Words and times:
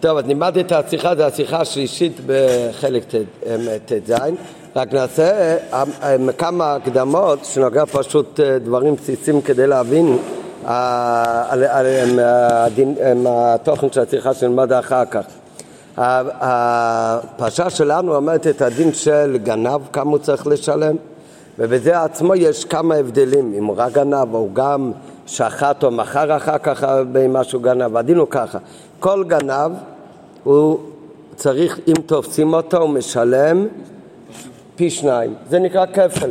טוב, 0.00 0.18
אז 0.18 0.24
נלמד 0.26 0.58
את 0.58 0.72
השיחה, 0.72 1.16
זו 1.16 1.22
השיחה 1.22 1.60
השלישית 1.60 2.20
בחלק 2.26 3.04
ט"ז, 3.86 4.12
רק 4.76 4.92
נעשה 4.92 5.56
כמה 6.38 6.74
הקדמות 6.74 7.44
שנוגע 7.44 7.86
פשוט 7.86 8.40
דברים 8.40 8.94
בסיסיים 8.94 9.40
כדי 9.40 9.66
להבין 9.66 10.18
על 10.64 11.64
התוכן 13.28 13.92
של 13.92 14.00
השיחה 14.00 14.34
שנלמד 14.34 14.72
אחר 14.72 15.04
כך. 15.04 15.24
הפרשה 15.96 17.70
שלנו 17.70 18.16
אומרת 18.16 18.46
את 18.46 18.62
הדין 18.62 18.92
של 18.92 19.38
גנב, 19.42 19.80
כמה 19.92 20.10
הוא 20.10 20.18
צריך 20.18 20.46
לשלם, 20.46 20.96
ובזה 21.58 22.02
עצמו 22.02 22.34
יש 22.34 22.64
כמה 22.64 22.94
הבדלים, 22.94 23.54
אם 23.58 23.64
הוא 23.64 23.74
רק 23.78 23.92
גנב 23.92 24.34
או 24.34 24.48
גם 24.52 24.92
שחט 25.26 25.84
או 25.84 25.90
מכר 25.90 26.36
אחר 26.36 26.58
כך 26.58 26.84
במשהו 27.12 27.60
גנב, 27.60 27.96
הדין 27.96 28.16
הוא 28.16 28.26
ככה, 28.30 28.58
כל 29.00 29.24
גנב 29.24 29.72
הוא 30.44 30.78
צריך, 31.36 31.80
אם 31.88 31.94
תופסים 32.06 32.54
אותו, 32.54 32.76
הוא 32.76 32.90
משלם 32.90 33.66
פי 34.76 34.90
שניים, 34.90 35.34
זה 35.50 35.58
נקרא 35.58 35.86
כפל. 35.86 36.30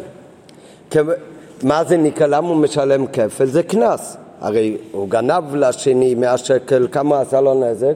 מה 1.63 1.83
זה 1.83 1.97
נקרא, 1.97 2.27
למה 2.27 2.47
הוא 2.47 2.57
משלם 2.57 3.07
כפל? 3.07 3.45
זה 3.45 3.63
קנס. 3.63 4.17
הרי 4.41 4.77
הוא 4.91 5.09
גנב 5.09 5.55
לשני 5.55 6.15
100 6.15 6.37
שקל, 6.37 6.87
כמה 6.91 7.21
עשה 7.21 7.41
לו 7.41 7.53
נזק? 7.63 7.93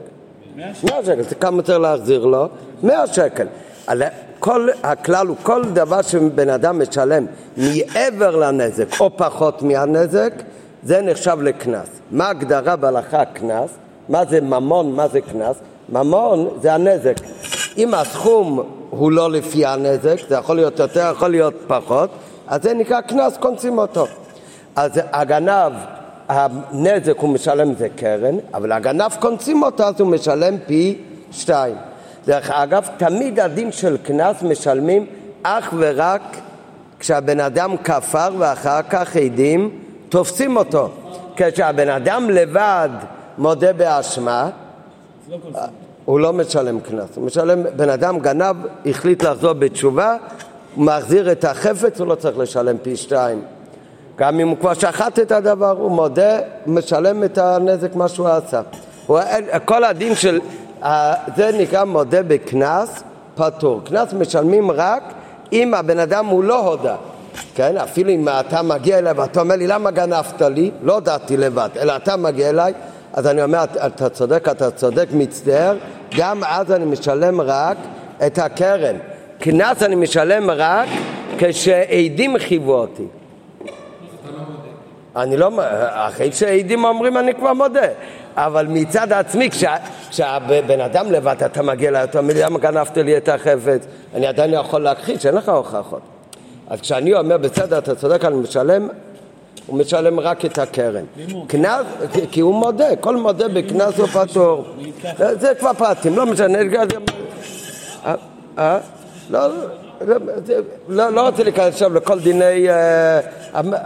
100 0.56 0.72
שקל. 1.04 1.22
זה 1.22 1.34
כמה 1.34 1.62
צריך 1.62 1.78
להחזיר 1.78 2.26
לו? 2.26 2.48
100 2.82 3.06
שקל. 3.06 3.46
כל, 4.38 4.68
הכלל 4.82 5.26
הוא 5.26 5.36
כל 5.42 5.64
דבר 5.64 6.02
שבן 6.02 6.48
אדם 6.48 6.82
משלם 6.82 7.26
מעבר 7.56 8.36
לנזק 8.36 9.00
או 9.00 9.16
פחות 9.16 9.62
מהנזק, 9.62 10.32
זה 10.82 11.02
נחשב 11.02 11.38
לקנס. 11.42 11.88
מה 12.10 12.26
ההגדרה 12.26 12.76
בהלכה 12.76 13.24
קנס? 13.24 13.70
מה 14.10 14.24
זה 14.24 14.40
ממון, 14.40 14.92
מה 14.92 15.08
זה 15.08 15.20
קנס? 15.20 15.56
ממון 15.88 16.48
זה 16.62 16.74
הנזק. 16.74 17.16
אם 17.76 17.94
הסכום 17.94 18.62
הוא 18.90 19.12
לא 19.12 19.30
לפי 19.30 19.66
הנזק, 19.66 20.16
זה 20.28 20.34
יכול 20.34 20.56
להיות 20.56 20.78
יותר, 20.78 21.12
יכול 21.16 21.28
להיות 21.28 21.54
פחות, 21.66 22.10
אז 22.46 22.62
זה 22.62 22.74
נקרא 22.74 23.00
קנס, 23.00 23.36
קונסים 23.36 23.78
אותו. 23.78 24.06
אז 24.76 25.00
הגנב, 25.12 25.72
הנזק 26.28 27.18
הוא 27.18 27.30
משלם 27.30 27.74
זה 27.74 27.88
קרן, 27.96 28.36
אבל 28.54 28.72
הגנב 28.72 29.12
קונסים 29.20 29.62
אותו 29.62 29.84
אז 29.84 30.00
הוא 30.00 30.08
משלם 30.08 30.54
פי 30.66 30.98
שתיים. 31.32 31.76
דרך 32.26 32.50
אגב, 32.50 32.88
תמיד 32.96 33.40
הדין 33.40 33.72
של 33.72 33.96
קנס 33.96 34.42
משלמים 34.42 35.06
אך 35.42 35.74
ורק 35.78 36.22
כשהבן 36.98 37.40
אדם 37.40 37.76
כפר 37.76 38.28
ואחר 38.38 38.82
כך 38.82 39.16
עדים 39.16 39.70
תופסים 40.08 40.56
אותו. 40.56 40.88
כשהבן 41.36 41.88
אדם 41.88 42.30
לבד 42.30 42.88
מודה 43.40 43.72
באשמה, 43.72 44.48
הוא 46.04 46.20
לא 46.20 46.32
משלם 46.32 46.80
קנס, 46.80 47.16
הוא 47.16 47.26
משלם, 47.26 47.62
בן 47.76 47.90
אדם 47.90 48.18
גנב, 48.18 48.56
החליט 48.86 49.22
לחזור 49.22 49.52
בתשובה, 49.52 50.16
הוא 50.74 50.84
מחזיר 50.84 51.32
את 51.32 51.44
החפץ, 51.44 52.00
הוא 52.00 52.06
לא 52.06 52.14
צריך 52.14 52.38
לשלם 52.38 52.76
פי 52.82 52.96
שתיים. 52.96 53.42
גם 54.16 54.40
אם 54.40 54.48
הוא 54.48 54.56
כבר 54.60 54.74
שחט 54.74 55.18
את 55.18 55.32
הדבר, 55.32 55.70
הוא 55.70 55.90
מודה, 55.90 56.38
משלם 56.66 57.24
את 57.24 57.38
הנזק 57.38 57.94
מה 57.94 58.08
שהוא 58.08 58.28
עשה. 58.28 58.60
הוא, 59.06 59.20
כל 59.64 59.84
הדין 59.84 60.14
של, 60.14 60.40
זה 61.36 61.50
נקרא 61.58 61.84
מודה 61.84 62.22
בקנס 62.22 63.02
פטור. 63.34 63.80
קנס 63.84 64.12
משלמים 64.12 64.70
רק 64.70 65.02
אם 65.52 65.74
הבן 65.74 65.98
אדם 65.98 66.26
הוא 66.26 66.44
לא 66.44 66.66
הודה. 66.66 66.96
כן, 67.54 67.76
אפילו 67.76 68.10
אם 68.10 68.28
אתה 68.28 68.62
מגיע 68.62 68.98
אליי 68.98 69.12
ואתה 69.12 69.40
אומר 69.40 69.56
לי 69.56 69.66
למה 69.66 69.90
גנבת 69.90 70.42
לי, 70.42 70.70
לא 70.82 70.94
הודעתי 70.94 71.36
לבד, 71.36 71.68
אלא 71.80 71.96
אתה 71.96 72.16
מגיע 72.16 72.48
אליי 72.48 72.72
אז 73.12 73.26
אני 73.26 73.42
אומר, 73.42 73.64
אתה 73.86 74.08
צודק, 74.08 74.48
אתה 74.50 74.70
צודק, 74.70 75.06
מצטער, 75.12 75.76
גם 76.16 76.44
אז 76.44 76.72
אני 76.72 76.84
משלם 76.84 77.40
רק 77.40 77.76
את 78.26 78.38
הקרן. 78.38 78.96
קנס 79.38 79.82
אני 79.82 79.94
משלם 79.94 80.50
רק 80.50 80.88
כשעדים 81.38 82.38
חייבו 82.38 82.74
אותי. 82.74 83.06
אני 85.16 85.36
לא, 85.36 85.50
אחרי 85.88 86.32
שעדים 86.32 86.84
אומרים 86.84 87.16
אני 87.16 87.34
כבר 87.34 87.52
מודה, 87.52 87.86
אבל 88.36 88.66
מצד 88.66 89.12
עצמי, 89.12 89.50
כשה, 89.50 89.76
כשהבן 90.10 90.80
אדם 90.80 91.12
לבד 91.12 91.36
אתה 91.44 91.62
מגיע 91.62 91.88
אליי, 91.88 92.04
אתה 92.04 92.18
אומר 92.18 92.34
למה 92.36 92.58
גנבת 92.58 92.96
לי 92.96 93.16
את 93.16 93.28
החפץ, 93.28 93.86
אני 94.14 94.26
עדיין 94.26 94.54
יכול 94.54 94.80
להכחיש, 94.82 95.26
אין 95.26 95.34
לך 95.34 95.48
הוכחות. 95.48 96.00
אז 96.68 96.80
כשאני 96.80 97.14
אומר 97.14 97.38
בסדר, 97.38 97.78
אתה 97.78 97.94
צודק, 97.94 98.24
אני 98.24 98.36
משלם 98.36 98.88
הוא 99.66 99.78
משלם 99.78 100.20
רק 100.20 100.44
את 100.44 100.58
הקרן. 100.58 101.04
קנס, 101.46 101.86
כי 102.30 102.40
הוא 102.40 102.54
מודה, 102.54 102.96
כל 102.96 103.16
מודה 103.16 103.48
בקנס 103.48 103.98
הוא 103.98 104.06
פטור. 104.06 104.64
זה 105.18 105.52
כבר 105.58 105.72
פרטים, 105.72 106.16
לא 106.16 106.26
משנה. 106.26 106.58
אה, 108.06 108.14
אה? 108.58 108.78
לא, 109.30 109.40
לא, 110.88 111.10
לא 111.10 111.28
רוצה 111.28 111.42
להיכנס 111.42 111.66
עכשיו 111.66 111.94
לכל 111.94 112.20
דיני, 112.20 112.70
אה, 112.70 113.20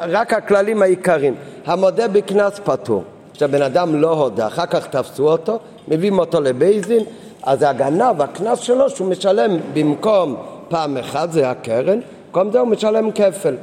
רק 0.09 0.33
הכללים 0.33 0.83
העיקריים. 0.83 1.35
המודה 1.67 2.09
בקנס 2.09 2.61
פטור. 2.65 3.05
כשהבן 3.35 3.63
אדם 3.63 3.95
לא 3.95 4.11
הודה, 4.11 4.47
אחר 4.47 4.67
כך 4.67 4.87
תפסו 4.87 5.29
אותו, 5.29 5.59
מביאים 5.89 6.19
אותו 6.19 6.41
לבייזין, 6.41 7.03
אז 7.43 7.63
הגנב, 7.63 8.23
הקנס 8.23 8.59
שלו, 8.59 8.91
שהוא 8.91 9.09
משלם 9.09 9.57
במקום 9.75 10.37
פעם 10.69 10.97
אחת, 10.97 11.33
זה 11.33 11.51
הקרן, 11.51 11.99
במקום 12.27 12.53
זה 12.53 12.59
הוא 12.59 12.69
משלם 12.69 13.11
כפל. 13.11 13.55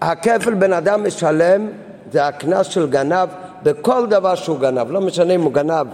הכפל 0.00 0.54
בן 0.54 0.72
אדם 0.72 1.06
משלם 1.06 1.68
זה 2.12 2.26
הקנס 2.26 2.66
של 2.66 2.86
גנב 2.86 3.28
בכל 3.62 4.06
דבר 4.06 4.34
שהוא 4.34 4.58
גנב, 4.58 4.90
לא 4.90 5.00
משנה 5.00 5.34
אם 5.34 5.42
הוא 5.42 5.52
גנב 5.52 5.86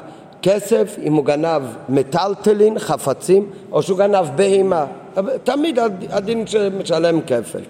כסף, 0.43 0.97
אם 1.03 1.15
הוא 1.15 1.25
גנב 1.25 1.63
מטלטלין, 1.89 2.79
חפצים, 2.79 3.51
או 3.73 3.83
שהוא 3.83 3.99
גנב 3.99 4.27
בהימה. 4.37 4.85
תמיד 5.45 5.79
הדין 6.11 6.47
שמשלם 6.47 7.21
כפל. 7.21 7.61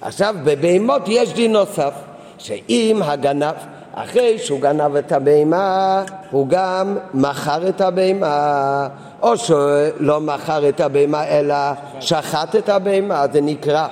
עכשיו, 0.00 0.34
בבהמות 0.44 1.02
יש 1.06 1.32
דין 1.32 1.52
נוסף, 1.52 1.92
שאם 2.38 3.00
הגנב, 3.04 3.54
אחרי 3.94 4.38
שהוא 4.38 4.60
גנב 4.60 4.96
את 4.96 5.12
הבהמה, 5.12 6.02
הוא 6.30 6.46
גם 6.48 6.96
מכר 7.14 7.68
את 7.68 7.80
הבהמה, 7.80 8.88
או 9.22 9.36
שלא 9.36 10.20
מכר 10.20 10.68
את 10.68 10.80
הבהמה 10.80 11.24
אלא 11.24 11.54
שחט 12.00 12.56
את 12.56 12.68
הבהמה, 12.68 13.24
זה 13.32 13.40
נקרא 13.40 13.86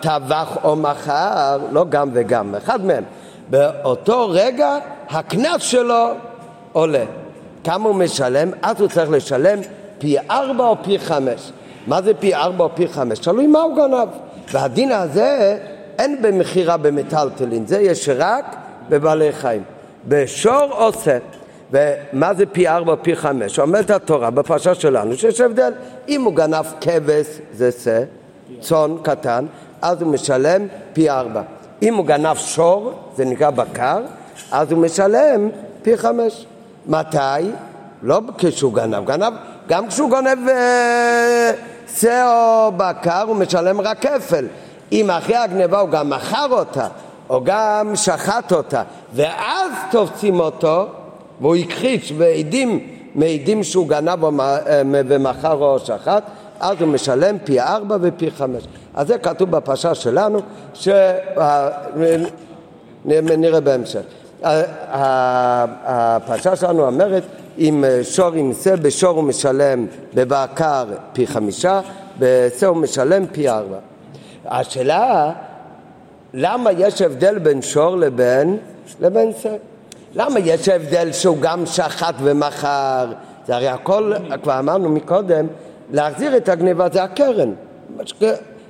טבח 0.00 0.56
או 0.64 0.76
מכר, 0.76 1.58
לא 1.72 1.84
גם 1.88 2.10
וגם, 2.12 2.54
אחד 2.54 2.84
מהם. 2.84 3.04
באותו 3.50 4.28
רגע 4.30 4.78
הקנס 5.10 5.62
שלו 5.62 6.08
עולה. 6.72 7.04
כמה 7.64 7.88
הוא 7.88 7.96
משלם? 7.96 8.50
אז 8.62 8.80
הוא 8.80 8.88
צריך 8.88 9.10
לשלם 9.10 9.58
פי 9.98 10.16
ארבע 10.30 10.64
או 10.64 10.76
פי 10.82 10.98
חמש. 10.98 11.52
מה 11.86 12.02
זה 12.02 12.14
פי 12.14 12.34
ארבע 12.34 12.64
או 12.64 12.70
פי 12.74 12.88
חמש? 12.88 13.18
תלוי 13.18 13.46
מה 13.46 13.60
הוא 13.60 13.76
גנב. 13.76 14.08
והדין 14.52 14.92
הזה 14.92 15.58
אין 15.98 16.22
במכירה 16.22 16.76
במטלטלין, 16.76 17.66
זה 17.66 17.80
יש 17.80 18.08
רק 18.16 18.56
בבעלי 18.88 19.32
חיים. 19.32 19.62
בשור 20.08 20.68
עושה. 20.70 21.18
ומה 21.72 22.34
זה 22.34 22.46
פי 22.46 22.68
ארבע 22.68 22.92
או 22.92 22.96
פי 23.02 23.16
חמש? 23.16 23.58
אומרת 23.58 23.90
התורה 23.90 24.30
בפרשה 24.30 24.74
שלנו 24.74 25.16
שיש 25.16 25.40
הבדל. 25.40 25.72
אם 26.08 26.22
הוא 26.22 26.34
גנב 26.34 26.64
כבש 26.80 27.26
זה 27.52 27.72
שא, 27.72 28.02
צאן 28.60 28.96
קטן, 29.02 29.46
אז 29.82 30.02
הוא 30.02 30.12
משלם 30.12 30.66
פי 30.92 31.10
ארבע. 31.10 31.42
אם 31.82 31.94
הוא 31.94 32.06
גנב 32.06 32.36
שור, 32.36 32.92
זה 33.16 33.24
נקרא 33.24 33.50
בקר, 33.50 34.00
אז 34.50 34.72
הוא 34.72 34.82
משלם 34.82 35.48
פי 35.82 35.96
חמש. 35.96 36.46
מתי? 36.86 37.50
לא 38.02 38.20
כשהוא 38.38 38.74
גנב, 38.74 39.04
גנב, 39.06 39.32
גם 39.68 39.88
כשהוא 39.88 40.10
גונב 40.10 40.48
אה, 40.48 41.52
שא 41.96 42.26
או 42.26 42.72
בקר 42.76 43.22
הוא 43.22 43.36
משלם 43.36 43.80
רק 43.80 44.06
כפל. 44.06 44.46
אם 44.92 45.10
אחרי 45.10 45.36
הגניבה 45.36 45.80
הוא 45.80 45.88
גם 45.90 46.10
מכר 46.10 46.46
אותה, 46.50 46.88
או 47.30 47.40
גם 47.44 47.96
שחט 47.96 48.52
אותה, 48.52 48.82
ואז 49.14 49.72
תופסים 49.90 50.40
אותו, 50.40 50.86
והוא 51.40 51.56
הכחיש, 51.56 52.12
ועדים 52.18 52.88
מעידים 53.14 53.62
שהוא 53.62 53.88
גנב 53.88 54.24
אה, 54.24 54.82
ומכר 54.84 55.52
או 55.52 55.78
שחט, 55.78 56.22
אז 56.60 56.76
הוא 56.80 56.88
משלם 56.88 57.36
פי 57.44 57.60
ארבע 57.60 57.96
ופי 58.00 58.30
חמש. 58.30 58.62
אז 58.94 59.06
זה 59.06 59.18
כתוב 59.18 59.50
בפרשה 59.50 59.94
שלנו, 59.94 60.40
שנראה 63.04 63.60
בהמשך. 63.60 64.00
הפרשה 64.42 66.56
שלנו 66.56 66.86
אומרת, 66.86 67.22
אם 67.58 67.84
שור 68.02 68.36
ימצא, 68.36 68.76
בשור 68.76 69.16
הוא 69.16 69.24
משלם 69.24 69.86
בבקר 70.14 70.84
פי 71.12 71.26
חמישה, 71.26 71.80
בשא 72.18 72.66
הוא 72.66 72.76
משלם 72.76 73.26
פי 73.26 73.48
ארבע. 73.48 73.76
השאלה, 74.46 75.32
למה 76.34 76.72
יש 76.72 77.02
הבדל 77.02 77.38
בין 77.38 77.62
שור 77.62 77.96
לבין, 77.96 78.56
לבין 79.00 79.32
שא? 79.42 79.54
למה 80.14 80.40
יש 80.40 80.68
הבדל 80.68 81.12
שהוא 81.12 81.38
גם 81.40 81.66
שחט 81.66 82.14
ומכר? 82.22 83.06
זה 83.46 83.54
הרי 83.54 83.68
הכל, 83.68 84.12
כבר 84.42 84.58
אמרנו 84.58 84.88
מקודם, 84.88 85.46
להחזיר 85.92 86.36
את 86.36 86.48
הגניבה 86.48 86.88
זה 86.92 87.02
הקרן. 87.02 87.52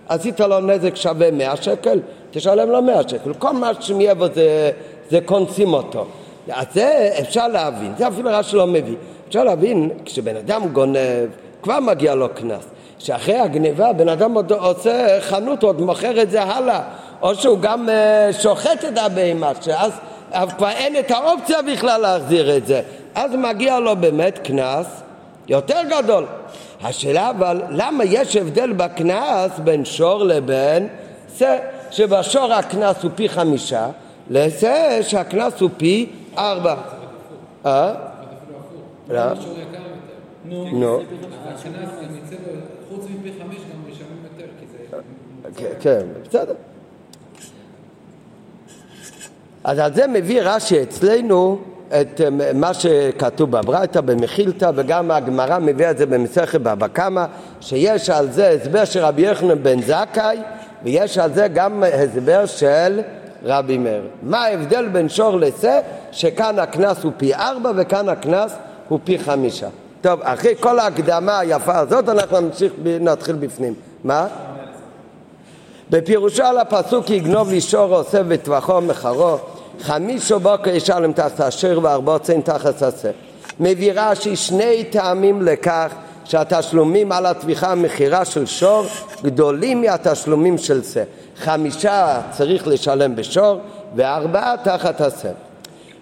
עשית 0.09 0.41
לו 0.41 0.61
נזק 0.61 0.97
שווה 0.97 1.31
100 1.31 1.57
שקל, 1.57 2.01
תשלם 2.31 2.71
לו 2.71 2.83
100 2.83 3.09
שקל. 3.09 3.35
כל 3.39 3.53
מה 3.53 3.71
שמעבר 3.81 4.29
זה, 4.35 4.71
זה 5.11 5.21
קונסים 5.25 5.73
אותו. 5.73 6.07
אז 6.51 6.67
זה 6.75 7.11
אפשר 7.21 7.49
להבין, 7.49 7.93
זה 7.99 8.09
אפילו 8.09 8.31
רש"י 8.33 8.57
לא 8.57 8.67
מביא. 8.67 8.97
אפשר 9.29 9.45
להבין, 9.45 9.91
כשבן 10.05 10.37
אדם 10.37 10.69
גונב, 10.73 11.29
כבר 11.63 11.81
מגיע 11.81 12.15
לו 12.15 12.29
קנס. 12.35 12.65
שאחרי 12.99 13.39
הגניבה 13.39 13.93
בן 13.93 14.09
אדם 14.09 14.35
עוד 14.35 14.53
עושה 14.53 15.21
חנות, 15.21 15.63
עוד 15.63 15.81
מוכר 15.81 16.23
את 16.23 16.31
זה 16.31 16.43
הלאה. 16.43 16.83
או 17.23 17.35
שהוא 17.35 17.59
גם 17.59 17.89
uh, 17.89 18.33
שוחט 18.33 18.85
את 18.85 18.99
הבהמה, 18.99 19.53
שאז 19.61 19.93
כבר 20.57 20.71
אין 20.71 20.99
את 20.99 21.11
האופציה 21.11 21.63
בכלל 21.63 22.01
להחזיר 22.01 22.57
את 22.57 22.67
זה. 22.67 22.83
אז 23.15 23.35
מגיע 23.35 23.81
לו 23.81 23.97
באמת 23.97 24.39
קנס 24.39 24.87
יותר 25.49 25.81
גדול. 25.91 26.25
השאלה 26.83 27.31
אבל, 27.31 27.63
למה 27.71 28.05
יש 28.05 28.37
הבדל 28.37 28.73
בקנס 28.73 29.59
בין 29.65 29.85
שור 29.85 30.25
לבין 30.25 30.89
זה? 31.37 31.59
שבשור 31.91 32.53
הקנס 32.53 33.03
הוא 33.03 33.11
פי 33.15 33.29
חמישה, 33.29 33.89
לזה 34.31 34.99
שהקנס 35.03 35.61
הוא 35.61 35.71
פי 35.77 36.11
ארבע. 36.39 36.75
אה? 37.67 37.95
לא. 39.09 39.23
נו. 40.45 41.01
כן, 45.57 45.67
כן, 45.81 46.01
בסדר. 46.29 46.55
אז 49.65 49.79
על 49.79 49.95
זה 49.95 50.07
מביא 50.07 50.43
רש"י 50.43 50.83
אצלנו 50.83 51.59
את 51.91 52.21
אה, 52.21 52.53
מה 52.55 52.75
שכתוב 52.75 53.51
בברייתא, 53.51 54.01
במחילתא, 54.01 54.71
וגם 54.75 55.11
הגמרא 55.11 55.59
מביאה 55.59 55.91
את 55.91 55.99
זה 55.99 56.07
במסכת 56.07 56.61
בבא 56.61 56.89
קמא, 56.89 57.25
שיש 57.61 58.11
על 58.11 58.31
זה 58.31 58.49
הסבר 58.49 58.85
של 58.85 59.01
רבי 59.01 59.23
יחנן 59.23 59.63
בן 59.63 59.83
זכאי, 59.83 60.39
ויש 60.85 61.19
על 61.19 61.33
זה 61.33 61.49
גם 61.49 61.83
הסבר 61.93 62.47
של 62.47 63.01
רבי 63.45 63.79
מאיר. 63.79 64.03
מה 64.23 64.45
ההבדל 64.45 64.89
בין 64.89 65.09
שור 65.09 65.37
לשה? 65.37 65.81
שכאן 66.13 66.59
הקנס 66.59 67.05
הוא 67.05 67.13
פי 67.17 67.35
ארבע 67.35 67.71
וכאן 67.77 68.09
הקנס 68.09 68.55
הוא 68.89 68.99
פי 69.05 69.19
חמישה. 69.19 69.69
טוב, 70.01 70.21
אחרי 70.23 70.55
כל 70.61 70.79
ההקדמה 70.79 71.39
היפה 71.39 71.79
הזאת 71.79 72.09
אנחנו 72.09 72.41
נמשיך, 72.41 72.73
נתחיל 73.01 73.35
בפנים. 73.35 73.75
מה? 74.05 74.27
בפירושו 75.91 76.43
על 76.43 76.59
הפסוק 76.59 77.11
יגנוב 77.11 77.51
לי 77.51 77.61
שור 77.61 77.95
עושה 77.95 78.21
וטווחו 78.29 78.81
מחרו 78.81 79.39
חמישו 79.83 80.41
בוקר 80.41 80.71
ישלם 80.71 81.13
תחת 81.13 81.41
אשר 81.41 81.79
וארבעוצן 81.83 82.41
תחת 82.41 82.83
עשה. 82.83 83.11
מביא 83.61 83.93
רש"י 83.95 84.37
שני 84.37 84.85
טעמים 84.85 85.43
לכך 85.43 85.93
שהתשלומים 86.25 87.13
על 87.13 87.27
הטביחה 87.27 87.73
המכירה 87.73 88.25
של 88.25 88.47
שור 88.47 88.87
גדולים 89.23 89.81
מהתשלומים 89.81 90.59
של 90.59 90.83
שא. 90.83 91.03
חמישה 91.37 92.21
צריך 92.31 92.67
לשלם 92.67 93.17
בשור 93.17 93.61
וארבעה 93.97 94.55
תחת 94.65 95.01
עשה. 95.01 95.29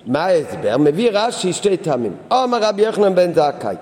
מה 0.07 0.25
ההסבר? 0.25 0.77
מביא 0.79 1.11
רש"י 1.13 1.53
שתי 1.53 1.77
טעמים. 1.77 2.13
אומר 2.31 2.59
רבי 2.63 2.83
יוחנן 2.83 3.15
בן 3.15 3.33
זכאי 3.33 3.77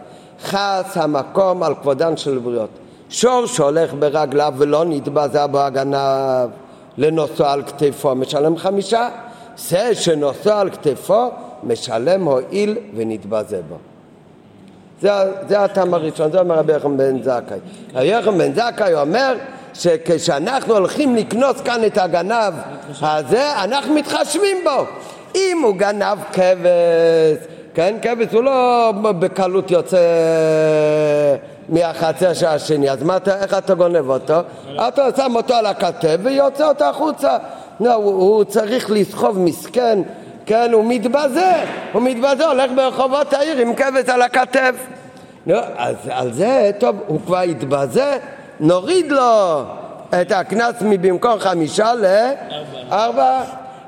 חס 0.44 0.96
המקום 0.96 1.62
על 1.62 1.74
כבודן 1.74 2.16
של 2.16 2.38
בריות. 2.38 2.70
שור 3.10 3.46
שהולך 3.46 3.94
ברגליו 3.98 4.54
ולא 4.56 4.84
נתבזה 4.84 5.46
בו 5.46 5.60
הגנב 5.60 6.48
לנוסוע 6.98 7.52
על 7.52 7.62
כתפו 7.62 8.14
משלם 8.14 8.56
חמישה 8.56 9.08
זה 9.56 9.94
שנושא 9.94 10.56
על 10.56 10.70
כתפו 10.70 11.30
משלם 11.62 12.24
הועיל 12.24 12.78
ונתבזה 12.96 13.60
בו. 13.68 13.76
זה, 15.48 15.60
הטעם 15.60 15.94
הראשון, 15.94 16.32
זה 16.32 16.40
אומר 16.40 16.54
רבי 16.54 16.72
יחם 16.72 16.96
בן 16.96 17.22
זכאי. 17.22 17.58
רבי 17.94 18.06
יחם 18.06 18.38
בן 18.38 18.52
זכאי 18.54 18.94
אומר 18.94 19.34
שכשאנחנו 19.74 20.74
הולכים 20.74 21.16
לקנוס 21.16 21.60
כאן 21.60 21.84
את 21.86 21.98
הגנב 21.98 22.54
הזה, 23.00 23.64
אנחנו 23.64 23.94
מתחשבים 23.94 24.56
בו. 24.64 24.84
אם 25.34 25.60
הוא 25.64 25.76
גנב 25.76 26.18
כבש, 26.32 27.46
כן, 27.74 27.96
כבש 28.02 28.32
הוא 28.32 28.42
לא 28.42 28.92
בקלות 29.18 29.70
יוצא 29.70 29.98
מהחצר 31.68 32.32
של 32.32 32.46
השני, 32.46 32.90
אז 32.90 33.02
מה, 33.02 33.18
איך 33.26 33.54
אתה 33.54 33.74
גונב 33.74 34.10
אותו? 34.10 34.34
אתה 34.88 35.08
שם 35.16 35.32
אותו 35.36 35.54
על 35.54 35.66
הכתב 35.66 36.18
ויוצא 36.22 36.68
אותו 36.68 36.84
החוצה. 36.84 37.36
לא, 37.80 37.94
הוא, 37.94 38.12
הוא 38.12 38.44
צריך 38.44 38.90
לסחוב 38.90 39.38
מסכן, 39.38 39.98
כן, 40.46 40.70
הוא 40.72 40.84
מתבזה, 40.88 41.64
הוא 41.92 42.02
מתבזה, 42.02 42.46
הולך 42.46 42.70
ברחובות 42.76 43.32
העיר 43.32 43.58
עם 43.58 43.74
כבש 43.74 44.08
על 44.08 44.22
הכתף. 44.22 44.74
לא, 45.46 45.60
אז 45.76 45.96
על 46.10 46.32
זה, 46.32 46.70
טוב, 46.78 46.96
הוא 47.06 47.20
כבר 47.26 47.40
התבזה, 47.40 48.18
נוריד 48.60 49.12
לו 49.12 49.62
את 50.20 50.32
הקנס 50.32 50.74
מבמקום 50.80 51.38
חמישה 51.38 51.92
לארבע. 51.94 53.42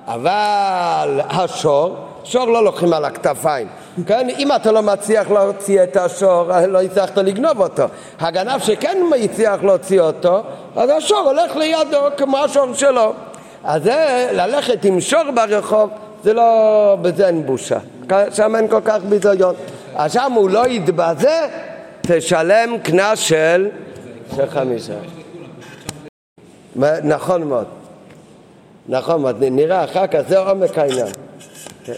אבל 0.09 1.21
השור, 1.31 1.97
שור 2.25 2.45
לא 2.45 2.65
לוקחים 2.65 2.93
על 2.93 3.05
הכתפיים. 3.05 3.69
כן, 4.07 4.29
אם 4.39 4.53
אתה 4.53 4.73
לא 4.73 4.83
מצליח 4.83 5.31
להוציא 5.31 5.83
את 5.83 5.97
השור, 5.97 6.51
לא 6.69 6.83
הצלחת 6.83 7.19
לגנוב 7.19 7.61
אותו. 7.61 7.83
הגנב 8.21 8.61
שכן 8.61 8.99
הצליח 9.25 9.63
להוציא 9.63 10.01
אותו, 10.01 10.43
אז 10.77 10.91
השור 10.91 11.19
הולך 11.19 11.57
לידו 11.57 11.99
כמו 12.17 12.39
השור 12.39 12.75
שלו. 12.75 13.13
אז 13.65 13.83
זה 13.83 14.29
ללכת 14.33 14.85
עם 14.85 15.01
שור 15.01 15.31
ברחוב, 15.35 15.91
זה 16.25 16.33
לא, 16.33 16.97
בזה 17.03 17.27
אין 17.27 17.47
בושה. 17.47 17.79
שם 18.33 18.57
אין 18.57 18.69
כל 18.69 18.81
כך 18.85 18.99
ביזיון. 19.09 19.55
אז 19.97 20.13
שם 20.13 20.33
הוא 20.33 20.51
לא 20.51 20.67
יתבזה, 20.67 21.47
תשלם 22.01 22.79
קנס 22.83 23.19
של, 23.19 23.69
חמישה. 24.49 24.95
נכון 27.03 27.43
מאוד. 27.43 27.67
נכון 28.89 29.23
מאוד. 29.23 29.37
נראה 29.41 29.85
אחר 29.85 30.07
כך, 30.07 30.21
זה 30.29 30.39
עומק 30.39 30.79
העניין. 30.79 31.07
כן. 31.85 31.93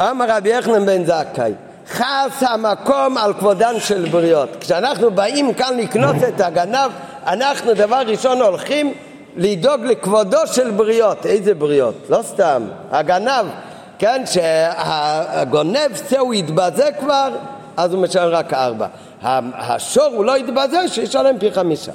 אמר 0.00 0.26
רבי 0.28 0.48
יחנן 0.48 0.86
בן 0.86 1.04
זכאי 1.04 1.52
חס 1.88 2.42
המקום 2.42 3.18
על 3.18 3.34
כבודן 3.34 3.80
של 3.80 4.08
בריות. 4.10 4.48
כשאנחנו 4.60 5.10
באים 5.10 5.54
כאן 5.54 5.76
לקנות 5.76 6.16
את 6.28 6.40
הגנב, 6.40 6.90
אנחנו 7.26 7.74
דבר 7.74 8.02
ראשון 8.06 8.40
הולכים 8.42 8.94
לדאוג 9.36 9.80
לכבודו 9.84 10.46
של 10.46 10.70
בריות. 10.70 11.26
איזה 11.26 11.54
בריות? 11.54 11.94
לא 12.08 12.22
סתם. 12.22 12.62
הגנב, 12.90 13.46
כן, 13.98 14.22
שהגונב 14.26 15.90
זה 16.08 16.18
הוא 16.18 16.34
יתבזה 16.34 16.88
כבר, 17.00 17.28
אז 17.76 17.92
הוא 17.94 18.02
משלם 18.02 18.28
רק 18.30 18.52
ארבע. 18.54 18.86
השור 19.22 20.04
הוא 20.04 20.24
לא 20.24 20.38
יתבזה, 20.38 20.88
שישלם 20.88 21.38
פי 21.38 21.52
חמישה. 21.52 21.92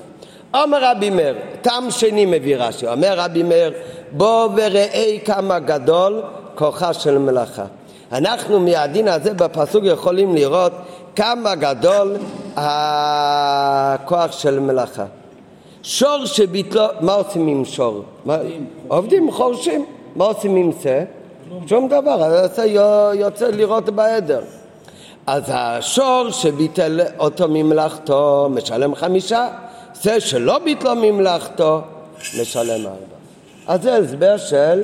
אומר 0.54 0.92
רבי 0.92 1.10
מאיר, 1.10 1.36
טעם 1.62 1.92
שני 1.92 2.26
מביא 2.26 2.58
רש"י, 2.58 2.88
אומר 2.88 3.14
רבי 3.20 3.44
מאיר, 3.44 3.74
בוא 4.12 4.50
וראה 4.56 5.18
כמה 5.26 5.60
גדול 5.60 6.22
כוחה 6.56 6.94
של 6.94 7.18
מלאכה. 7.18 7.64
אנחנו 8.12 8.60
מהדין 8.60 9.08
הזה 9.08 9.34
בפסוק 9.34 9.84
יכולים 9.84 10.36
לראות 10.36 10.72
כמה 11.16 11.56
גדול 11.56 12.16
הכוח 12.56 14.32
של 14.32 14.60
מלאכה. 14.60 15.04
שור 15.84 16.26
שביטלו, 16.26 16.86
מה 17.00 17.14
עושים 17.14 17.48
עם 17.48 17.66
שור? 17.66 18.04
עובדים, 18.88 19.32
חורשים. 19.32 19.86
מה 20.16 20.26
עושים 20.26 20.56
עם 20.56 20.72
זה? 20.72 21.06
שום 21.68 21.88
דבר, 21.88 22.48
זה 22.48 22.66
יוצא 23.14 23.48
לראות 23.48 23.90
בעדר. 23.90 24.42
אז 25.28 25.44
השור 25.48 26.30
שביטל 26.32 27.00
אותו 27.20 27.48
ממלאכתו 27.50 28.50
משלם 28.52 28.96
חמישה, 28.96 29.48
זה 29.94 30.20
שלא 30.20 30.60
ביטלו 30.60 30.96
ממלאכתו 30.96 31.82
משלם 32.42 32.86
ארבע. 32.86 33.16
אז 33.68 33.82
זה 33.82 33.96
הסבר 33.96 34.38
של, 34.38 34.84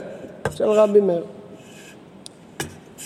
של 0.55 0.69
רבי 0.69 0.99
מאיר. 0.99 1.23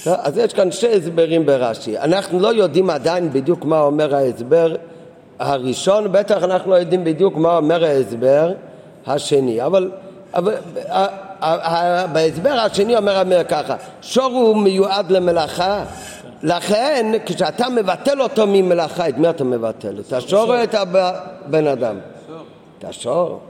אז 0.06 0.38
יש 0.38 0.54
כאן 0.54 0.72
שתי 0.72 0.94
הסברים 0.94 1.46
ברש"י. 1.46 1.98
אנחנו 1.98 2.40
לא 2.40 2.48
יודעים 2.54 2.90
עדיין 2.90 3.34
בדיוק 3.34 3.66
מה 3.66 3.82
אומר 3.82 4.16
ההסבר 4.16 4.76
הראשון, 5.42 6.12
בטח 6.12 6.44
אנחנו 6.44 6.72
לא 6.72 6.76
יודעים 6.76 7.04
בדיוק 7.04 7.38
מה 7.38 7.58
אומר 7.58 7.84
ההסבר 7.84 8.52
השני, 9.08 9.66
אבל, 9.66 9.92
אבל 10.34 10.54
בהסבר 12.14 12.50
השני 12.50 12.98
אומר 12.98 13.18
המר 13.18 13.42
ככה, 13.50 13.76
שור 14.02 14.32
הוא 14.32 14.58
מיועד 14.58 15.12
למלאכה, 15.12 15.84
לכן 16.44 17.12
כשאתה 17.26 17.70
מבטל 17.70 18.22
אותו 18.22 18.48
ממלאכה, 18.48 19.10
את 19.10 19.18
מי 19.18 19.30
אתה 19.30 19.44
מבטל? 19.44 20.00
את 20.08 20.14
השור 20.14 20.58
או 20.58 20.64
את 20.64 20.76
הבן 20.76 21.68
אדם? 21.68 21.96
את 22.80 22.86
השור. 22.86 23.42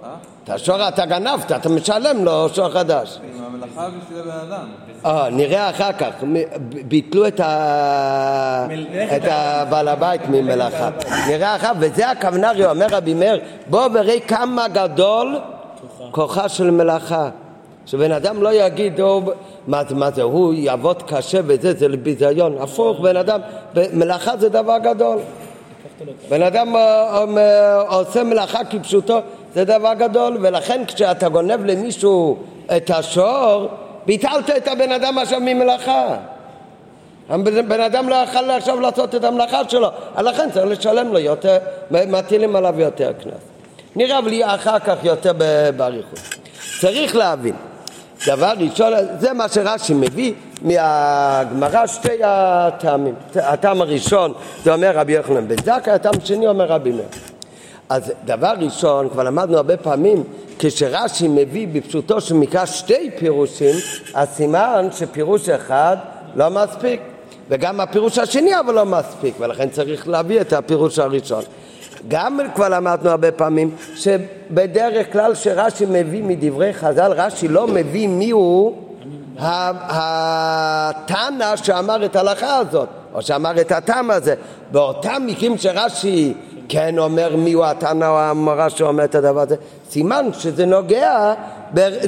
השור 0.53 0.87
אתה 0.87 1.05
גנבת, 1.05 1.51
אתה 1.51 1.69
משלם 1.69 2.25
לו 2.25 2.49
שור 2.49 2.69
חדש. 2.69 3.19
המלאכה 3.45 3.87
בשביל 3.89 4.19
הבן 4.19 4.51
אדם. 4.51 4.67
אה, 5.05 5.29
נראה 5.29 5.69
אחר 5.69 5.93
כך, 5.93 6.09
ביטלו 6.87 7.27
את, 7.27 7.41
הבעל 9.31 9.87
הבית 9.87 10.21
ממלאכה. 10.29 10.89
נראה 11.27 11.55
אחר, 11.55 11.71
וזה 11.79 12.09
הכוונה, 12.09 12.51
אומר 12.69 12.87
רבי 12.91 13.13
מאיר, 13.13 13.39
בוא 13.69 13.89
וראה 13.93 14.19
כמה 14.19 14.67
גדול 14.67 15.39
כוחה 16.11 16.49
של 16.49 16.71
מלאכה. 16.71 17.29
שבן 17.85 18.11
אדם 18.11 18.43
לא 18.43 18.53
יגיד, 18.53 18.99
מה, 19.67 19.81
מה 19.95 20.11
זה, 20.11 20.21
הוא 20.21 20.53
יעבוד 20.53 21.03
קשה 21.03 21.39
וזה, 21.45 21.73
זה 21.73 21.87
ביזיון. 21.89 22.57
הפוך, 22.59 22.99
בן 22.99 23.17
אדם, 23.17 23.39
מלאכה 23.93 24.37
זה 24.37 24.49
דבר 24.49 24.77
גדול. 24.77 25.17
בן 26.29 26.41
אדם 26.41 26.75
אה, 26.75 27.23
אה, 27.37 27.81
עושה 27.81 28.23
מלאכה 28.23 28.63
כפשוטו, 28.63 29.19
זה 29.55 29.65
דבר 29.65 29.93
גדול, 29.93 30.37
ולכן 30.41 30.85
כשאתה 30.85 31.29
גונב 31.29 31.65
למישהו 31.65 32.37
את 32.77 32.89
השור, 32.89 33.67
ביטלת 34.05 34.49
את 34.49 34.67
הבן 34.67 34.91
אדם 34.91 35.17
עכשיו 35.17 35.39
ממלאכה. 35.39 36.15
הבן 37.29 37.81
אדם 37.81 38.09
לא 38.09 38.15
יכול 38.15 38.51
עכשיו 38.51 38.79
לעשות 38.79 39.15
את 39.15 39.23
המלאכה 39.23 39.61
שלו, 39.69 39.89
לכן 40.17 40.51
צריך 40.51 40.65
לשלם 40.65 41.13
לו 41.13 41.19
יותר, 41.19 41.57
מטילים 41.91 42.55
עליו 42.55 42.79
יותר 42.79 43.11
קנס. 43.23 43.33
נראה 43.95 44.21
לי 44.21 44.45
אחר 44.45 44.79
כך 44.79 44.95
יותר 45.03 45.33
באריכות. 45.77 46.19
צריך 46.81 47.15
להבין, 47.15 47.55
דבר 48.27 48.53
ראשון, 48.57 48.93
זה 49.19 49.33
מה 49.33 49.49
שרש"י 49.49 49.93
מביא 49.93 50.33
מהגמרא 50.61 51.87
שתי 51.87 52.23
הטעמים. 52.23 53.15
הטעם 53.35 53.81
הראשון 53.81 54.33
זה 54.63 54.73
אומר 54.73 54.91
רבי 54.95 55.13
יוחנן 55.13 55.47
בן 55.47 55.55
זכאי, 55.61 55.93
הטעם 55.93 56.13
השני 56.23 56.47
אומר 56.47 56.65
רבי 56.65 56.91
מאיר. 56.91 57.30
אז 57.91 58.11
דבר 58.25 58.53
ראשון, 58.57 59.09
כבר 59.09 59.23
למדנו 59.23 59.57
הרבה 59.57 59.77
פעמים, 59.77 60.23
כשרש"י 60.59 61.27
מביא 61.27 61.67
בפשוטו 61.71 62.21
של 62.21 62.35
מקרא 62.35 62.65
שתי 62.65 63.11
פירושים, 63.19 63.75
הסימן 64.15 64.87
שפירוש 64.91 65.49
אחד 65.49 65.97
לא 66.35 66.49
מספיק. 66.49 67.01
וגם 67.49 67.79
הפירוש 67.79 68.17
השני 68.17 68.59
אבל 68.59 68.73
לא 68.73 68.85
מספיק, 68.85 69.35
ולכן 69.39 69.69
צריך 69.69 70.07
להביא 70.07 70.41
את 70.41 70.53
הפירוש 70.53 70.99
הראשון. 70.99 71.43
גם 72.07 72.39
כבר 72.55 72.69
למדנו 72.69 73.09
הרבה 73.09 73.31
פעמים 73.31 73.75
שבדרך 73.95 75.13
כלל 75.13 75.35
שרש"י 75.35 75.85
מביא 75.89 76.23
מדברי 76.23 76.73
חז"ל, 76.73 77.11
רש"י 77.11 77.47
לא 77.47 77.67
מביא 77.67 78.07
מיהו 78.07 78.75
התנא 79.37 81.55
שאמר 81.55 82.05
את 82.05 82.15
ההלכה 82.15 82.57
הזאת, 82.57 82.89
או 83.13 83.21
שאמר 83.21 83.61
את 83.61 83.71
הטעם 83.71 84.11
הזה. 84.11 84.35
באותם 84.71 85.23
מקרים 85.25 85.57
שרש"י 85.57 86.33
כן 86.73 86.97
אומר 86.97 87.35
מיהו 87.35 87.63
התנא 87.65 88.05
או 88.05 88.19
המורה 88.19 88.69
שאומר 88.69 89.03
את 89.03 89.15
הדבר 89.15 89.41
הזה, 89.41 89.55
סימן 89.89 90.29
שזה 90.33 90.65
נוגע, 90.65 91.33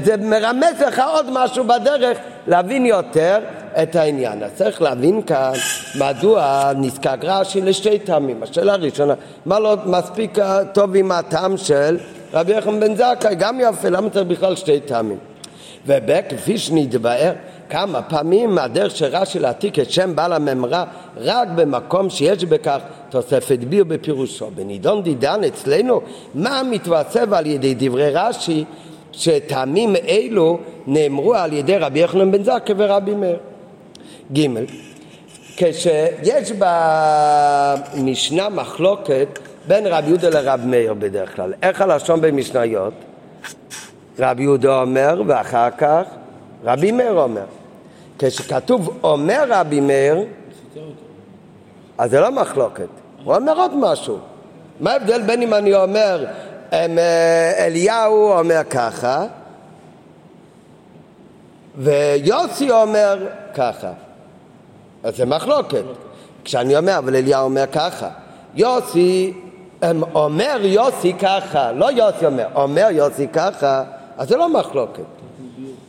זה 0.04 0.18
מרמז 0.18 0.82
לך 0.88 1.02
עוד 1.14 1.26
משהו 1.32 1.64
בדרך 1.64 2.18
להבין 2.48 2.86
יותר 2.86 3.40
את 3.84 3.96
העניין. 3.96 4.44
אז 4.44 4.52
צריך 4.56 4.82
להבין 4.82 5.22
כאן 5.22 5.52
מדוע 6.00 6.72
נזקק 6.76 7.18
רש"י 7.24 7.62
לשתי 7.62 8.00
טעמים. 8.00 8.44
השאלה 8.44 8.74
הראשונה, 8.74 9.14
מה 9.46 9.60
לא 9.60 9.78
מספיק 9.86 10.38
טוב 10.74 10.96
עם 10.96 11.12
הטעם 11.12 11.58
של 11.58 11.98
רבי 12.34 12.54
יחם 12.54 12.80
בן 12.80 12.96
זכאי, 12.96 13.36
גם 13.36 13.60
יפה, 13.62 13.90
למה 13.90 14.10
צריך 14.10 14.28
בכלל 14.28 14.56
שתי 14.56 14.80
טעמים? 14.80 15.18
וכפי 15.86 16.58
שנתבאר 16.58 17.34
כמה 17.74 18.02
פעמים 18.02 18.58
הדרך 18.58 18.96
של 18.96 19.06
רש"י 19.06 19.40
להעתיק 19.40 19.80
את 19.80 19.92
שם 19.92 20.16
בעל 20.16 20.34
הממרה 20.34 20.86
רק 21.18 21.48
במקום 21.56 22.10
שיש 22.10 22.46
בכך 22.46 22.80
תוספת 23.10 23.60
ביר 23.60 23.84
בפירושו. 23.84 24.50
בנידון 24.56 25.04
דידן 25.04 25.44
אצלנו 25.44 26.02
מה 26.36 26.62
מתווסף 26.72 27.26
על 27.32 27.46
ידי 27.46 27.76
דברי 27.78 28.10
רש"י 28.14 28.64
שטעמים 29.12 29.96
אלו 29.96 30.60
נאמרו 30.88 31.36
על 31.36 31.54
ידי 31.54 31.78
רבי 31.78 32.00
יחנן 32.00 32.32
בן 32.32 32.44
זכאי 32.44 32.76
ורבי 32.78 33.16
מאיר. 33.16 33.38
ג' 34.34 34.48
כשיש 35.58 36.52
במשנה 37.96 38.50
מחלוקת 38.50 39.40
בין 39.68 39.88
רבי 39.88 40.08
יהודה 40.08 40.30
לרב 40.30 40.62
מאיר 40.66 40.94
בדרך 40.94 41.36
כלל. 41.36 41.54
איך 41.62 41.82
הלשון 41.82 42.22
במשניות? 42.22 42.94
רבי 44.20 44.44
יהודה 44.44 44.82
אומר 44.82 45.22
ואחר 45.28 45.70
כך 45.78 46.04
רבי 46.64 46.92
מאיר 46.92 47.20
אומר. 47.20 47.63
כשכתוב 48.28 49.00
אומר 49.04 49.46
רבי 49.50 49.80
מאיר, 49.80 50.26
אז 51.98 52.12
זה 52.12 52.20
לא 52.20 52.32
מחלוקת, 52.32 52.88
הוא 53.24 53.36
אומר 53.36 53.60
עוד 53.60 53.72
משהו. 53.76 54.18
מה 54.80 54.92
ההבדל 54.92 55.22
בין 55.22 55.42
אם 55.42 55.54
אני 55.54 55.76
אומר 55.76 56.26
אה, 56.74 57.66
אליהו 57.66 58.32
אומר 58.32 58.62
ככה 58.70 59.26
ויוסי 61.78 62.72
אומר 62.72 63.28
ככה 63.54 63.92
אז 65.04 65.18
זה 65.18 65.26
מחלוקת. 65.26 65.84
כשאני 66.44 66.78
אומר, 66.78 66.98
אבל 66.98 67.16
אליהו 67.16 67.44
אומר 67.44 67.66
ככה, 67.72 68.10
יוסי, 68.56 69.34
אומר 70.16 70.58
יוסי 70.62 71.14
ככה, 71.14 71.72
לא 71.72 71.92
יוסי 71.92 72.26
אומר, 72.26 72.46
אומר 72.56 72.88
יוסי 72.92 73.28
ככה, 73.28 73.84
אז 74.18 74.30
זה 74.30 74.38
לא 74.38 74.50
מחלוקת. 74.50 75.23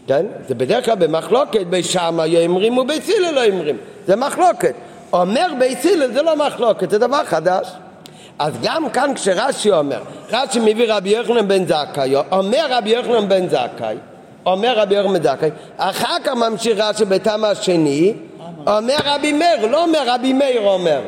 כן? 0.06 0.26
זה 0.48 0.54
בדרך 0.54 0.84
כלל 0.84 0.94
במחלוקת 0.94 1.66
בשמה 1.70 2.26
יאמרים 2.26 2.78
ובית 2.78 3.08
הלל 3.08 3.34
לא 3.34 3.40
יאמרים, 3.40 3.76
זה 4.06 4.16
מחלוקת. 4.16 4.74
אומר 5.12 5.46
בית 5.58 5.84
הלל 5.84 6.12
זה 6.12 6.22
לא 6.22 6.36
מחלוקת, 6.36 6.90
זה 6.90 6.98
דבר 6.98 7.24
חדש. 7.24 7.68
אז 8.38 8.52
גם 8.62 8.90
כאן 8.90 9.14
כשרש"י 9.14 9.70
אומר, 9.70 10.00
רש"י 10.30 10.58
מביא 10.60 10.94
רבי 10.94 11.08
יוחנן 11.08 11.48
בן 11.48 11.66
זכאי, 11.66 12.14
אומר 12.32 12.66
רבי 12.70 12.90
יוחנן 12.90 13.28
בן 13.28 13.48
זכאי, 13.48 13.96
אומר 14.46 14.78
רבי 14.78 14.94
יוחנן 14.94 15.12
בן 15.12 15.22
זכאי, 15.22 15.50
אחר 15.76 16.16
כך 16.24 16.32
ממשיך 16.32 16.78
רש"י 16.78 17.04
בטעם 17.04 17.44
השני, 17.44 18.14
אומר 18.66 18.96
רבי 19.04 19.32
מאיר, 19.32 19.66
לא 19.66 19.82
אומר 19.82 20.02
רבי 20.06 20.32
מאיר 20.32 20.62
אומר. 20.62 21.00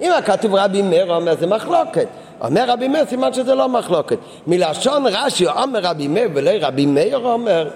אם 0.00 0.12
הכתוב 0.12 0.54
רבי 0.54 0.82
מאיר 0.82 1.14
אומר 1.14 1.36
זה 1.36 1.46
מחלוקת. 1.46 2.06
אומר 2.40 2.70
רבי 2.70 2.88
מאיר, 2.88 3.04
סימן 3.06 3.32
שזה 3.32 3.54
לא 3.54 3.68
מחלוקת. 3.68 4.18
מלשון 4.46 5.06
רש"י 5.06 5.46
אומר 5.46 5.80
רבי 5.82 6.08
מאיר 6.08 6.28
ולא 6.34 6.50
רבי 6.60 6.86
מאיר 6.86 7.18
אומר, 7.18 7.68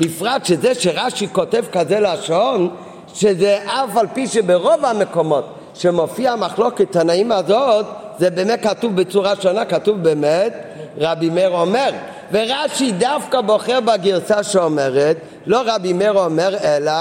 בפרט 0.00 0.44
שזה 0.44 0.74
שרש"י 0.74 1.28
כותב 1.32 1.64
כזה 1.72 2.00
לשון, 2.00 2.68
שזה 3.14 3.58
אף 3.66 3.96
על 3.96 4.06
פי 4.14 4.26
שברוב 4.26 4.84
המקומות 4.84 5.54
שמופיע 5.74 6.32
המחלוקת 6.32 6.92
תנאים 6.92 7.32
הזאת, 7.32 7.86
זה 8.18 8.30
באמת 8.30 8.62
כתוב 8.62 8.96
בצורה 8.96 9.32
שונה, 9.42 9.64
כתוב 9.64 10.02
באמת 10.02 10.52
רבי 10.98 11.30
מאיר 11.30 11.50
אומר. 11.50 11.90
ורש"י 12.32 12.92
דווקא 12.92 13.40
בוחר 13.40 13.80
בגרסה 13.80 14.42
שאומרת, 14.42 15.16
לא 15.46 15.62
רבי 15.66 15.92
מאיר 15.92 16.12
אומר, 16.12 16.56
אלא 16.64 16.92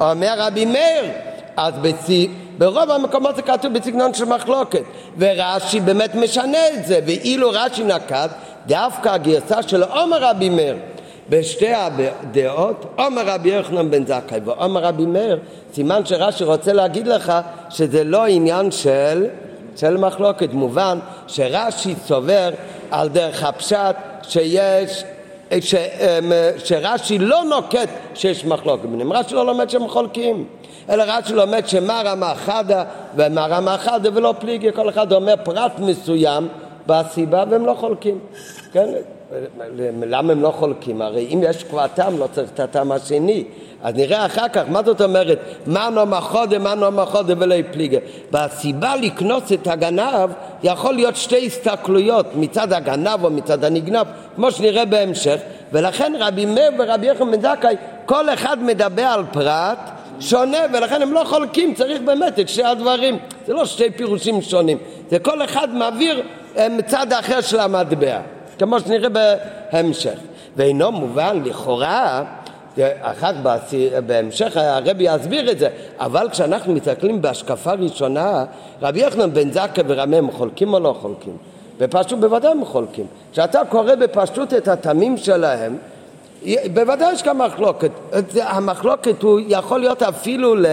אומר 0.00 0.34
רבי 0.36 0.64
מאיר. 0.64 1.04
אז 1.56 1.74
בצי, 1.82 2.30
ברוב 2.58 2.90
המקומות 2.90 3.36
זה 3.36 3.42
כתוב 3.42 3.72
בסגנון 3.72 4.14
של 4.14 4.24
מחלוקת, 4.24 4.82
ורש"י 5.18 5.80
באמת 5.80 6.14
משנה 6.14 6.68
את 6.68 6.86
זה, 6.86 7.00
ואילו 7.06 7.50
רש"י 7.52 7.84
נקט 7.84 8.30
דווקא 8.66 9.08
הגרסה 9.08 9.62
של 9.62 9.82
עומר 9.82 10.24
רבי 10.24 10.48
מאיר 10.48 10.76
בשתי 11.30 11.74
הדעות, 11.74 12.84
עומר 12.96 13.22
רבי 13.26 13.48
יוחנן 13.48 13.90
בן 13.90 14.06
זכאי 14.06 14.40
ועומר 14.44 14.80
רבי 14.80 15.06
מאיר, 15.06 15.38
סימן 15.74 16.04
שרש"י 16.04 16.44
רוצה 16.44 16.72
להגיד 16.72 17.06
לך 17.06 17.32
שזה 17.70 18.04
לא 18.04 18.26
עניין 18.26 18.70
של, 18.70 19.26
של 19.76 19.96
מחלוקת. 19.96 20.52
מובן 20.52 20.98
שרש"י 21.26 21.94
סובר 22.06 22.50
על 22.90 23.08
דרך 23.08 23.42
הפשט 23.42 23.96
שיש 24.22 25.04
ש, 25.60 25.74
אמ, 25.74 26.32
שרש"י 26.64 27.18
לא 27.18 27.44
נוקט 27.44 27.88
שיש 28.14 28.44
מחלוקת 28.44 28.84
ביניהם, 28.84 29.12
רש"י 29.12 29.34
לא 29.34 29.46
לומד 29.46 29.70
שהם 29.70 29.88
חולקים, 29.88 30.44
אלא 30.90 31.04
רש"י 31.06 31.32
לומד 31.34 31.68
שמה 31.68 32.02
רמה 32.04 32.34
חדה 32.34 32.84
ומה 33.16 33.46
רמה 33.46 33.78
חדה 33.78 34.08
ולא 34.14 34.34
פליגי, 34.38 34.72
כל 34.72 34.88
אחד 34.88 35.12
אומר 35.12 35.34
פרט 35.44 35.72
מסוים 35.78 36.48
בסיבה 36.86 37.44
והם 37.50 37.66
לא 37.66 37.74
חולקים, 37.74 38.18
כן? 38.72 38.88
למה 40.06 40.32
הם 40.32 40.42
לא 40.42 40.50
חולקים? 40.50 41.02
הרי 41.02 41.26
אם 41.34 41.42
יש 41.42 41.64
כבר 41.64 41.86
טעם 41.86 42.18
לא 42.18 42.26
צריך 42.32 42.50
את 42.50 42.60
הטעם 42.60 42.92
השני 42.92 43.44
אז 43.82 43.94
נראה 43.94 44.26
אחר 44.26 44.48
כך, 44.48 44.62
מה 44.68 44.82
זאת 44.84 45.00
אומרת? 45.00 45.38
מנו 45.66 46.06
מחודה, 46.06 46.58
מנו 46.58 46.90
מחודה 46.90 47.34
ולא 47.38 47.54
פליגה. 47.72 47.98
והסיבה 48.32 48.96
לקנוס 48.96 49.52
את 49.52 49.66
הגנב 49.66 50.30
יכול 50.62 50.94
להיות 50.94 51.16
שתי 51.16 51.46
הסתכלויות, 51.46 52.26
מצד 52.34 52.72
הגנב 52.72 53.24
או 53.24 53.30
מצד 53.30 53.64
הנגנב, 53.64 54.06
כמו 54.36 54.50
שנראה 54.50 54.84
בהמשך, 54.84 55.36
ולכן 55.72 56.12
רבי 56.18 56.46
מאיר 56.46 56.70
ורבי 56.78 57.06
יחם 57.06 57.30
בן 57.30 57.40
זכאי, 57.40 57.76
כל 58.06 58.28
אחד 58.28 58.62
מדבר 58.62 59.02
על 59.02 59.24
פרט 59.32 59.78
שונה, 60.20 60.58
ולכן 60.72 61.02
הם 61.02 61.12
לא 61.12 61.24
חולקים, 61.24 61.74
צריך 61.74 62.00
באמת 62.00 62.38
את 62.38 62.48
שתי 62.48 62.64
הדברים. 62.64 63.18
זה 63.46 63.52
לא 63.52 63.64
שתי 63.64 63.90
פירושים 63.90 64.42
שונים, 64.42 64.78
זה 65.10 65.18
כל 65.18 65.44
אחד 65.44 65.74
מעביר 65.74 66.22
אה, 66.56 66.68
מצד 66.68 67.12
אחר 67.12 67.40
של 67.40 67.60
המטבע, 67.60 68.20
כמו 68.58 68.80
שנראה 68.80 69.08
בהמשך. 69.72 70.18
ואינו 70.56 70.92
מובן 70.92 71.42
לכאורה 71.44 72.24
כך 73.20 73.32
בהמשך 74.06 74.56
הרבי 74.56 75.04
יסביר 75.04 75.50
את 75.50 75.58
זה, 75.58 75.68
אבל 75.98 76.28
כשאנחנו 76.30 76.72
מסתכלים 76.72 77.22
בהשקפה 77.22 77.72
ראשונה, 77.72 78.44
רבי 78.82 79.00
יוחנן 79.00 79.34
בן 79.34 79.50
זכאי 79.50 79.82
ורמי 79.86 80.16
הם 80.16 80.30
חולקים 80.30 80.74
או 80.74 80.80
לא 80.80 80.96
חולקים? 81.00 81.36
בפשטות 81.78 82.20
בוודאי 82.20 82.50
הם 82.50 82.64
חולקים. 82.64 83.06
כשאתה 83.32 83.60
קורא 83.68 83.94
בפשטות 83.94 84.54
את 84.54 84.68
התמים 84.68 85.16
שלהם, 85.16 85.76
בוודאי 86.74 87.12
יש 87.12 87.22
כאן 87.22 87.36
מחלוקת. 87.36 87.90
המחלוקת 88.40 89.22
הוא 89.22 89.40
יכול 89.48 89.80
להיות 89.80 90.02
אפילו 90.02 90.54
ל... 90.54 90.66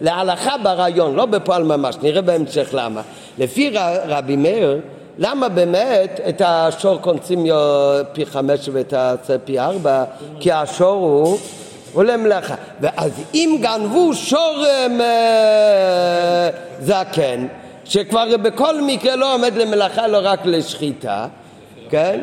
להלכה 0.00 0.58
ברעיון, 0.62 1.14
לא 1.14 1.26
בפועל 1.26 1.62
ממש, 1.62 1.96
נראה 2.02 2.22
בהמשך 2.22 2.68
למה. 2.72 3.02
לפי 3.38 3.70
רבי 4.06 4.36
מאיר, 4.36 4.80
למה 5.18 5.48
באמת 5.48 6.20
את 6.28 6.42
השור 6.44 6.98
קונסים 6.98 7.46
פי 8.12 8.26
חמש 8.26 8.68
ואת 8.72 8.92
העצה 8.92 9.38
פי 9.44 9.58
ארבע? 9.58 10.04
כי 10.40 10.52
השור 10.52 10.94
הוא 10.94 11.38
עולה 11.92 12.16
מלאכה. 12.16 12.54
ואז 12.80 13.12
אם 13.34 13.58
גנבו 13.60 14.14
שור 14.14 14.64
אה, 15.00 16.50
זקן, 16.80 17.46
שכבר 17.84 18.36
בכל 18.36 18.80
מקרה 18.80 19.16
לא 19.16 19.34
עומד 19.34 19.54
למלאכה, 19.54 20.06
לא 20.06 20.18
רק 20.22 20.40
לשחיטה, 20.44 21.26
כן? 21.90 22.20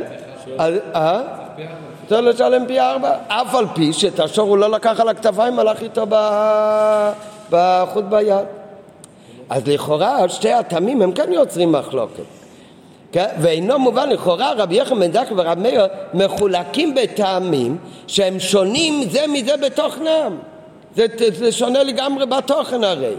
אז, 0.57 0.73
אה? 0.95 1.21
צריך 2.07 2.21
לשלם 2.21 2.65
פי 2.67 2.79
ארבע. 2.79 3.11
אף 3.27 3.55
על 3.55 3.65
פי 3.75 3.93
שאת 3.93 4.19
השור 4.19 4.49
הוא 4.49 4.57
לא 4.57 4.71
לקח 4.71 4.99
על 4.99 5.09
הכתפיים, 5.09 5.59
הלך 5.59 5.81
איתו 5.81 6.05
בחוט 7.49 8.05
ביד. 8.09 8.45
אז 9.49 9.67
לכאורה 9.67 10.29
שתי 10.29 10.53
התמים 10.53 11.01
הם 11.01 11.11
כן 11.11 11.33
יוצרים 11.33 11.71
מחלוקת. 11.71 12.38
כן? 13.11 13.25
ואינו 13.41 13.79
מובן 13.79 14.09
לכאורה 14.09 14.53
רבי 14.57 14.75
יחם 14.75 14.99
בן 14.99 15.11
זכי 15.11 15.33
ורבי 15.37 15.61
מאיר 15.61 15.87
מחולקים 16.13 16.95
בטעמים 16.95 17.77
שהם 18.07 18.39
שונים 18.39 19.09
זה 19.09 19.27
מזה 19.27 19.57
בתוכנם. 19.57 20.37
זה, 20.95 21.05
זה 21.31 21.51
שונה 21.51 21.83
לגמרי 21.83 22.25
בתוכן 22.25 22.83
הרי. 22.83 23.13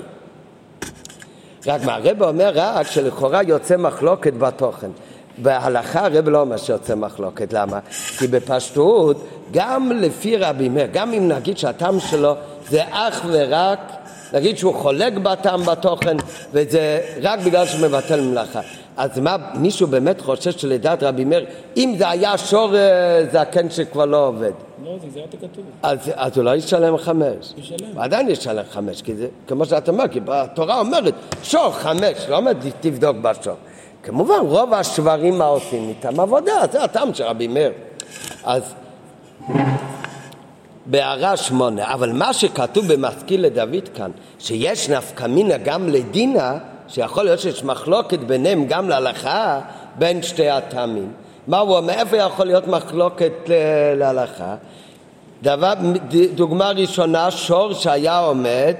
רק 1.66 1.84
מה, 1.84 1.94
הרב 1.94 2.22
אומר 2.22 2.50
רק 2.54 2.86
שלכאורה 2.86 3.42
יוצא 3.42 3.76
מחלוקת 3.76 4.32
בתוכן. 4.34 4.90
בהלכה 5.38 6.04
הרב 6.06 6.28
לא 6.28 6.40
אומר 6.40 6.56
שיוצא 6.56 6.94
מחלוקת, 6.94 7.52
למה? 7.52 7.78
כי 8.18 8.26
בפשטות, 8.26 9.26
גם 9.52 9.92
לפי 9.92 10.36
רבי 10.36 10.68
מאיר, 10.68 10.86
גם 10.92 11.12
אם 11.12 11.28
נגיד 11.28 11.58
שהטעם 11.58 12.00
שלו 12.00 12.34
זה 12.68 12.82
אך 12.90 13.24
ורק, 13.28 13.92
נגיד 14.32 14.58
שהוא 14.58 14.74
חולק 14.74 15.12
בטעם 15.12 15.62
בתוכן, 15.62 16.16
וזה 16.52 17.00
רק 17.22 17.40
בגלל 17.40 17.66
שהוא 17.66 17.80
מבטל 17.80 18.20
מלאכה. 18.20 18.60
אז 18.96 19.18
מה, 19.18 19.36
מישהו 19.54 19.86
באמת 19.86 20.20
חושב 20.20 20.50
שלדעת 20.50 21.02
רבי 21.02 21.24
מאיר, 21.24 21.46
אם 21.76 21.94
זה 21.98 22.08
היה 22.08 22.38
שור 22.38 22.76
אה, 22.76 23.24
זקן 23.32 23.70
שכבר 23.70 24.04
לא 24.04 24.26
עובד, 24.26 24.52
לא, 24.84 24.96
זה 25.00 25.06
גזירת 25.06 25.34
הכתוב. 25.34 25.64
אז, 25.82 25.98
אז 26.14 26.36
הוא 26.36 26.44
לא 26.44 26.56
ישלם 26.56 26.96
חמש. 26.96 27.54
ישלם. 27.56 27.98
עדיין 27.98 28.28
ישלם 28.28 28.64
חמש, 28.70 29.02
כי 29.02 29.14
זה, 29.14 29.26
כמו 29.46 29.64
שאתה 29.64 29.90
אומר, 29.90 30.08
כי 30.08 30.20
התורה 30.28 30.80
אומרת, 30.80 31.14
שור 31.42 31.70
חמש, 31.70 32.28
לא 32.28 32.36
אומרת 32.36 32.56
תבדוק 32.80 33.16
בשור. 33.16 33.54
כמובן, 34.02 34.38
רוב 34.40 34.74
השברים 34.74 35.38
מה 35.38 35.44
עושים 35.44 35.88
איתם 35.88 36.20
עבודה, 36.20 36.52
זה 36.72 36.84
הטעם 36.84 37.14
של 37.14 37.24
רבי 37.24 37.48
מאיר. 37.48 37.72
אז 38.44 38.74
בהערה 40.86 41.36
שמונה, 41.36 41.94
אבל 41.94 42.12
מה 42.12 42.32
שכתוב 42.32 42.92
במשכיל 42.92 43.46
לדוד 43.46 43.88
כאן, 43.94 44.10
שיש 44.38 44.88
נפקא 44.88 45.26
מינה 45.26 45.56
גם 45.58 45.88
לדינה, 45.88 46.58
שיכול 46.90 47.24
להיות 47.24 47.40
שיש 47.40 47.64
מחלוקת 47.64 48.18
ביניהם 48.18 48.66
גם 48.66 48.88
להלכה, 48.88 49.60
בין 49.98 50.22
שתי 50.22 50.50
הטעמים. 50.50 51.12
מה 51.46 51.58
הוא 51.58 51.76
אומר? 51.76 51.92
איפה 51.92 52.16
יכול 52.16 52.46
להיות 52.46 52.68
מחלוקת 52.68 53.32
ל- 53.48 53.94
להלכה? 53.94 54.54
דבר, 55.42 55.72
דוגמה 56.34 56.70
ראשונה, 56.70 57.30
שור 57.30 57.72
שהיה 57.72 58.18
עומד 58.18 58.74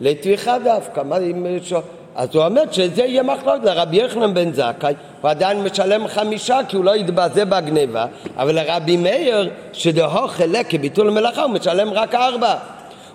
לטביחה 0.00 0.58
דווקא, 0.64 1.00
מה 1.00 1.16
אם 1.16 1.46
שור? 1.62 1.80
אז 2.16 2.28
הוא 2.34 2.44
אומר 2.44 2.62
שזה 2.70 3.02
יהיה 3.02 3.22
מחלוקת, 3.22 3.64
לרבי 3.64 3.96
יחנן 3.96 4.34
בן 4.34 4.52
זכאי 4.52 4.94
הוא 5.20 5.30
עדיין 5.30 5.62
משלם 5.62 6.08
חמישה 6.08 6.58
כי 6.68 6.76
הוא 6.76 6.84
לא 6.84 6.96
יתבזה 6.96 7.44
בגניבה, 7.44 8.06
אבל 8.36 8.54
לרבי 8.54 8.96
מאיר 8.96 9.50
שדהו 9.72 10.28
חלק 10.28 10.66
כביטול 10.68 11.10
מלאכה 11.10 11.42
הוא 11.42 11.50
משלם 11.50 11.92
רק 11.92 12.14
ארבע. 12.14 12.54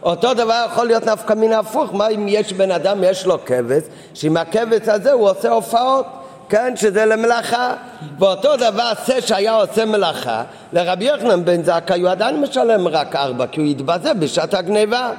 אותו 0.04 0.34
דבר 0.34 0.66
יכול 0.72 0.88
להיות 0.88 1.06
נפקא 1.06 1.34
מן 1.34 1.51
הפוך, 1.54 1.94
מה 1.94 2.08
אם 2.08 2.25
יש 2.27 2.54
בן 2.54 2.72
אדם, 2.72 3.04
יש 3.04 3.25
לו 3.25 3.46
כבש, 3.46 3.84
שעם 4.13 4.38
הכבש 4.38 4.88
הזה 4.88 5.12
הוא 5.12 5.30
עושה 5.30 5.50
הופעות, 5.50 6.06
כן, 6.50 6.74
שזה 6.75 7.06
למלאכה. 7.06 7.74
ואותו 8.20 8.58
דבר 8.58 8.92
זה 9.06 9.22
שהיה 9.22 9.54
עושה 9.54 9.86
מלאכה, 9.86 10.44
לרבי 10.74 11.06
יוחנן 11.06 11.46
בן 11.46 11.63
זכאי 11.63 12.01
הוא 12.01 12.10
עדיין 12.10 12.42
משלם 12.42 12.88
רק 12.88 13.16
ארבע, 13.16 13.48
כי 13.48 13.62
הוא 13.62 13.70
יתבזה 13.70 14.13
בשעת 14.13 14.54
הגניבה. 14.54 15.12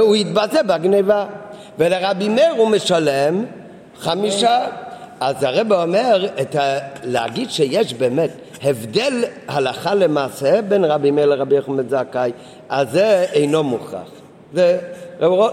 הוא 0.00 0.16
יתבזה 0.16 0.62
בגניבה. 0.62 1.26
ולרבי 1.78 2.28
מאיר 2.28 2.52
הוא 2.56 2.68
משלם 2.68 3.44
חמישה. 4.00 4.60
אז 5.20 5.42
הרב 5.42 5.72
אומר, 5.72 6.26
ה... 6.58 6.78
להגיד 7.04 7.50
שיש 7.50 7.94
באמת 7.94 8.30
הבדל 8.62 9.24
הלכה 9.48 9.94
למעשה 9.94 10.62
בין 10.62 10.84
רבי 10.84 11.10
מאיר 11.10 11.26
לרבי 11.26 11.60
בן 11.60 11.88
זכאי, 11.88 12.32
אז 12.68 12.90
זה 12.90 13.26
אינו 13.32 13.62
מוכרח. 13.62 14.08
זה 14.52 14.78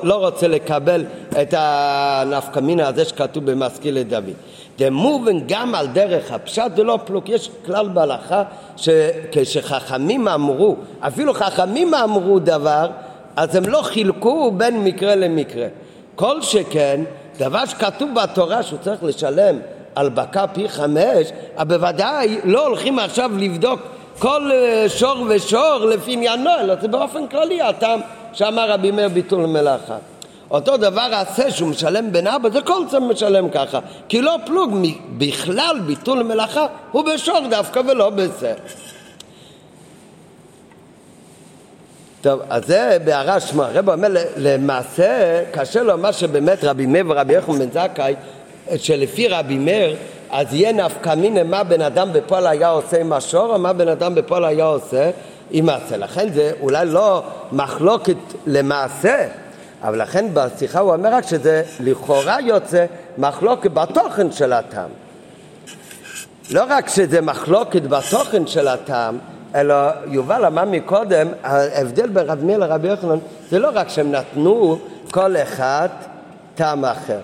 לא 0.03 0.15
רוצה 0.25 0.47
לקבל 0.47 1.05
את 1.41 1.53
הנפקמינה 1.57 2.87
הזה 2.87 3.05
שכתוב 3.05 3.51
במשכיל 3.51 3.99
לדוד. 3.99 4.33
דמובן 4.77 5.39
גם 5.47 5.75
על 5.75 5.87
דרך 5.87 6.31
הפשט 6.31 6.71
זה 6.75 6.83
לא 6.83 6.99
פלוק, 7.05 7.29
יש 7.29 7.49
כלל 7.65 7.87
בהלכה 7.87 8.43
שכשחכמים 8.77 10.27
אמרו, 10.27 10.75
אפילו 10.99 11.33
חכמים 11.33 11.93
אמרו 11.93 12.39
דבר, 12.39 12.87
אז 13.35 13.55
הם 13.55 13.63
לא 13.69 13.81
חילקו 13.81 14.51
בין 14.51 14.83
מקרה 14.83 15.15
למקרה. 15.15 15.67
כל 16.15 16.41
שכן, 16.41 17.01
דבר 17.39 17.65
שכתוב 17.65 18.09
בתורה 18.15 18.63
שהוא 18.63 18.79
צריך 18.79 19.03
לשלם 19.03 19.59
על 19.95 20.09
בקה 20.09 20.47
פי 20.47 20.69
חמש, 20.69 21.31
בוודאי 21.57 22.39
לא 22.43 22.67
הולכים 22.67 22.99
עכשיו 22.99 23.31
לבדוק 23.37 23.79
כל 24.19 24.51
אה, 24.53 24.89
שור 24.89 25.25
ושור 25.29 25.85
לפי 25.89 26.13
עניינו, 26.13 26.49
אלא 26.59 26.75
זה 26.81 26.87
באופן 26.87 27.27
כללי 27.27 27.61
הטעם 27.61 27.99
שאמר 28.33 28.71
רבי 28.71 28.91
מאיר 28.91 29.09
ביטול 29.09 29.45
מלאכה. 29.45 29.97
אותו 30.51 30.77
דבר 30.77 31.09
עשה 31.11 31.51
שהוא 31.51 31.69
משלם 31.69 32.11
בן 32.11 32.27
אבא, 32.27 32.49
זה 32.49 32.61
כל 32.61 32.87
זה 32.89 32.99
משלם 32.99 33.49
ככה. 33.49 33.79
כי 34.09 34.21
לא 34.21 34.37
פלוג, 34.45 34.87
בכלל 35.17 35.79
ביטול 35.85 36.23
מלאכה 36.23 36.65
הוא 36.91 37.03
בשור 37.13 37.39
דווקא 37.49 37.81
ולא 37.87 38.09
בזה. 38.09 38.53
טוב, 42.21 42.39
אז 42.49 42.65
זה 42.65 42.97
בהערה 43.05 43.39
שמע. 43.39 43.65
הרב 43.65 43.89
אומר, 43.89 44.07
למעשה, 44.37 45.43
קשה 45.51 45.83
לומר 45.83 46.11
שבאמת 46.11 46.63
רבי 46.63 46.85
מאיר 46.85 47.05
ורבי 47.07 47.33
יחום 47.33 47.59
בן 47.59 47.71
זכאי, 47.71 48.15
שלפי 48.77 49.27
רבי 49.27 49.57
מאיר, 49.57 49.95
אז 50.31 50.53
יהיה 50.53 50.71
נפקא 50.71 51.15
מיניה 51.15 51.43
מה 51.43 51.63
בן 51.63 51.81
אדם 51.81 52.13
בפועל 52.13 52.47
היה 52.47 52.69
עושה 52.69 53.01
עם 53.01 53.13
השור, 53.13 53.53
או 53.53 53.59
מה 53.59 53.73
בן 53.73 53.87
אדם 53.87 54.15
בפועל 54.15 54.45
היה 54.45 54.65
עושה 54.65 55.09
עם 55.51 55.65
מעשה. 55.65 55.97
לכן 55.97 56.33
זה 56.33 56.51
אולי 56.61 56.85
לא 56.85 57.23
מחלוקת 57.51 58.17
למעשה, 58.47 59.27
אבל 59.83 60.01
לכן 60.01 60.25
בשיחה 60.33 60.79
הוא 60.79 60.93
אומר 60.93 61.13
רק 61.13 61.27
שזה 61.27 61.63
לכאורה 61.79 62.37
יוצא 62.41 62.85
מחלוקת 63.17 63.71
בתוכן 63.71 64.31
של 64.31 64.53
הטעם. 64.53 64.89
לא 66.51 66.63
רק 66.69 66.87
שזה 66.87 67.21
מחלוקת 67.21 67.81
בתוכן 67.81 68.47
של 68.47 68.67
הטעם, 68.67 69.17
אלא 69.55 69.75
יובל 70.07 70.45
אמר 70.45 70.65
מקודם, 70.65 71.27
ההבדל 71.43 72.07
בין 72.07 72.25
רב 72.25 72.43
מאיר 72.43 72.57
לרבי 72.57 72.87
יוחנן 72.87 73.17
זה 73.49 73.59
לא 73.59 73.69
רק 73.73 73.89
שהם 73.89 74.11
נתנו 74.11 74.79
כל 75.11 75.37
אחד 75.37 75.89
טעם 76.55 76.85
אחר, 76.85 77.19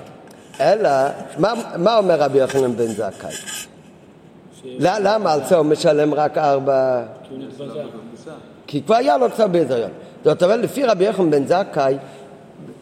אלא, 0.61 0.89
מה, 1.37 1.53
מה 1.75 1.97
אומר 1.97 2.15
רבי 2.19 2.37
יוחנן 2.37 2.75
בן 2.75 2.87
זכאי? 2.87 3.33
למה 4.79 5.33
על 5.33 5.39
זה 5.43 5.55
הוא 5.55 5.65
משלם 5.65 6.13
רק 6.13 6.37
ארבע? 6.37 7.01
כי 8.67 8.81
כבר 8.83 8.95
היה 8.95 9.17
לו 9.17 9.31
קצת 9.31 9.49
בהיזיון. 9.49 9.91
זאת 10.23 10.43
אומרת, 10.43 10.59
לפי 10.59 10.85
רבי 10.85 11.05
יוחנן 11.05 11.31
בן 11.31 11.45
זכאי, 11.45 11.97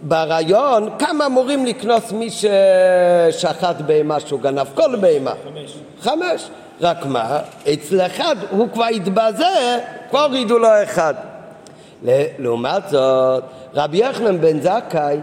ברעיון, 0.01 0.89
כמה 0.99 1.25
אמורים 1.25 1.65
לקנוס 1.65 2.11
מי 2.11 2.29
ששחט 2.29 3.75
בהמה 3.85 4.19
שהוא 4.19 4.39
גנב? 4.39 4.67
כל 4.75 4.95
בהמה. 4.95 5.33
חמש. 5.43 5.77
חמש. 6.01 6.49
רק 6.81 7.05
מה, 7.05 7.39
אצל 7.73 8.01
אחד 8.01 8.35
הוא 8.49 8.67
כבר 8.73 8.85
התבזה, 8.85 9.79
כבר 10.09 10.23
הורידו 10.23 10.59
לו 10.59 10.67
אחד. 10.83 11.13
לעומת 12.39 12.89
זאת, 12.89 13.43
רבי 13.73 13.97
יחנן 13.97 14.41
בן 14.41 14.59
זכאי, 14.61 15.17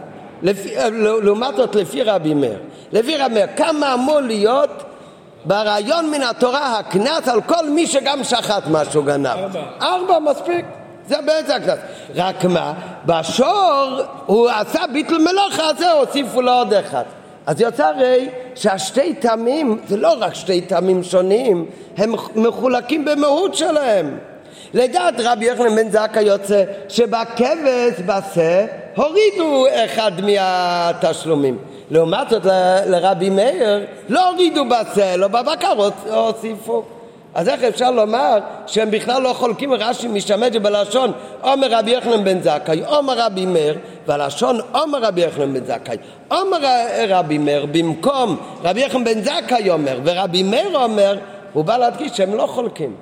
לפי, 0.47 0.75
לעומת 1.23 1.57
זאת 1.57 1.75
לפי 1.75 2.03
רבי 2.03 2.35
מאיר, 2.35 2.59
לפי 2.93 3.17
רבי 3.17 3.35
מאיר, 3.35 3.47
כמה 3.57 3.95
אמור 3.95 4.21
להיות 4.21 4.83
ברעיון 5.45 6.11
מן 6.11 6.23
התורה 6.23 6.79
הקנס 6.79 7.29
על 7.29 7.43
כל 7.43 7.71
מי 7.71 7.87
שגם 7.87 8.25
שחט 8.25 8.63
משהו 8.71 9.03
גנב? 9.03 9.27
ארבע. 9.27 9.63
ארבע 9.81 10.19
מספיק. 10.19 10.65
זה 11.09 11.17
בעצם 11.27 11.53
הקנס. 11.53 11.79
רק 12.15 12.45
מה, 12.45 12.73
בשור 13.07 14.01
הוא 14.27 14.49
עשה 14.51 14.83
ביטל 14.93 15.19
מלאכה, 15.19 15.71
אז 15.71 15.79
זהו, 15.79 15.99
הוסיפו 15.99 16.43
לו 16.43 16.53
עוד 16.53 16.73
אחד. 16.73 17.03
אז 17.47 17.61
יוצא 17.61 17.87
הרי 17.87 18.29
שהשתי 18.55 19.15
טעמים 19.15 19.81
זה 19.89 19.97
לא 19.97 20.17
רק 20.19 20.35
שתי 20.35 20.61
טעמים 20.61 21.03
שונים, 21.03 21.67
הם 21.97 22.15
מחולקים 22.35 23.05
במהות 23.05 23.55
שלהם. 23.55 24.19
לדעת 24.74 25.14
רבי 25.18 25.44
יוחנן 25.44 25.76
בן 25.76 25.90
זכאי 25.90 26.22
יוצא 26.22 26.64
שבכבש 26.88 28.00
בשה 28.07 28.66
הורידו 28.96 29.66
אחד 29.85 30.12
מהתשלומים. 30.20 31.59
לעומת 31.90 32.31
זאת 32.31 32.44
לרבי 32.87 33.31
מאיר 33.31 33.87
לא 34.09 34.31
הורידו 34.31 34.64
בשה, 34.64 35.16
לא 35.16 35.29
בבקר 35.29 35.72
הוסיפו. 36.11 36.83
אז 37.35 37.48
איך 37.48 37.62
אפשר 37.62 37.90
לומר 37.90 38.38
שהם 38.66 38.90
בכלל 38.90 39.22
לא 39.22 39.33
חולקים, 39.33 39.72
רש"י 39.72 40.09
משתמש 40.09 40.57
בלשון 40.57 41.12
עומר 41.40 41.66
רבי 41.70 41.90
יוחנן 41.90 42.24
בן 42.24 42.40
זכאי, 42.40 42.83
עומר 42.87 43.14
רבי 43.18 43.46
מאיר, 43.46 43.79
והלשון 44.07 44.59
עומר 44.72 44.98
רבי 44.98 45.20
יוחנן 45.20 45.52
בן 45.52 45.64
זכאי. 45.64 45.96
עומר 46.29 46.59
רבי 47.09 47.38
מאיר 47.38 47.66
במקום 47.66 48.37
רבי 48.64 48.81
יוחנן 48.81 49.05
בן 49.05 49.22
זכאי 49.22 49.70
אומר, 49.70 49.98
ורבי 50.05 50.42
מאיר 50.42 50.79
אומר, 50.83 51.18
הוא 51.52 51.64
בא 51.64 51.76
להדגיש 51.76 52.12
שהם 52.16 52.35
לא 52.35 52.46
חולקים. 52.46 52.94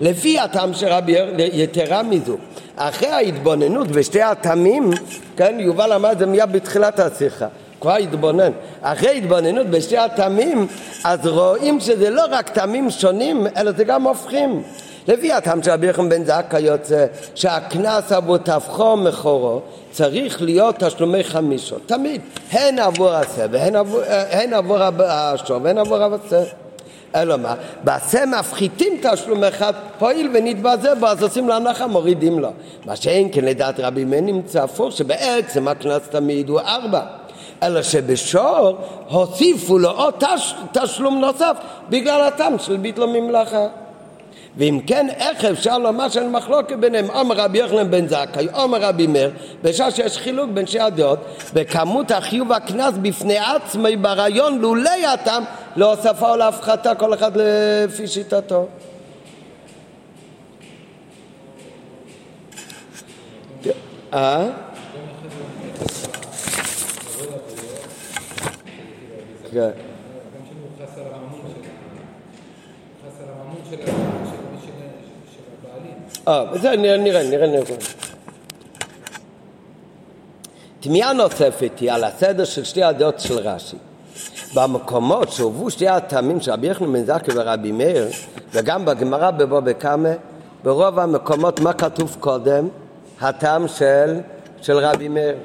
לפי 0.00 0.38
הטעם 0.38 0.74
של 0.74 0.86
רבי 0.86 1.16
יתרה 1.36 2.02
מזו, 2.02 2.36
אחרי 2.76 3.08
ההתבוננות 3.08 3.86
ושתי 3.90 4.22
הטעמים, 4.22 4.90
כן, 5.36 5.56
יובל 5.60 5.92
אמר 5.92 6.12
את 6.12 6.18
זה 6.18 6.26
מיד 6.26 6.52
בתחילת 6.52 7.00
השיחה. 7.00 7.46
כבר 7.80 7.94
התבונן. 7.94 8.52
אחרי 8.82 9.18
התבוננות 9.18 9.66
בשתי 9.66 9.98
הטעמים, 9.98 10.66
אז 11.04 11.26
רואים 11.26 11.80
שזה 11.80 12.10
לא 12.10 12.22
רק 12.30 12.48
טעמים 12.48 12.90
שונים, 12.90 13.46
אלא 13.56 13.72
זה 13.72 13.84
גם 13.84 14.02
הופכים. 14.02 14.62
לפי 15.08 15.32
הטעם 15.32 15.62
של 15.62 15.70
רבי 15.70 15.86
יוחנן 15.86 16.08
בן 16.08 16.24
זכאי 16.24 16.60
יוצא 16.60 17.06
שהקנס 17.34 18.12
עבור 18.12 18.38
טבחו 18.38 18.96
מכורו 18.96 19.60
צריך 19.90 20.42
להיות 20.42 20.76
תשלומי 20.78 21.24
חמישו, 21.24 21.76
תמיד, 21.86 22.20
הן 22.50 22.78
עבור 22.78 23.10
השה 23.10 23.46
והן 23.50 23.76
עבור, 23.76 24.00
הן 24.30 24.50
השור 24.98 25.60
והן 25.62 25.78
עבור 25.78 26.02
הבשר. 26.02 26.44
אלא 27.14 27.36
מה? 27.36 27.54
בעשה 27.84 28.26
מפחיתים 28.26 28.92
תשלום 29.02 29.44
אחד, 29.44 29.72
פועיל 29.98 30.30
ונתבע 30.34 30.76
זה 30.76 30.94
בו, 30.94 31.06
אז 31.06 31.22
עושים 31.22 31.48
לו 31.48 31.54
הנחה, 31.54 31.86
מורידים 31.86 32.38
לו. 32.38 32.48
מה 32.86 32.96
שאין 32.96 33.28
כן 33.32 33.44
לדעת 33.44 33.80
רבי 33.80 34.04
מאיר 34.04 34.20
נמצא 34.20 34.62
הפוך, 34.62 34.92
שבעצם 34.92 35.68
הקנס 35.68 36.08
תמיד 36.08 36.48
הוא 36.48 36.60
ארבע. 36.60 37.00
אלא 37.62 37.82
שבשור 37.82 38.78
הוסיפו 39.08 39.78
לו 39.78 39.90
עוד 39.90 40.14
תש, 40.18 40.54
תשלום 40.72 41.20
נוסף 41.20 41.56
בגלל 41.88 42.20
הטעם 42.20 42.58
של 42.58 42.76
ביטלו 42.76 43.08
ממלאכה. 43.08 43.66
ואם 44.58 44.80
כן, 44.86 45.06
איך 45.16 45.44
אפשר 45.44 45.78
לומר 45.78 46.08
שאין 46.08 46.32
מחלוקת 46.32 46.76
ביניהם? 46.76 47.06
עומר 47.10 47.36
רבי 47.36 47.58
יוחנן 47.58 47.90
בן 47.90 48.06
זכאי, 48.08 48.48
עומר 48.52 48.80
רבי 48.80 49.06
מאיר, 49.06 49.30
בשעה 49.62 49.90
שיש 49.90 50.18
חילוק 50.18 50.50
בין 50.54 50.66
שתי 50.66 50.80
הדעות, 50.80 51.18
בכמות 51.54 52.10
החיוב 52.10 52.52
הקנס 52.52 52.94
בפני 53.02 53.38
עצמי 53.38 53.96
ברעיון 53.96 54.58
לולי 54.58 55.06
הטעם 55.06 55.44
להוספה 55.76 56.30
או 56.30 56.36
להפחתה, 56.36 56.94
כל 56.94 57.14
אחד 57.14 57.32
לפי 57.34 58.06
שיטתו. 58.06 58.66
אה? 64.14 64.48
כן. 69.52 69.70
אה, 76.28 76.44
בסדר, 76.44 76.76
נראה, 76.76 76.96
נראה, 76.96 77.30
נראה, 77.30 77.46
נראה. 77.46 77.62
תמיהה 80.80 81.12
נוספת 81.12 81.78
היא 81.80 81.92
על 81.92 82.04
הסדר 82.04 82.44
של 82.44 82.64
שתי 82.64 82.82
הדעות 82.82 83.20
של 83.20 83.38
רש"י. 83.38 83.76
במקומות 84.54 85.32
שהובאו 85.32 85.70
שתי 85.70 85.88
הטעמים 85.88 86.40
של 86.40 86.52
רבי 86.52 86.66
יחנן 86.66 86.92
בן 86.92 87.04
זכי 87.04 87.30
ורבי 87.34 87.72
מאיר, 87.72 88.08
וגם 88.52 88.84
בגמרא 88.84 89.30
בבוא 89.30 89.60
קמא, 89.78 90.12
ברוב 90.64 90.98
המקומות 90.98 91.60
מה 91.60 91.72
כתוב 91.72 92.16
קודם? 92.20 92.68
הטעם 93.20 93.68
של, 93.68 94.20
של 94.62 94.78
רבי 94.78 95.08
מאיר. 95.08 95.36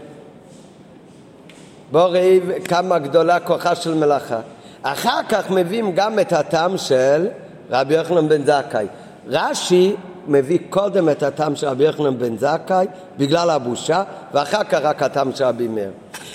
בוא 1.91 2.01
ראי 2.01 2.39
כמה 2.65 2.99
גדולה 2.99 3.39
כוחה 3.39 3.75
של 3.75 3.93
מלאכה. 3.93 4.39
אחר 4.83 5.19
כך 5.29 5.51
מביאים 5.51 5.91
גם 5.95 6.19
את 6.19 6.33
הטעם 6.33 6.77
של 6.77 7.27
רבי 7.69 7.93
יוחנן 7.93 8.29
בן 8.29 8.45
זכאי. 8.45 8.87
רש"י 9.27 9.95
מביא 10.27 10.59
קודם 10.69 11.09
את 11.09 11.23
הטעם 11.23 11.55
של 11.55 11.67
רבי 11.67 11.83
יוחנן 11.83 12.17
בן 12.17 12.37
זכאי 12.37 12.87
בגלל 13.17 13.49
הבושה, 13.49 14.03
ואחר 14.33 14.63
כך 14.63 14.79
רק 14.81 15.03
הטעם 15.03 15.31
של 15.35 15.43
רבי 15.43 15.67
מאיר. 15.67 15.91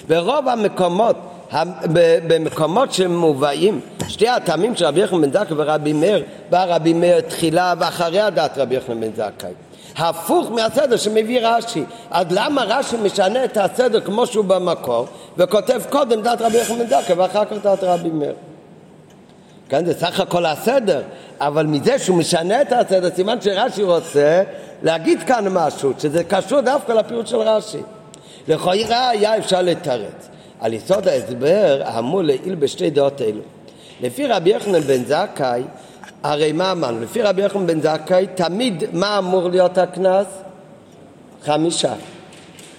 ברוב 0.08 0.48
המקומות, 0.48 1.16
במקומות 2.28 2.92
שמובאים 2.92 3.80
שתי 4.08 4.28
הטעמים 4.28 4.74
של 4.74 4.84
רבי 4.84 5.00
יוחנן 5.00 5.20
בן 5.20 5.32
זכאי 5.32 5.56
ורבי 5.56 5.92
מאיר, 5.92 6.24
בא 6.50 6.64
רבי 6.68 6.92
מאיר 6.92 7.20
תחילה 7.20 7.74
ואחרי 7.78 8.20
הדת 8.20 8.58
רבי 8.58 8.74
יוחנן 8.74 9.00
בן 9.00 9.10
זכאי. 9.14 9.52
הפוך 9.96 10.50
מהסדר 10.50 10.96
שמביא 10.96 11.40
רש"י. 11.42 11.84
אז 12.10 12.26
למה 12.30 12.64
רש"י 12.64 12.96
משנה 12.96 13.44
את 13.44 13.56
הסדר 13.56 14.00
כמו 14.00 14.26
שהוא 14.26 14.44
במקור 14.44 15.06
וכותב 15.36 15.80
קודם 15.90 16.22
דת 16.22 16.42
רבי 16.42 16.58
יוחנן 16.58 16.78
בן 16.78 16.86
זכאי 16.86 17.14
ואחר 17.14 17.44
כך 17.44 17.56
דת 17.62 17.78
רבי 17.82 18.10
מאיר? 18.10 18.34
כן, 19.68 19.84
זה 19.84 19.94
סך 19.94 20.20
הכל 20.20 20.46
הסדר, 20.46 21.02
אבל 21.40 21.66
מזה 21.66 21.98
שהוא 21.98 22.16
משנה 22.16 22.62
את 22.62 22.72
הסדר, 22.72 23.10
סימן 23.14 23.40
שרש"י 23.40 23.82
רוצה 23.82 24.42
להגיד 24.82 25.22
כאן 25.22 25.48
משהו, 25.48 25.92
שזה 25.98 26.24
קשור 26.24 26.60
דווקא 26.60 26.92
לפירוט 26.92 27.26
של 27.26 27.36
רש"י. 27.36 27.82
לכאורה 28.48 29.08
היה 29.08 29.38
אפשר 29.38 29.62
לתרץ. 29.62 30.28
על 30.60 30.72
יסוד 30.72 31.08
ההסבר 31.08 31.82
האמור 31.84 32.22
לעיל 32.22 32.54
בשתי 32.54 32.90
דעות 32.90 33.22
אלו. 33.22 33.40
לפי 34.00 34.26
רבי 34.26 34.50
יוחנן 34.50 34.80
בן 34.80 35.04
זכאי, 35.04 35.62
הרי 36.22 36.52
מה 36.52 36.72
אמרנו? 36.72 37.00
לפי 37.00 37.22
רבי 37.22 37.42
יוחנן 37.42 37.66
בן 37.66 37.80
זכאי, 37.80 38.26
תמיד 38.34 38.84
מה 38.92 39.18
אמור 39.18 39.48
להיות 39.48 39.78
הקנס? 39.78 40.26
חמישה. 41.44 41.92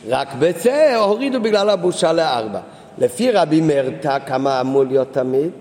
רק 0.10 0.28
בזה 0.40 0.96
הורידו 0.98 1.42
בגלל 1.42 1.70
הבושה 1.70 2.14
לארבע. 2.14 2.60
לפי 2.98 3.32
רבי 3.32 3.62
מרתא, 3.62 4.18
כמה 4.26 4.62
אמור 4.62 4.84
להיות 4.84 5.08
תמיד? 5.12 5.52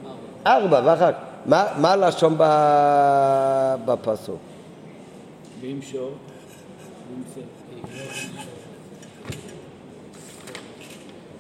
ארבע, 0.49 0.81
ואחר 0.85 1.13
כך. 1.13 1.19
מה, 1.47 1.67
מה 1.77 1.93
הלשון 1.93 2.37
בפסוק? 3.85 4.39
ואם 5.61 5.79
שור? 5.83 6.11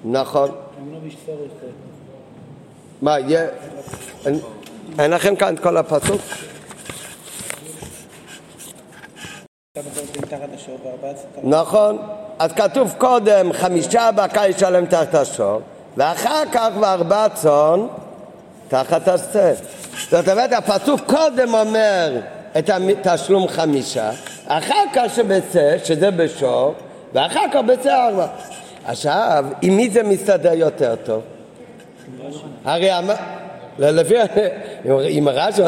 נכון. 0.04 0.50
מה, 3.02 3.18
יהיה... 3.18 3.46
אין 4.98 5.10
לכם 5.10 5.36
כאן 5.36 5.54
את 5.54 5.60
כל 5.60 5.76
הפסוק? 5.76 6.20
נכון, 11.42 11.98
אז 12.38 12.52
כתוב 12.52 12.94
קודם 12.98 13.52
חמישה 13.52 14.10
בקר 14.12 14.44
ישלם 14.44 14.86
תחת 14.86 15.14
השור 15.14 15.60
ואחר 15.96 16.42
כך 16.52 16.68
וארבע 16.80 17.28
צאן 17.28 17.86
תחת 18.68 19.08
הסט. 19.08 19.36
זאת 20.10 20.28
אומרת, 20.28 20.52
הפסוק 20.52 21.00
קודם 21.06 21.54
אומר 21.54 22.20
את 22.58 22.70
התשלום 22.70 23.48
חמישה, 23.48 24.10
אחר 24.46 24.84
כך 24.94 25.14
שבצא, 25.14 25.76
שזה 25.84 26.10
בשור, 26.10 26.74
ואחר 27.14 27.44
כך 27.52 27.60
בצא 27.66 28.08
ארבע. 28.08 28.26
עכשיו, 28.86 29.44
עם 29.62 29.76
מי 29.76 29.90
זה 29.90 30.02
מסתדר 30.02 30.52
יותר 30.52 30.94
טוב? 31.04 31.22
הרי 32.64 32.90
לפי, 33.78 34.14
עם 35.08 35.28
רש"י, 35.28 35.62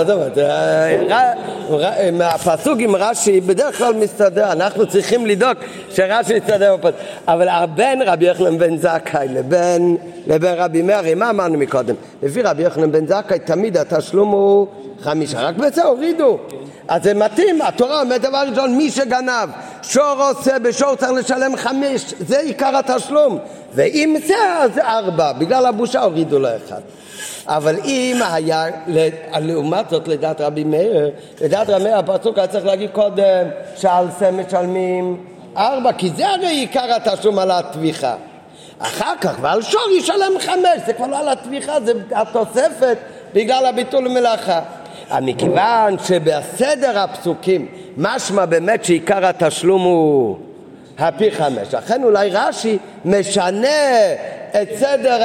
עם 2.09 2.21
הפסוק 2.21 2.79
עם 2.79 2.97
רש"י 2.97 3.41
בדרך 3.41 3.79
כלל 3.79 3.95
מסתדר, 3.95 4.53
אנחנו 4.53 4.87
צריכים 4.87 5.27
לדאוג 5.27 5.57
שרש"י 5.91 6.35
יסתדר 6.35 6.77
אבל 7.29 7.49
בין 7.75 8.03
רבי 8.03 8.27
יוחנן 8.27 8.59
בן 8.59 8.77
זכאי 8.77 9.29
לבין, 9.29 9.97
לבין 10.27 10.55
רבי 10.57 10.83
מארי, 10.83 11.15
מה 11.15 11.31
אמרנו 11.31 11.59
מקודם? 11.59 11.95
לפי 12.23 12.43
רבי 12.43 12.63
יוחנן 12.63 12.93
בן 12.93 13.07
זכאי 13.07 13.39
תמיד 13.39 13.77
התשלום 13.77 14.29
הוא 14.29 14.67
חמישה, 15.01 15.41
רק 15.41 15.57
בזה 15.57 15.85
הורידו. 15.85 16.39
אז 16.89 17.03
זה 17.03 17.15
מתאים, 17.15 17.63
התורה 17.63 18.01
אומרת 18.01 18.21
דבר 18.21 18.43
ראשון, 18.51 18.77
מי 18.77 18.91
שגנב 18.91 19.49
שור 19.83 20.23
עושה 20.31 20.59
בשור 20.59 20.95
צריך 20.95 21.13
לשלם 21.13 21.57
חמש, 21.57 22.15
זה 22.29 22.39
עיקר 22.39 22.77
התשלום. 22.77 23.39
ואם 23.75 24.17
זה 24.27 24.35
אז 24.59 24.79
ארבע, 24.79 25.33
בגלל 25.33 25.67
הבושה 25.67 26.03
הורידו 26.03 26.39
לו 26.39 26.49
אחד. 26.49 26.81
אבל 27.47 27.77
אם 27.85 28.21
היה, 28.33 28.65
לעומת 29.41 29.91
זאת 29.91 30.09
לדעת 30.09 30.41
רבי 30.41 30.65
מאיר, 30.65 31.11
לדעת 31.41 31.71
רבי 31.71 31.85
מאיר 31.85 31.99
הפסוק 31.99 32.39
היה 32.39 32.47
צריך 32.47 32.67
להגיד 32.67 32.91
קודם 32.91 33.47
שעל 33.77 34.07
זה 34.19 34.31
משלמים 34.31 35.25
ארבע, 35.57 35.93
כי 35.93 36.11
זה 36.17 36.29
הרי 36.29 36.47
עיקר 36.47 36.95
התשלום 36.97 37.39
על 37.39 37.51
הטביחה. 37.51 38.15
אחר 38.79 39.13
כך, 39.21 39.35
ועל 39.41 39.63
שור 39.63 39.91
ישלם 39.99 40.33
חמש, 40.39 40.81
זה 40.87 40.93
כבר 40.93 41.07
לא 41.07 41.19
על 41.19 41.29
הטביחה, 41.29 41.81
זה 41.81 41.93
התוספת 42.13 42.99
בגלל 43.35 43.67
הביטול 43.67 44.05
למלאכה. 44.05 44.61
מכיוון 45.23 45.97
שבסדר 45.99 46.99
הפסוקים 46.99 47.69
משמע 47.97 48.45
באמת 48.45 48.85
שעיקר 48.85 49.27
התשלום 49.27 49.83
הוא 49.83 50.39
הפי 51.01 51.31
חמש. 51.31 51.75
לכן 51.75 52.05
אולי 52.05 52.31
רש"י 52.33 52.79
משנה 53.05 53.69
את 54.63 54.69
סדר 54.79 55.23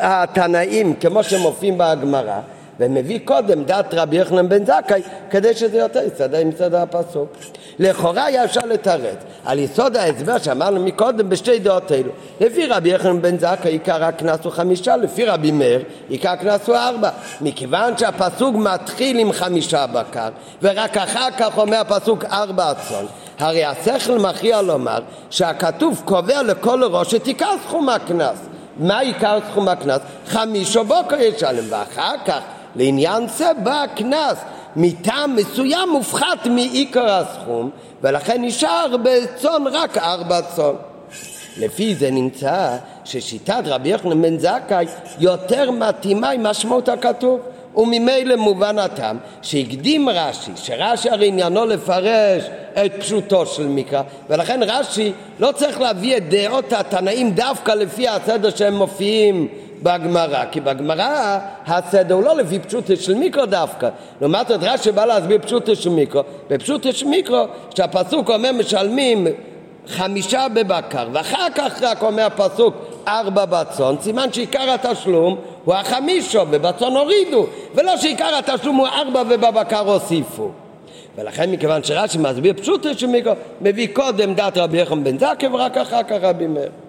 התנאים 0.00 0.94
כמו 0.94 1.22
שמופיעים 1.22 1.78
בהגמרא 1.78 2.40
ומביא 2.80 3.18
קודם 3.24 3.64
דת 3.64 3.94
רבי 3.94 4.16
יוחנן 4.16 4.48
בן 4.48 4.64
זכאי 4.66 5.02
כדי 5.30 5.54
שזה 5.54 5.78
יותר 5.78 6.00
יסתדר 6.06 6.38
עם 6.38 6.50
סדר 6.58 6.80
הפסוק. 6.80 7.28
לכאורה 7.78 8.24
היה 8.24 8.44
אפשר 8.44 8.60
לתרץ 8.66 9.16
על 9.44 9.58
יסוד 9.58 9.96
ההסבר 9.96 10.38
שאמרנו 10.38 10.80
מקודם 10.80 11.28
בשתי 11.28 11.58
דעות 11.58 11.92
אלו. 11.92 12.10
לפי 12.40 12.66
רבי 12.66 12.88
יוחנן 12.88 13.22
בן 13.22 13.38
זכאי 13.38 13.70
עיקר 13.70 14.04
הקנס 14.04 14.44
הוא 14.44 14.52
חמישה, 14.52 14.96
לפי 14.96 15.24
רבי 15.24 15.50
מאיר 15.50 15.82
עיקר 16.08 16.30
הקנס 16.30 16.68
הוא 16.68 16.76
ארבע. 16.76 17.10
מכיוון 17.40 17.98
שהפסוק 17.98 18.56
מתחיל 18.56 19.18
עם 19.18 19.32
חמישה 19.32 19.86
בקר 19.86 20.28
ורק 20.62 20.96
אחר 20.96 21.30
כך 21.38 21.58
אומר 21.58 21.76
הפסוק 21.76 22.24
ארבע 22.24 22.72
צאן 22.74 23.04
הרי 23.38 23.64
השכל 23.64 24.18
מכריע 24.18 24.62
לומר 24.62 24.98
שהכתוב 25.30 26.02
קובע 26.04 26.42
לכל 26.42 26.84
ראש 26.84 27.14
את 27.14 27.26
עיקר 27.26 27.54
סכום 27.66 27.88
הקנס. 27.88 28.38
מה 28.76 28.98
עיקר 28.98 29.38
סכום 29.50 29.68
הקנס? 29.68 30.00
חמישו 30.26 30.84
בוקר 30.84 31.16
ישלם, 31.20 31.64
ואחר 31.68 32.14
כך 32.26 32.40
לעניין 32.76 33.28
זה 33.28 33.50
בא 33.62 33.82
הקנס 33.82 34.38
מטעם 34.76 35.36
מסוים 35.36 35.88
מופחת 35.88 36.46
מעיקר 36.46 37.10
הסכום, 37.10 37.70
ולכן 38.02 38.44
נשאר 38.44 38.96
בצאן 39.02 39.64
רק 39.72 39.98
ארבע 39.98 40.42
צאן. 40.42 40.74
לפי 41.56 41.94
זה 41.94 42.10
נמצא 42.10 42.76
ששיטת 43.04 43.62
רבי 43.64 43.88
יוחנן 43.88 44.22
בן 44.22 44.38
זכאי 44.38 44.86
יותר 45.18 45.70
מתאימה 45.70 46.30
עם 46.30 46.42
משמעות 46.42 46.88
הכתוב. 46.88 47.40
וממילא 47.76 48.36
מובן 48.36 48.78
הטעם 48.78 49.18
שהקדים 49.42 50.08
רש"י, 50.08 50.50
שרש"י 50.56 51.10
הרי 51.10 51.28
עניינו 51.28 51.66
לפרש 51.66 52.44
את 52.84 52.92
פשוטו 53.00 53.46
של 53.46 53.66
מקרא, 53.66 54.02
ולכן 54.30 54.60
רש"י 54.62 55.12
לא 55.38 55.52
צריך 55.52 55.80
להביא 55.80 56.16
את 56.16 56.28
דעות 56.28 56.72
התנאים 56.72 57.30
דווקא 57.30 57.72
לפי 57.72 58.08
הסדר 58.08 58.50
שהם 58.50 58.74
מופיעים 58.76 59.48
בגמרא, 59.84 60.44
כי 60.50 60.60
בגמרא 60.60 61.38
הסדר 61.66 62.14
הוא 62.14 62.24
לא 62.24 62.36
לפי 62.36 62.58
פשוטו 62.58 62.96
של 62.96 63.14
מיקרו 63.14 63.46
דווקא. 63.46 63.88
לעומת 64.20 64.48
זאת 64.48 64.60
רש"י 64.62 64.92
בא 64.92 65.04
להסביר 65.04 65.38
פשוטו 65.38 65.76
של 65.76 65.90
מיקרו, 65.90 66.22
בפשוטו 66.50 66.92
של 66.92 67.06
מיקרו 67.06 67.44
שהפסוק 67.76 68.30
אומר 68.30 68.52
משלמים 68.52 69.26
חמישה 69.88 70.46
בבקר, 70.54 71.08
ואחר 71.12 71.46
כך 71.54 71.82
רק 71.82 72.02
אומר 72.02 72.26
הפסוק 72.26 72.74
ארבע 73.08 73.44
בצאן, 73.44 73.94
סימן 74.00 74.32
שעיקר 74.32 74.70
התשלום 74.70 75.36
הוא 75.64 75.74
החמישו, 75.74 76.40
ובצאן 76.50 76.96
הורידו, 76.96 77.46
ולא 77.74 77.96
שעיקר 77.96 78.38
התשלום 78.38 78.76
הוא 78.76 78.86
ארבע 78.86 79.22
ובבקר 79.30 79.90
הוסיפו. 79.92 80.50
ולכן 81.16 81.50
מכיוון 81.50 81.84
שרש"י 81.84 82.18
מסביר 82.18 82.52
פשוט 82.52 82.86
שמיקרו, 82.98 83.32
מביא 83.60 83.88
קודם 83.92 84.34
דת 84.34 84.58
רבי 84.58 84.78
יחם 84.78 85.04
בן 85.04 85.18
זכאי 85.18 85.48
ורק 85.48 85.76
אחר 85.76 86.02
כך 86.02 86.16
רבי 86.22 86.46
מאיר. 86.46 86.83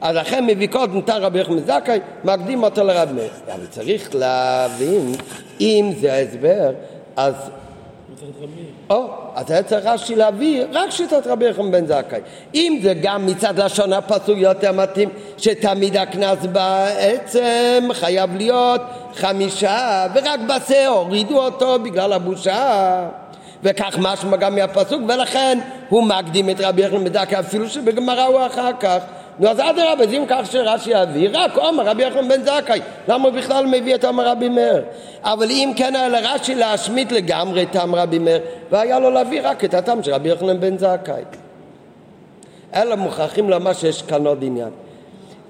אז 0.00 0.16
לכן 0.16 0.46
מביא 0.46 0.68
קודם 0.68 1.00
דת 1.00 1.10
רבי 1.10 1.38
יחם 1.40 1.56
בן 1.56 1.62
זכאי, 1.62 2.00
מקדים 2.24 2.62
אותו 2.62 2.84
לרבי 2.84 3.12
מאיר. 3.12 3.30
אבל 3.54 3.66
צריך 3.66 4.14
להבין, 4.14 5.12
אם 5.60 5.92
זה 6.00 6.12
ההסבר, 6.12 6.70
אז 7.16 7.34
או, 8.90 9.06
אז 9.34 9.50
היה 9.50 9.62
צריך 9.62 9.86
רש"י 9.86 10.16
להביא 10.16 10.64
רק 10.72 10.90
שיטת 10.90 11.26
רבי 11.26 11.44
יחם 11.44 11.70
בן 11.70 11.86
זכאי. 11.86 12.20
אם 12.54 12.78
זה 12.82 12.94
גם 13.02 13.26
מצד 13.26 13.60
לשון 13.60 13.92
הפסוק 13.92 14.38
יותר 14.38 14.72
מתאים, 14.72 15.08
שתמיד 15.38 15.96
הקנס 15.96 16.38
בעצם 16.52 17.88
חייב 17.92 18.36
להיות 18.36 18.80
חמישה, 19.14 20.06
ורק 20.14 20.40
בשה 20.48 20.88
הורידו 20.88 21.38
אותו 21.38 21.78
בגלל 21.78 22.12
הבושה. 22.12 23.08
וכך 23.62 23.98
משמע 23.98 24.36
גם 24.36 24.54
מהפסוק, 24.54 25.02
ולכן 25.08 25.58
הוא 25.88 26.02
מקדים 26.02 26.50
את 26.50 26.56
רבי 26.60 26.82
יחנן 26.82 27.04
בן 27.04 27.12
זכאי, 27.12 27.38
אפילו 27.38 27.68
שבגמרא 27.68 28.24
הוא 28.24 28.46
אחר 28.46 28.70
כך. 28.80 28.98
נו 29.40 29.48
אז 29.48 29.60
אדרבה, 29.60 30.04
אז 30.04 30.12
אם 30.12 30.24
כך 30.28 30.46
שרש"י 30.52 30.90
יביא, 30.90 31.28
רק 31.32 31.56
עומר 31.56 31.84
רבי 31.86 32.02
יחנן 32.02 32.28
בן 32.28 32.42
זכאי, 32.42 32.80
למה 33.08 33.28
הוא 33.28 33.32
בכלל 33.32 33.66
מביא 33.66 33.94
את 33.94 34.04
עומר 34.04 34.28
רבי 34.28 34.48
מאיר? 34.48 34.82
אבל 35.22 35.50
אם 35.50 35.72
כן 35.76 35.96
היה 35.96 36.08
לרש"י 36.08 36.54
להשמיט 36.54 37.12
לגמרי 37.12 37.62
את 37.62 37.70
טעם 37.70 37.94
רבי 37.94 38.18
מאיר, 38.18 38.40
והיה 38.70 38.98
לו 38.98 39.10
להביא 39.10 39.40
רק 39.44 39.64
את 39.64 39.74
הטעם 39.74 40.02
של 40.02 40.12
רבי 40.14 40.28
יחנן 40.28 40.60
בן 40.60 40.78
זכאי. 40.78 41.22
אלא 42.74 42.96
מוכרחים 42.96 43.50
לומר 43.50 43.72
שיש 43.72 44.02
כאן 44.02 44.26
עוד 44.26 44.38
עניין. 44.42 44.70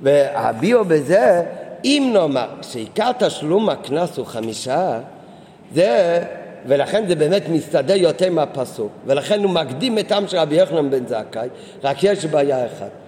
והביאו 0.03 0.85
בזה, 0.85 1.42
אם 1.85 2.11
נאמר 2.12 2.48
שעיקר 2.62 3.11
תשלום 3.18 3.68
הקנס 3.68 4.16
הוא 4.16 4.26
חמישה, 4.26 4.98
זה, 5.74 6.22
ולכן 6.66 7.05
זה 7.09 7.14
באמת 7.14 7.48
מסתדר 7.48 7.96
יותר 7.96 8.26
עם 8.26 8.38
הפסוק, 8.38 8.92
ולכן 9.07 9.42
הוא 9.42 9.50
מקדים 9.50 9.98
את 9.98 10.09
טעם 10.09 10.29
של 10.29 10.37
רבי 10.37 10.55
יחנן 10.55 10.90
בן 10.90 11.07
זכאי, 11.07 11.48
רק 11.85 12.05
יש 12.05 12.24
בעיה 12.24 12.66
אחת. 12.66 12.99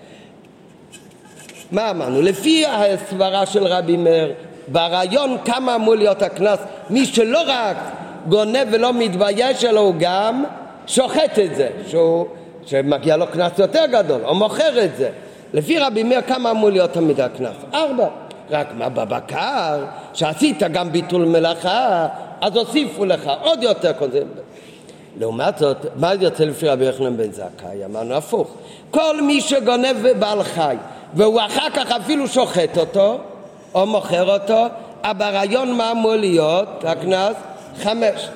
מה 1.73 1.91
אמרנו? 1.91 2.23
לפי 2.23 2.65
הסברה 2.67 3.47
של 3.47 3.67
רבי 3.67 3.97
מאיר, 3.97 4.33
ברעיון 4.69 5.37
כמה 5.45 5.75
אמור 5.75 5.95
להיות 5.95 6.23
הקנס, 6.23 6.59
מי 6.91 7.07
שלא 7.07 7.41
רק 7.47 7.77
גונב 8.29 8.67
ולא 8.71 8.93
מתבייש, 8.93 9.65
אלא 9.65 9.81
הוא 9.81 9.95
גם 9.99 10.45
שוחט 10.87 11.39
את 11.45 11.55
זה, 11.55 11.69
שהוא, 11.87 12.27
שמגיע 12.67 13.17
לו 13.17 13.27
קנס 13.27 13.59
יותר 13.59 13.87
גדול, 13.87 14.21
או 14.25 14.35
מוכר 14.35 14.85
את 14.85 14.97
זה. 14.97 15.11
לפי 15.55 15.79
רבי 15.79 16.03
מאיר 16.03 16.21
כמה 16.21 16.51
אמור 16.51 16.71
להיות 16.71 16.93
תמיד 16.93 17.21
הקנס? 17.21 17.57
ארבע. 17.75 18.07
רק 18.51 18.67
מה 18.79 18.89
בבקר, 18.89 19.85
שעשית 20.15 20.63
גם 20.73 20.93
ביטול 20.93 21.25
מלאכה, 21.25 22.07
אז 22.41 22.57
הוסיפו 22.57 23.05
לך 23.05 23.31
עוד 23.43 23.63
יותר 23.63 23.93
קודם. 23.93 24.27
לעומת 25.19 25.59
זאת, 25.59 25.77
מה 25.97 26.15
יוצא 26.15 26.45
לפי 26.45 26.69
רבי 26.69 26.85
יוחנן 26.85 27.17
בן 27.17 27.33
זכאי? 27.33 27.85
אמרנו 27.85 28.15
הפוך. 28.15 28.55
כל 28.91 29.23
מי 29.23 29.41
שגונב 29.41 30.07
בעל 30.19 30.43
חי 30.43 30.77
והוא 31.15 31.41
אחר 31.41 31.71
כך 31.71 31.93
אפילו 31.93 32.29
שוחט 32.29 32.79
אותו 32.79 33.19
או 33.75 33.87
מוכר 33.87 34.35
אותו, 34.35 34.67
ברעיון 35.19 35.73
מה 35.73 35.91
אמור 35.91 36.15
להיות 36.15 36.85
הקנס? 36.85 37.37
חמש. 37.83 38.29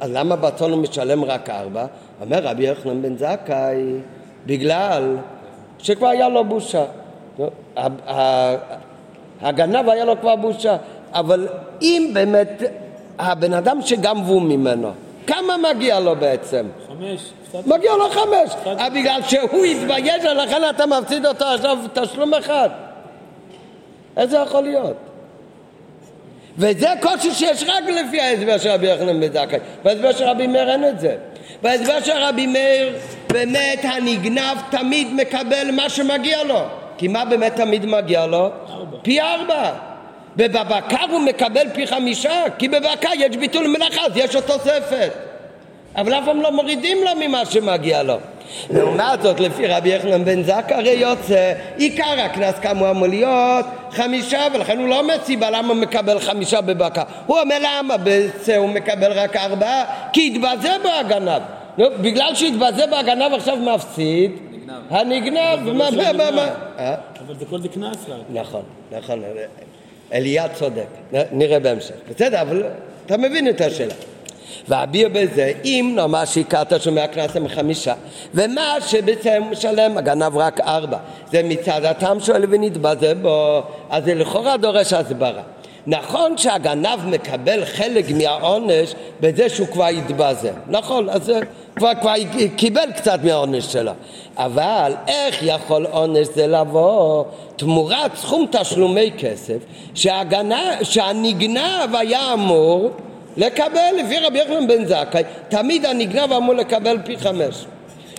אז 0.00 0.10
למה 0.12 0.36
בצאן 0.36 0.70
הוא 0.70 0.82
משלם 0.82 1.24
רק 1.24 1.50
ארבע? 1.50 1.86
אומר 2.20 2.38
רבי 2.42 2.66
יוחנן 2.66 3.02
בן 3.02 3.16
זכאי, 3.16 3.92
בגלל 4.46 5.16
שכבר 5.78 6.08
היה 6.08 6.28
לו 6.28 6.44
בושה. 6.44 6.84
הגנב 9.40 9.88
היה 9.88 10.04
לו 10.04 10.20
כבר 10.20 10.36
בושה, 10.36 10.76
אבל 11.12 11.48
אם 11.82 12.10
באמת 12.14 12.62
הבן 13.18 13.52
אדם 13.52 13.82
שגנבו 13.82 14.40
ממנו, 14.40 14.90
כמה 15.26 15.56
מגיע 15.56 16.00
לו 16.00 16.16
בעצם? 16.16 16.66
חמש. 16.88 17.20
מגיע 17.66 17.92
לו 17.96 18.10
חמש. 18.10 18.50
אבל 18.64 18.88
בגלל 18.94 19.20
שהוא 19.22 19.64
התבייש, 19.64 20.24
ולכן 20.24 20.62
אתה 20.70 20.86
מפסיד 20.86 21.26
אותו 21.26 21.44
עכשיו 21.44 21.78
תשלום 21.92 22.34
אחד. 22.34 22.68
איך 24.16 24.30
זה 24.30 24.36
יכול 24.38 24.62
להיות? 24.62 24.96
וזה 26.58 26.88
קושי 27.00 27.30
שיש 27.30 27.62
רק 27.62 27.84
לפי 27.84 28.20
ההסבר 28.20 28.58
של 28.58 28.68
רבי 28.70 28.86
יוחנן 28.86 29.20
בן 29.20 29.32
זכאי. 29.32 29.58
בהסבר 29.84 30.12
של 30.12 30.24
רבי 30.24 30.46
מאיר 30.46 30.70
אין 30.70 30.88
את 30.88 31.00
זה. 31.00 31.16
בהסבר 31.62 32.00
של 32.00 32.16
רבי 32.16 32.46
מאיר, 32.46 32.96
באמת 33.30 33.80
הנגנב 33.82 34.58
תמיד 34.70 35.14
מקבל 35.14 35.70
מה 35.72 35.88
שמגיע 35.88 36.44
לו. 36.44 36.60
כי 36.98 37.08
מה 37.08 37.24
באמת 37.24 37.56
תמיד 37.56 37.86
מגיע 37.86 38.26
לו? 38.26 38.50
ארבע. 38.70 38.96
פי 39.02 39.20
ארבע. 39.20 39.72
ובבקר 40.36 41.04
הוא 41.10 41.20
מקבל 41.20 41.66
פי 41.74 41.86
חמישה, 41.86 42.44
כי 42.58 42.68
בבקר 42.68 43.10
יש 43.16 43.36
ביטול 43.36 43.66
מלאכה, 43.66 44.06
אז 44.06 44.16
יש 44.16 44.34
לו 44.34 44.40
תוספת. 44.40 45.12
אבל 45.96 46.14
אף 46.14 46.24
פעם 46.24 46.42
לא 46.42 46.52
מורידים 46.52 46.98
לו 47.04 47.10
ממה 47.20 47.46
שמגיע 47.46 48.02
לו. 48.02 48.16
לעומת 48.70 49.22
זאת, 49.22 49.40
לפי 49.40 49.66
רבי 49.66 49.88
יחנן 49.88 50.24
בן 50.24 50.42
זכא 50.42 50.74
הרי 50.74 50.90
יוצא, 50.90 51.52
עיקר 51.76 52.20
הקנס 52.20 52.54
כאמור 52.62 52.90
אמור 52.90 53.06
להיות 53.06 53.66
חמישה, 53.90 54.40
ולכן 54.54 54.78
הוא 54.78 54.88
לא 54.88 54.98
אומר 54.98 55.14
סיבה 55.24 55.50
למה 55.50 55.68
הוא 55.68 55.76
מקבל 55.76 56.20
חמישה 56.20 56.60
בבקר. 56.60 57.02
הוא 57.26 57.40
אומר 57.40 57.56
למה 57.62 57.96
בזה 57.96 58.56
הוא 58.56 58.68
מקבל 58.68 59.12
רק 59.12 59.36
ארבעה? 59.36 59.84
כי 60.12 60.32
התבזה 60.34 60.76
בו 60.82 60.88
הגנב. 60.88 61.42
נו, 61.78 61.86
בגלל 62.00 62.34
שהתבזה 62.34 62.86
בו 62.86 62.96
הגנב 62.96 63.32
עכשיו 63.34 63.56
מפסיד, 63.56 64.30
הנגנב, 64.90 65.72
מה, 65.72 65.90
מה, 65.90 66.12
מה, 66.12 66.30
מה? 66.30 66.48
אה? 66.78 66.94
אבל 67.26 67.34
זה 67.38 67.44
כל 67.44 67.60
זה 67.60 67.68
קנס 67.68 67.96
רק. 68.08 68.20
נכון, 68.32 68.62
נכון, 68.92 69.22
אליה 70.12 70.48
צודק, 70.48 70.86
נראה 71.32 71.58
בהמשך. 71.58 71.94
בסדר, 72.10 72.40
אבל 72.40 72.62
אתה 73.06 73.16
מבין 73.16 73.48
את 73.48 73.60
השאלה. 73.60 73.94
ואביר 74.68 75.08
בזה, 75.12 75.52
אם 75.64 75.92
נאמר 75.96 76.24
שהכרת 76.24 76.82
שומע 76.82 77.06
קנס 77.06 77.36
הם 77.36 77.48
חמישה, 77.48 77.94
ומה 78.34 78.76
שבעצם 78.86 79.42
משלם 79.50 79.98
הגנב 79.98 80.36
רק 80.36 80.60
ארבע, 80.60 80.98
זה 81.30 81.42
מצד 81.42 81.84
הטעם 81.84 82.20
שואל 82.20 82.44
ונתבזה 82.50 83.14
בו, 83.14 83.62
אז 83.90 84.04
זה 84.04 84.14
לכאורה 84.14 84.56
דורש 84.56 84.92
הסברה. 84.92 85.42
נכון 85.86 86.38
שהגנב 86.38 87.06
מקבל 87.06 87.64
חלק 87.64 88.10
מהעונש 88.10 88.94
בזה 89.20 89.48
שהוא 89.48 89.66
כבר 89.68 89.86
התבזה, 89.86 90.50
נכון, 90.68 91.08
אז 91.08 91.24
זה 91.24 91.40
כבר, 91.76 91.90
כבר 92.00 92.14
קיבל 92.56 92.92
קצת 92.96 93.18
מהעונש 93.24 93.64
שלו, 93.64 93.92
אבל 94.36 94.92
איך 95.08 95.38
יכול 95.42 95.86
עונש 95.90 96.28
זה 96.34 96.46
לבוא 96.46 97.24
תמורת 97.56 98.16
סכום 98.16 98.46
תשלומי 98.50 99.10
כסף 99.18 99.58
שהגנב, 99.94 100.82
שהנגנב 100.82 101.94
היה 101.94 102.32
אמור 102.32 102.90
לקבל, 103.36 103.94
לפי 103.98 104.18
רבי 104.18 104.38
יוחנן 104.38 104.66
בן 104.66 104.84
זכאי, 104.84 105.22
תמיד 105.48 105.86
הנגנב 105.86 106.32
אמור 106.32 106.54
לקבל 106.54 106.98
פי 107.04 107.18
חמש. 107.18 107.64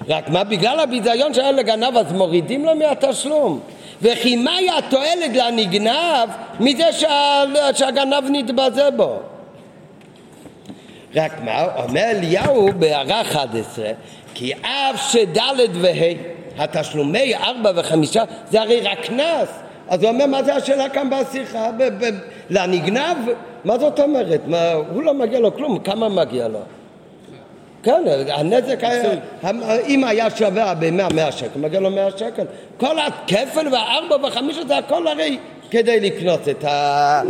רק 0.07 0.29
מה, 0.29 0.43
בגלל 0.43 0.79
הביזיון 0.79 1.33
שהיה 1.33 1.51
לגנב 1.51 1.97
אז 1.97 2.11
מורידים 2.11 2.65
לו 2.65 2.75
מהתשלום. 2.75 3.59
וכי 4.01 4.35
מהי 4.35 4.69
התועלת 4.77 5.35
לנגנב 5.35 6.29
מזה 6.59 6.93
שה... 6.93 7.43
שהגנב 7.73 8.23
נתבזה 8.29 8.91
בו? 8.91 9.19
רק 11.15 11.31
מה, 11.41 11.83
אומר 11.83 12.01
אליהו 12.01 12.69
בהערה 12.79 13.21
11, 13.21 13.85
כי 14.33 14.53
אף 14.53 15.11
שד' 15.11 15.37
וה', 15.73 16.13
התשלומי 16.57 17.35
ארבע 17.35 17.71
וחמישה, 17.75 18.23
זה 18.51 18.61
הרי 18.61 18.81
רק 18.81 19.05
קנס. 19.05 19.49
אז 19.87 20.03
הוא 20.03 20.11
אומר, 20.11 20.25
מה 20.25 20.43
זה 20.43 20.55
השאלה 20.55 20.89
כאן 20.89 21.09
בשיחה? 21.09 21.69
לנגנב? 22.49 23.17
מה 23.65 23.79
זאת 23.79 23.99
אומרת? 23.99 24.41
מה, 24.47 24.71
הוא 24.71 25.03
לא 25.03 25.13
מגיע 25.13 25.39
לו 25.39 25.55
כלום, 25.55 25.79
כמה 25.79 26.09
מגיע 26.09 26.47
לו? 26.47 26.59
כן, 27.83 28.03
הנזק 28.27 28.83
היה, 28.83 29.11
אם 29.87 30.03
היה 30.03 30.29
שווה 30.29 30.73
ב-100 30.73 31.13
100 31.13 31.31
שקל, 31.31 31.59
מגיע 31.59 31.79
לו 31.79 31.91
100 31.91 32.17
שקל. 32.17 32.45
כל 32.77 32.99
הכפל 32.99 33.67
והארבע 33.71 34.27
וחמישה 34.27 34.61
זה 34.67 34.77
הכל 34.77 35.07
הרי 35.07 35.37
כדי 35.71 35.99
לקנות 35.99 36.49
את, 36.49 36.63
ה, 36.63 37.21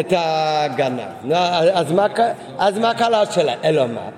את 0.00 0.12
הגנב. 0.16 1.32
אז 1.72 1.92
מה, 1.92 2.06
אז 2.58 2.78
מה 2.78 2.94
קרה 2.94 3.22
השאלה? 3.22 3.54
אלא 3.64 3.86
מה? 3.86 4.08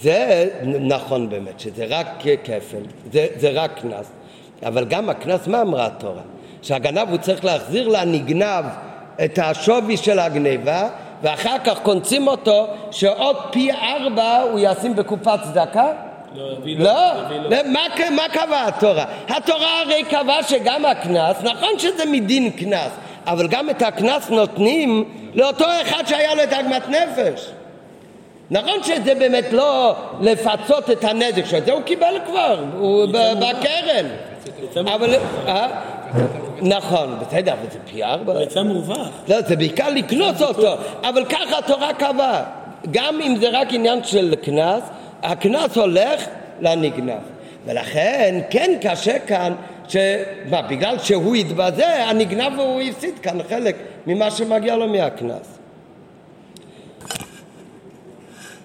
זה 0.00 0.48
נכון 0.62 1.28
באמת, 1.28 1.60
שזה 1.60 1.86
רק 1.88 2.06
כפל, 2.44 2.82
זה, 3.12 3.26
זה 3.36 3.50
רק 3.50 3.70
קנס. 3.80 4.10
אבל 4.62 4.84
גם 4.84 5.10
הקנס, 5.10 5.46
מה 5.46 5.60
אמרה 5.60 5.86
התורה? 5.86 6.22
שהגנב 6.62 7.08
הוא 7.10 7.18
צריך 7.18 7.44
להחזיר 7.44 7.88
לנגנב 7.88 8.64
את 9.24 9.38
השווי 9.42 9.96
של 9.96 10.18
הגניבה, 10.18 10.88
ואחר 11.24 11.56
כך 11.64 11.78
קונצים 11.82 12.26
אותו 12.26 12.66
שעוד 12.90 13.36
פי 13.50 13.72
ארבע 13.72 14.40
הוא 14.40 14.60
ישים 14.62 14.96
בקופת 14.96 15.38
צדקה? 15.42 15.92
לא, 16.34 16.50
לא, 16.76 17.50
לא. 17.50 17.56
מה, 17.66 17.80
מה 18.10 18.22
קבעה 18.32 18.68
התורה? 18.68 19.04
התורה 19.28 19.80
הרי 19.80 20.04
קבעה 20.04 20.42
שגם 20.42 20.84
הקנס, 20.84 21.36
נכון 21.42 21.78
שזה 21.78 22.04
מדין 22.06 22.50
קנס, 22.50 22.90
אבל 23.26 23.48
גם 23.48 23.70
את 23.70 23.82
הקנס 23.82 24.30
נותנים 24.30 25.04
לאותו 25.34 25.64
אחד 25.82 26.06
שהיה 26.06 26.34
לו 26.34 26.42
את 26.42 26.52
עגמת 26.52 26.88
נפש. 26.88 27.50
נכון 28.50 28.82
שזה 28.82 29.14
באמת 29.14 29.52
לא 29.52 29.96
לפצות 30.20 30.90
את 30.90 31.04
הנזק 31.04 31.46
שלו, 31.46 31.60
זה 31.66 31.72
הוא 31.72 31.82
קיבל 31.82 32.14
כבר, 32.26 32.64
הוא 32.78 33.06
בקרן. 33.40 34.06
אבל... 34.94 35.14
נכון, 36.62 37.18
בסדר, 37.20 37.52
אבל 37.52 37.70
זה 37.72 37.78
פי 37.90 38.04
ארבע. 38.04 38.42
יצא 38.42 38.62
מורווח. 38.62 39.08
לא, 39.28 39.40
זה 39.40 39.56
בעיקר 39.56 39.88
לקנוס 39.88 40.42
אותו, 40.42 40.74
אבל 41.02 41.24
ככה 41.24 41.58
התורה 41.58 41.94
קבעה. 41.94 42.44
גם 42.90 43.20
אם 43.20 43.36
זה 43.40 43.48
רק 43.52 43.68
עניין 43.70 44.04
של 44.04 44.34
קנס, 44.42 44.82
הקנס 45.22 45.76
הולך 45.76 46.26
לנגנב. 46.60 47.22
ולכן 47.66 48.40
כן 48.50 48.70
קשה 48.80 49.18
כאן, 49.18 49.52
מה, 50.50 50.62
בגלל 50.62 50.98
שהוא 50.98 51.34
התבזה, 51.34 52.04
הנגנב 52.04 52.58
הוא 52.58 52.80
הפסיד 52.80 53.18
כאן 53.18 53.38
חלק 53.48 53.76
ממה 54.06 54.30
שמגיע 54.30 54.76
לו 54.76 54.88
מהקנס. 54.88 55.53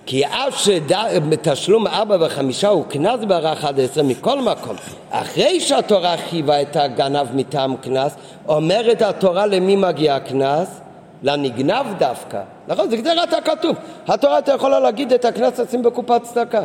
כי 0.09 0.25
אף 0.25 0.57
שתשלום 0.57 1.87
ארבע 1.87 2.17
וחמישה 2.19 2.67
הוא 2.67 2.85
קנס 2.85 3.19
אחד 3.53 3.79
עשרה 3.79 4.03
מכל 4.03 4.41
מקום, 4.41 4.75
אחרי 5.11 5.59
שהתורה 5.59 6.15
חייבה 6.29 6.61
את 6.61 6.75
הגנב 6.75 7.27
מטעם 7.33 7.77
קנס, 7.77 8.15
אומרת 8.47 9.01
התורה 9.01 9.45
למי 9.45 9.75
מגיע 9.75 10.15
הקנס? 10.15 10.81
לנגנב 11.23 11.85
דווקא. 11.97 12.41
נכון? 12.67 12.89
זה 12.89 12.97
גזירת 12.97 13.33
הכתוב. 13.33 13.75
התורה 14.07 14.39
אתה 14.39 14.53
יכולה 14.53 14.79
להגיד 14.79 15.13
את 15.13 15.25
הקנס 15.25 15.59
לשים 15.59 15.83
בקופת 15.83 16.23
צדקה. 16.23 16.61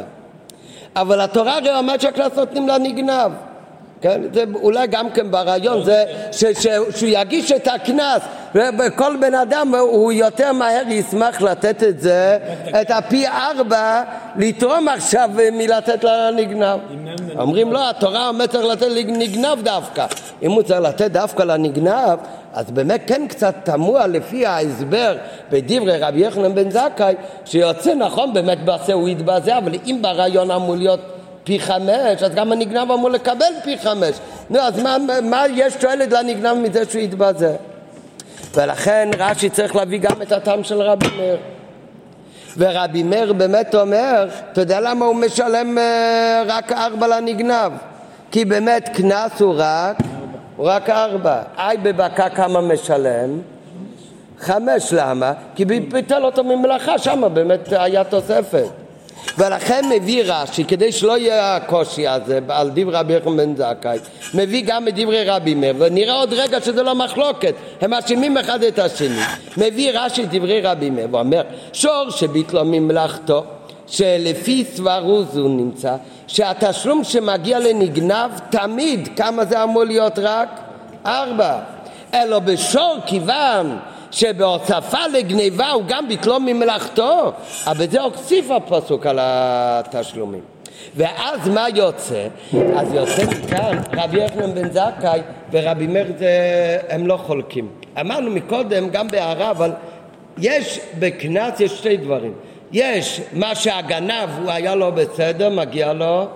אבל 0.97 1.21
התורה 1.21 1.57
הרי 1.57 1.79
אומרת 1.79 2.01
שהקנס 2.01 2.33
נותנים 2.37 2.69
לנגנב. 2.69 3.33
כן? 4.05 4.21
זה 4.35 4.45
אולי 4.55 4.87
גם 4.87 5.11
כן 5.11 5.31
ברעיון, 5.31 5.85
זה 5.85 6.05
ש, 6.33 6.45
ש, 6.45 6.67
שהוא 6.97 7.11
יגיש 7.13 7.53
את 7.53 7.69
הקנס 7.69 8.23
וכל 8.55 9.17
בן 9.21 9.35
אדם 9.35 9.75
הוא 9.75 10.13
יותר 10.13 10.53
מהר 10.53 10.83
ישמח 10.89 11.43
לתת 11.43 11.83
את 11.83 12.01
זה, 12.01 12.39
את 12.81 12.91
הפי 12.91 13.27
ארבע, 13.27 14.03
לתרום 14.37 14.89
עכשיו 14.89 15.31
מלתת 15.53 16.05
לנגנב. 16.05 16.79
אומרים 17.39 17.73
לא, 17.73 17.91
התורה 17.91 18.29
אומרת 18.29 18.51
צריך 18.51 18.65
לתת 18.65 18.87
לנגנב 18.87 19.63
דווקא. 19.63 20.07
אם 20.43 20.51
הוא 20.51 20.63
צריך 20.63 20.81
לתת 20.81 21.11
דווקא 21.11 21.43
לנגנב, 21.43 22.19
אז 22.55 22.71
באמת 22.71 23.01
כן 23.07 23.27
קצת 23.29 23.55
תמוה 23.65 24.07
לפי 24.07 24.47
ההסבר 24.47 25.17
בדברי 25.51 25.99
רבי 25.99 26.21
יוחנן 26.21 26.55
בן 26.55 26.71
זכאי, 26.71 27.15
שיוצא 27.45 27.95
נכון 27.95 28.35
באמת 28.35 28.65
בעשה 28.65 28.93
הוא 28.93 29.09
יתבזה, 29.09 29.59
אבל 29.59 29.73
אם 29.87 29.99
ברעיון 30.03 30.51
אמור 30.51 30.77
להיות 30.77 31.14
פי 31.45 31.61
חמש, 31.61 32.23
אז 32.23 32.35
גם 32.35 32.53
הנגנב 32.53 32.91
אמור 32.91 33.11
לקבל 33.11 33.53
פי 33.65 33.79
חמש. 33.79 34.17
נו, 34.51 34.61
אז 34.61 34.79
מה, 34.79 34.97
מה 35.23 35.45
יש 35.55 35.75
תועלת 35.75 36.13
לנגנב 36.13 36.53
מזה 36.53 36.83
שהוא 36.91 37.03
יתבזה? 37.03 37.57
ולכן 38.55 39.09
רש"י 39.19 39.51
צריך 39.51 39.77
להביא 39.77 39.99
גם 39.99 40.23
את 40.23 40.33
הטעם 40.33 40.65
של 40.65 40.83
רבי 40.83 41.07
מאיר. 41.17 41.37
ורבי 42.57 43.03
מאיר 43.03 43.33
באמת 43.33 43.75
אומר, 43.75 44.29
אתה 44.53 44.61
יודע 44.61 44.81
למה 44.81 45.05
הוא 45.05 45.17
משלם 45.17 45.79
אה, 45.79 46.43
רק 46.47 46.73
ארבע 46.73 47.07
לנגנב? 47.07 47.73
כי 48.31 48.45
באמת 48.45 48.89
קנס 48.95 49.41
הוא 49.41 49.55
רק, 49.59 49.97
הוא 50.57 50.67
רק 50.67 50.91
ארבע. 50.91 51.43
אי 51.59 51.77
בבקה 51.77 52.29
כמה 52.29 52.61
משלם? 52.61 53.41
חמש, 54.39 54.93
למה? 54.93 55.33
כי 55.55 55.65
ביטל 55.65 56.25
אותו 56.25 56.45
ממלאכה, 56.45 56.99
שם 56.99 57.23
באמת 57.35 57.73
היה 57.73 58.05
תוספת. 58.05 58.84
ולכן 59.39 59.85
מביא 59.91 60.23
רש"י, 60.27 60.65
כדי 60.65 60.93
שלא 60.93 61.19
יהיה 61.19 61.57
הקושי 61.57 62.09
הזה 62.09 62.39
על 62.49 62.71
דברי 62.75 62.97
רבי 62.97 63.13
יחם 63.13 63.37
בן 63.37 63.57
זכאי, 63.57 63.99
מביא 64.35 64.63
גם 64.67 64.89
את 64.89 64.95
דברי 64.95 65.25
רבי 65.25 65.55
מאיר, 65.55 65.75
ונראה 65.79 66.15
עוד 66.15 66.33
רגע 66.33 66.61
שזה 66.61 66.83
לא 66.83 66.95
מחלוקת, 66.95 67.55
הם 67.81 67.91
מאשימים 67.91 68.39
אחד 68.39 68.63
את 68.63 68.79
השני. 68.79 69.21
מביא 69.57 69.91
רש"י 69.95 70.23
את 70.23 70.35
דברי 70.35 70.61
רבי 70.61 70.91
מאיר, 70.91 71.09
ואומר, 71.11 71.43
שור 71.73 72.11
שביטלו 72.11 72.65
ממלאכתו, 72.65 73.45
שלפי 73.87 74.65
סברוז 74.75 75.37
הוא 75.37 75.51
נמצא, 75.51 75.97
שהתשלום 76.27 77.05
שמגיע 77.05 77.59
לנגנב 77.59 78.31
תמיד, 78.51 79.09
כמה 79.17 79.45
זה 79.45 79.63
אמור 79.63 79.85
להיות 79.85 80.19
רק? 80.19 80.61
ארבע. 81.07 81.59
אלא 82.15 82.39
בשור 82.39 82.97
כיוון 83.07 83.79
שבהוספה 84.15 85.07
לגניבה 85.13 85.71
הוא 85.71 85.83
גם 85.87 86.09
ביטלו 86.09 86.41
ממלאכתו, 86.41 87.33
אבל 87.67 87.91
זה 87.91 88.01
הוסיף 88.01 88.51
הפסוק 88.51 89.07
על 89.07 89.19
התשלומים. 89.23 90.41
ואז 90.97 91.49
מה 91.49 91.67
יוצא? 91.75 92.27
אז 92.77 92.95
יוצא 92.95 93.25
מכאן 93.27 93.79
רבי 93.93 94.23
יוחנן 94.23 94.55
בן 94.55 94.71
זכאי 94.71 95.21
ורבי 95.53 95.87
מאיר 95.87 96.13
הם 96.89 97.07
לא 97.07 97.17
חולקים. 97.17 97.69
אמרנו 98.01 98.31
מקודם 98.31 98.89
גם 98.89 99.09
בהערה, 99.09 99.51
אבל 99.51 99.71
יש 100.39 100.81
בקנס 100.99 101.61
יש 101.61 101.73
שתי 101.73 101.97
דברים. 101.97 102.33
יש 102.73 103.21
מה 103.33 103.55
שהגנב 103.55 104.29
הוא 104.43 104.51
היה 104.51 104.75
לו 104.75 104.93
בסדר, 104.93 105.51
מגיע 105.51 105.93
לו 105.93 106.27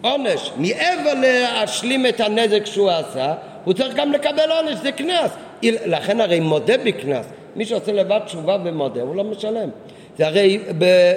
עונש. 0.00 0.50
מעבר 0.56 1.12
להשלים 1.20 2.06
את 2.06 2.20
הנזק 2.20 2.66
שהוא 2.66 2.90
עשה, 2.90 3.34
הוא 3.64 3.74
צריך 3.74 3.94
גם 3.94 4.12
לקבל 4.12 4.50
עונש, 4.50 4.78
זה 4.82 4.92
קנס. 4.92 5.30
לכן 5.62 6.20
הרי 6.20 6.40
מודה 6.40 6.78
בקנס. 6.78 7.26
מי 7.56 7.64
שעושה 7.64 7.92
לבד 7.92 8.20
תשובה 8.26 8.56
ומודה, 8.64 9.02
הוא 9.02 9.16
לא 9.16 9.24
משלם. 9.24 9.68
זה 10.18 10.26
הרי 10.26 10.58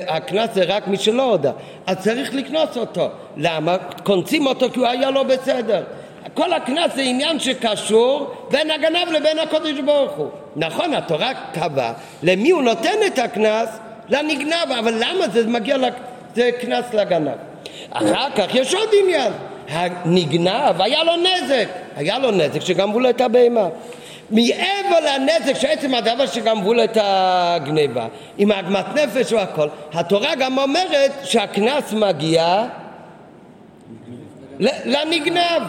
הקנס 0.07 0.49
זה 0.53 0.63
רק 0.63 0.87
מי 0.87 0.97
שלא 0.97 1.23
הודה. 1.23 1.51
אז 1.87 1.97
צריך 1.97 2.35
לקנוס 2.35 2.77
אותו. 2.77 3.07
למה? 3.37 3.77
קונסים 4.03 4.47
אותו 4.47 4.69
כי 4.69 4.79
הוא 4.79 4.87
היה 4.87 5.11
לא 5.11 5.23
בסדר. 5.23 5.83
כל 6.33 6.53
הקנס 6.53 6.95
זה 6.95 7.01
עניין 7.01 7.39
שקשור 7.39 8.31
בין 8.51 8.71
הגנב 8.71 9.11
לבין 9.11 9.39
הקודש 9.39 9.79
ברוך 9.85 10.11
הוא. 10.11 10.29
נכון, 10.55 10.93
התורה 10.93 11.31
קבעה 11.53 11.93
למי 12.23 12.49
הוא 12.49 12.61
נותן 12.61 12.95
את 13.07 13.19
הקנס? 13.19 13.69
לנגנב, 14.09 14.71
אבל 14.79 14.93
למה 14.93 15.27
זה 15.27 15.47
מגיע, 15.47 15.77
זה 16.35 16.49
קנס 16.61 16.93
לגנב? 16.93 17.37
אחר 17.91 18.29
כך 18.35 18.55
יש 18.55 18.73
עוד 18.73 18.89
עניין. 19.03 19.31
הנגנב, 19.69 20.81
היה 20.81 21.03
לו 21.03 21.11
נזק, 21.15 21.67
היה 21.95 22.19
לו 22.19 22.31
נזק 22.31 22.61
שגנבו 22.61 22.99
לו 22.99 23.09
את 23.09 23.21
הבהמה. 23.21 23.67
מעבר 24.31 24.99
לנזק 25.05 25.59
שעצם 25.59 25.95
הדבר 25.95 26.25
שגנבו 26.25 26.73
לו 26.73 26.83
את 26.83 26.97
הגניבה, 27.01 28.07
עם 28.37 28.51
עגמת 28.51 28.85
נפש 28.95 29.33
והכל, 29.33 29.67
התורה 29.93 30.35
גם 30.35 30.57
אומרת 30.57 31.11
שהקנס 31.23 31.93
מגיע 31.93 32.65
לנגנב. 34.59 35.63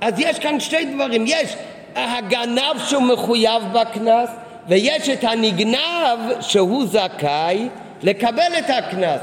אז 0.00 0.14
יש 0.18 0.38
כאן 0.38 0.60
שתי 0.60 0.84
דברים, 0.84 1.24
יש 1.26 1.56
הגנב 1.94 2.78
שהוא 2.88 3.02
מחויב 3.02 3.62
בקנס, 3.72 4.30
ויש 4.68 5.08
את 5.08 5.24
הנגנב 5.24 6.40
שהוא 6.40 6.86
זכאי 6.86 7.68
לקבל 8.02 8.52
את 8.58 8.70
הקנס. 8.70 9.20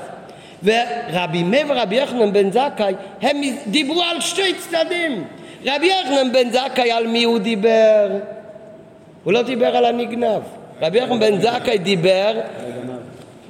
ורבי 0.64 1.44
מאיר 1.44 1.66
ורבי 1.70 1.96
יוחנן 1.96 2.34
בן 2.34 2.52
זכאי 2.52 2.94
הם 3.22 3.42
דיברו 3.68 4.04
על 4.04 4.22
שתי 4.22 4.54
צדדים. 4.54 5.28
רבי 5.66 5.86
יוחנן 5.86 6.32
בן 6.32 6.50
זכאי 6.50 6.92
על 6.92 7.08
מי 7.08 7.24
הוא 7.24 7.40
דיבר? 7.40 8.08
הוא 9.24 9.34
לא 9.34 9.42
דיבר 9.42 9.78
על 9.78 9.86
הנגנב. 9.86 10.42
רבי 10.82 11.00
יוחנן 11.00 11.20
בן 11.20 11.42
זכאי 11.42 11.78
דיבר 11.78 12.34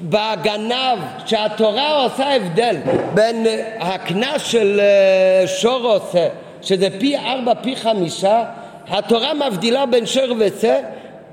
בגנב, 0.01 0.99
שהתורה 1.25 2.03
עושה 2.03 2.35
הבדל 2.35 2.75
בין 3.13 3.45
הקנס 3.79 4.43
של 4.43 4.79
אה, 4.79 5.47
שור 5.47 5.87
עושה, 5.87 6.27
שזה 6.61 6.87
פי 6.99 7.17
ארבע, 7.17 7.53
פי 7.61 7.75
חמישה, 7.75 8.43
התורה 8.87 9.33
מבדילה 9.33 9.85
בין 9.85 10.05
שר 10.05 10.33
ושה, 10.39 10.79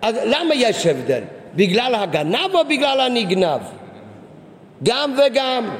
אז 0.02 0.14
למה 0.24 0.54
יש 0.54 0.86
הבדל? 0.86 1.22
בגלל 1.54 1.94
הגנב 1.94 2.54
או 2.54 2.64
בגלל 2.64 3.00
הנגנב? 3.00 3.60
גם 4.82 5.14
וגם. 5.18 5.70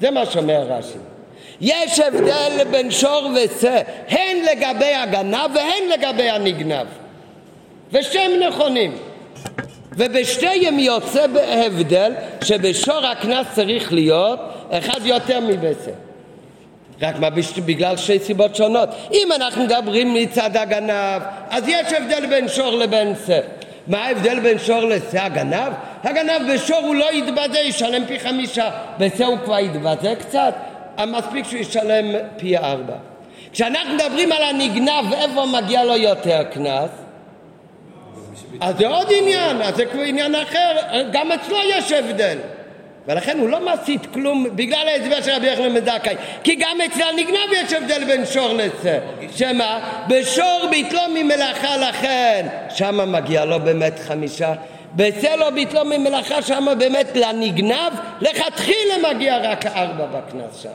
זה 0.00 0.10
מה 0.10 0.26
שאומר 0.26 0.62
רש"י. 0.68 0.98
יש 1.60 2.00
הבדל 2.00 2.64
בין 2.70 2.90
שור 2.90 3.30
ושה, 3.34 3.80
הן 4.08 4.36
לגבי 4.52 4.94
הגנב 4.94 5.50
והן 5.54 5.88
לגבי 5.92 6.30
הנגנב. 6.30 6.86
ושהם 7.92 8.30
נכונים. 8.48 8.92
ובשתיהם 9.96 10.78
יוצא 10.78 11.26
בהבדל 11.26 12.12
שבשור 12.44 13.06
הקנס 13.06 13.46
צריך 13.54 13.92
להיות 13.92 14.40
אחד 14.70 15.06
יותר 15.06 15.40
מבשה. 15.40 15.90
רק 17.02 17.18
מה 17.18 17.28
בגלל 17.64 17.96
שתי 17.96 18.18
סיבות 18.18 18.56
שונות. 18.56 18.88
אם 19.12 19.28
אנחנו 19.32 19.64
מדברים 19.64 20.14
מצד 20.14 20.56
הגנב, 20.56 21.22
אז 21.50 21.68
יש 21.68 21.92
הבדל 21.92 22.26
בין 22.26 22.48
שור 22.48 22.70
לבין 22.70 23.14
שה. 23.26 23.40
מה 23.86 24.04
ההבדל 24.04 24.40
בין 24.40 24.58
שור 24.58 24.80
לשה? 24.80 25.24
הגנב? 25.24 25.72
הגנב 26.02 26.52
בשור 26.54 26.78
הוא 26.78 26.94
לא 26.94 27.12
יתבזה, 27.12 27.58
ישלם 27.58 28.06
פי 28.06 28.20
חמישה. 28.20 28.70
בשה 28.98 29.26
הוא 29.26 29.38
כבר 29.44 29.58
יתבזה 29.58 30.14
קצת, 30.18 30.54
מספיק 31.06 31.44
שהוא 31.48 31.60
ישלם 31.60 32.14
פי 32.36 32.56
ארבע. 32.56 32.94
כשאנחנו 33.52 33.94
מדברים 33.94 34.32
על 34.32 34.42
הנגנב, 34.42 35.12
איפה 35.12 35.46
מגיע 35.46 35.84
לו 35.84 35.96
יותר 35.96 36.42
קנס? 36.52 36.90
אז 38.60 38.78
זה 38.78 38.88
עוד 38.88 39.08
עניין, 39.18 39.62
אז 39.62 39.76
זה 39.76 39.86
כבר 39.86 40.02
עניין 40.02 40.34
אחר, 40.34 40.76
גם 41.12 41.32
אצלו 41.32 41.56
יש 41.68 41.92
הבדל. 41.92 42.38
ולכן 43.06 43.38
הוא 43.38 43.48
לא 43.48 43.58
מסית 43.72 44.06
כלום 44.14 44.46
בגלל 44.54 44.88
ההסבר 44.88 45.22
של 45.22 45.30
רבי 45.30 45.46
יחנן 45.46 45.74
בן 45.74 45.84
זכאי. 45.84 46.16
כי 46.44 46.54
גם 46.54 46.80
אצל 46.86 47.02
הנגנב 47.02 47.52
יש 47.52 47.72
הבדל 47.72 48.04
בין 48.04 48.26
שור 48.26 48.52
לצה. 48.52 48.98
שמה? 49.36 49.80
בשור 50.08 50.66
ביטלו 50.70 51.00
ממלאכה 51.14 51.76
לכן. 51.76 52.46
שמה 52.70 53.04
מגיע 53.04 53.44
לו 53.44 53.60
באמת 53.60 53.98
חמישה. 53.98 54.52
בצלו 54.96 55.36
לא 55.36 55.50
ביטלו 55.50 55.84
ממלאכה 55.84 56.42
שמה 56.42 56.74
באמת 56.74 57.06
לנגנב 57.14 57.92
לכתחילה 58.20 58.94
מגיע 59.10 59.38
רק 59.38 59.66
ארבע 59.66 60.06
בקנס 60.06 60.62
שמה. 60.62 60.72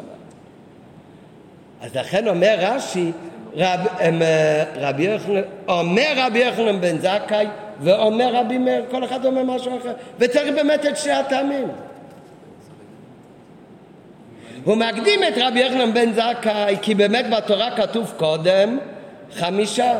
אז 1.81 1.95
לכן 1.95 2.27
אומר 2.27 2.55
רש"י 2.59 3.11
רב, 3.55 3.79
אה, 4.01 4.63
רבי 4.75 5.03
יוחנן, 5.03 5.41
אומר 5.67 6.13
רבי 6.15 6.39
יוחנן 6.39 6.81
בן 6.81 6.97
זכאי 6.97 7.47
ואומר 7.81 8.35
רבי 8.35 8.57
מאיר, 8.57 8.83
כל 8.91 9.03
אחד 9.03 9.25
אומר 9.25 9.43
משהו 9.43 9.77
אחר 9.77 9.93
וצריך 10.19 10.55
באמת 10.55 10.85
את 10.85 10.97
שני 10.97 11.13
הטעמים 11.13 11.67
הוא 14.63 14.75
מקדים 14.75 15.23
את 15.23 15.33
רבי 15.37 15.59
יוחנן 15.59 15.93
בן 15.93 16.13
זכאי 16.13 16.77
כי 16.81 16.95
באמת 16.95 17.25
בתורה 17.29 17.71
כתוב 17.77 18.13
קודם 18.17 18.77
חמישה 19.35 19.93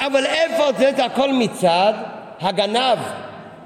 אבל 0.00 0.26
איפה 0.26 0.72
זה, 0.78 0.92
זה 0.96 1.04
הכל 1.04 1.32
מצד 1.32 1.92
הגנב 2.40 2.98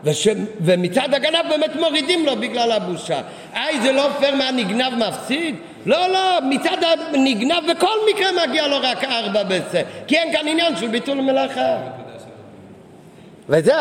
וש... 0.04 0.28
ומצד 0.60 1.14
הגנב 1.14 1.48
באמת 1.48 1.76
מורידים 1.76 2.26
לו 2.26 2.36
בגלל 2.36 2.72
הבושה. 2.72 3.20
היי, 3.54 3.80
זה 3.80 3.92
לא 3.92 4.08
פייר 4.18 4.34
מה 4.34 4.50
נגנב 4.50 4.94
מפסיד? 4.94 5.54
לא, 5.86 6.08
לא, 6.08 6.38
מצד 6.42 6.76
הנגנב 7.14 7.70
בכל 7.70 7.96
מקרה 8.10 8.46
מגיע 8.46 8.68
לו 8.68 8.76
רק 8.82 9.04
ארבע 9.04 9.42
בזה, 9.42 9.82
כי 10.06 10.16
אין 10.16 10.32
כאן 10.32 10.48
עניין 10.48 10.76
של 10.76 10.88
ביטול 10.88 11.20
מלאכה. 11.20 11.76
וזה 13.48 13.72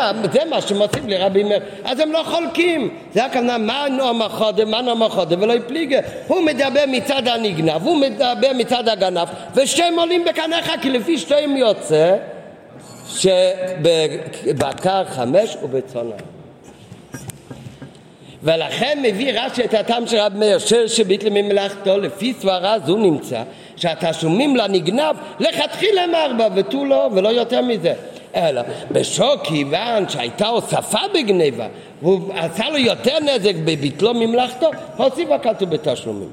מה 0.50 0.60
שמוסיף 0.60 1.04
לי 1.06 1.16
רבי 1.16 1.42
מאיר. 1.44 1.60
אז 1.84 2.00
הם 2.00 2.12
לא 2.12 2.22
חולקים. 2.24 2.90
זה 3.14 3.24
הכוונה, 3.24 3.58
מה 3.58 3.86
נאמר 3.90 4.28
חודם, 4.28 4.70
מה 4.70 4.82
נאמר 4.82 5.08
חודם, 5.08 5.42
ולא 5.42 5.52
יפליגה. 5.52 6.00
הוא 6.26 6.42
מדבר 6.42 6.84
מצד 6.88 7.28
הנגנב, 7.28 7.82
הוא 7.82 7.96
מדבר 7.96 8.50
מצד 8.54 8.88
הגנב, 8.88 9.28
ושתיהם 9.54 9.98
עולים 9.98 10.24
בקנה 10.24 10.56
כי 10.82 10.90
לפי 10.90 11.18
שתיהם 11.18 11.56
יוצא 11.56 12.16
שבבקר 13.08 15.04
חמש 15.04 15.56
ובצאן 15.62 16.10
ולכן 18.42 18.98
מביא 19.02 19.40
רש"י 19.40 19.64
את 19.64 19.74
הטעם 19.74 20.06
של 20.06 20.16
רב 20.16 20.36
מאיר 20.36 20.58
שיר 20.58 20.86
שביטל 20.86 21.28
ממלאכתו 21.30 21.98
לפי 21.98 22.34
סברה 22.40 22.78
זו 22.78 22.96
נמצא 22.96 23.42
שהתשלומים 23.76 24.56
לנגנב 24.56 25.16
לכתחילה 25.40 26.02
הם 26.02 26.14
ארבע 26.14 26.48
ותו 26.54 26.84
לא 26.84 27.10
ולא 27.14 27.28
יותר 27.28 27.62
מזה 27.62 27.94
אלא 28.36 28.62
בשור 28.92 29.34
כיוון 29.42 30.08
שהייתה 30.08 30.46
הוספה 30.46 30.98
בגניבה 31.14 31.66
והוא 32.02 32.32
עשה 32.34 32.68
לו 32.68 32.78
יותר 32.78 33.18
נזק 33.20 33.54
בביטלו 33.64 34.14
ממלאכתו 34.14 34.70
הוסיפה 34.96 35.38
כתוב 35.38 35.70
בתשלומים. 35.70 36.30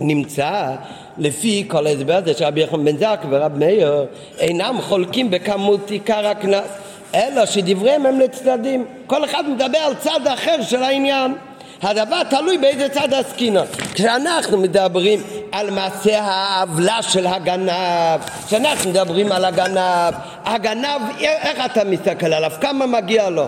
נמצא 0.00 0.74
לפי 1.18 1.64
כל 1.68 1.86
ההסבר 1.86 2.14
הזה 2.14 2.34
שרבי 2.34 2.60
יחנן 2.60 2.84
בן 2.84 2.96
זק 2.96 3.20
ורב 3.30 3.58
מאיר 3.58 4.06
אינם 4.38 4.78
חולקים 4.80 5.30
בכמות 5.30 5.90
עיקר 5.90 6.26
הקנס 6.26 6.68
אלא 7.14 7.46
שדבריהם 7.46 8.06
הם 8.06 8.20
לצדדים. 8.20 8.84
כל 9.06 9.24
אחד 9.24 9.44
מדבר 9.48 9.78
על 9.78 9.94
צד 9.94 10.26
אחר 10.26 10.62
של 10.62 10.82
העניין 10.82 11.34
הדבר 11.82 12.22
תלוי 12.22 12.58
באיזה 12.58 12.88
צד 12.88 13.14
עסקינן. 13.14 13.64
כשאנחנו 13.94 14.58
מדברים 14.58 15.22
על 15.52 15.70
מעשה 15.70 16.20
העוולה 16.20 17.02
של 17.02 17.26
הגנב, 17.26 18.20
כשאנחנו 18.46 18.90
מדברים 18.90 19.32
על 19.32 19.44
הגנב, 19.44 20.14
הגנב, 20.44 21.00
איך 21.20 21.58
אתה 21.64 21.84
מסתכל 21.84 22.32
עליו? 22.32 22.52
כמה 22.60 22.86
מגיע 22.86 23.30
לו? 23.30 23.46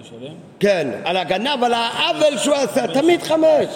לשלם? 0.00 0.34
כן, 0.60 0.88
על 1.04 1.16
הגנב, 1.16 1.64
על 1.64 1.74
העוול 1.74 2.38
שהוא 2.38 2.54
עשה, 2.54 2.86
תמיד 2.86 3.22
חמש. 3.22 3.66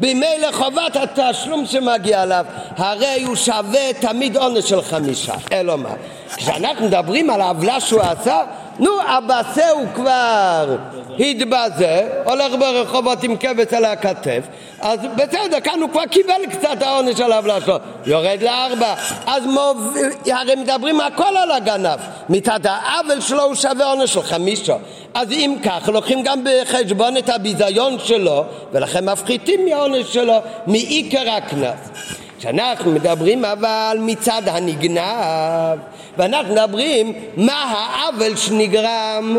במילא 0.00 0.52
חובת 0.52 0.96
התשלום 0.96 1.66
שמגיע 1.66 2.22
עליו, 2.22 2.44
הרי 2.76 3.22
הוא 3.22 3.36
שווה 3.36 3.92
תמיד 4.00 4.36
עונש 4.36 4.68
של 4.68 4.82
חמישה. 4.82 5.34
אלא 5.52 5.78
מה? 5.78 5.94
כשאנחנו 6.36 6.86
מדברים 6.86 7.30
על 7.30 7.40
העוולה 7.40 7.80
שהוא 7.80 8.00
עשה, 8.00 8.40
נו, 8.78 8.90
הבשה 9.06 9.70
הוא 9.70 9.86
כבר. 9.94 10.76
התבזה, 11.18 12.08
הולך 12.24 12.52
ברחובות 12.58 13.22
עם 13.22 13.36
כבש 13.36 13.72
על 13.72 13.84
הכתף, 13.84 14.42
אז 14.80 15.00
בסדר, 15.16 15.60
כאן 15.60 15.80
הוא 15.80 15.90
כבר 15.90 16.06
קיבל 16.06 16.46
קצת 16.50 16.82
העונש 16.82 17.20
על 17.20 17.32
העוולה 17.32 17.60
שלו, 17.60 17.76
יורד 18.06 18.42
לארבע, 18.42 18.94
אז 19.26 19.46
מוב... 19.46 19.96
הרי 20.26 20.54
מדברים 20.54 21.00
הכל 21.00 21.36
על 21.36 21.50
הגנב, 21.50 21.98
מצד 22.28 22.60
העוול 22.64 23.20
שלו 23.20 23.42
הוא 23.42 23.54
שווה 23.54 23.86
עונש 23.86 24.14
של 24.14 24.22
חמישה, 24.22 24.76
אז 25.14 25.32
אם 25.32 25.56
כך, 25.64 25.88
לוקחים 25.88 26.22
גם 26.22 26.44
בחשבון 26.44 27.16
את 27.16 27.28
הביזיון 27.28 27.98
שלו, 27.98 28.44
ולכן 28.72 29.08
מפחיתים 29.08 29.64
מהעונש 29.64 30.12
שלו 30.12 30.38
מעיקר 30.66 31.30
הקנס. 31.30 31.90
כשאנחנו 32.38 32.90
מדברים 32.90 33.44
אבל 33.44 33.98
מצד 34.00 34.42
הנגנב, 34.46 35.78
ואנחנו 36.16 36.52
מדברים 36.54 37.12
מה 37.36 37.52
העוול 37.52 38.36
שנגרם 38.36 39.36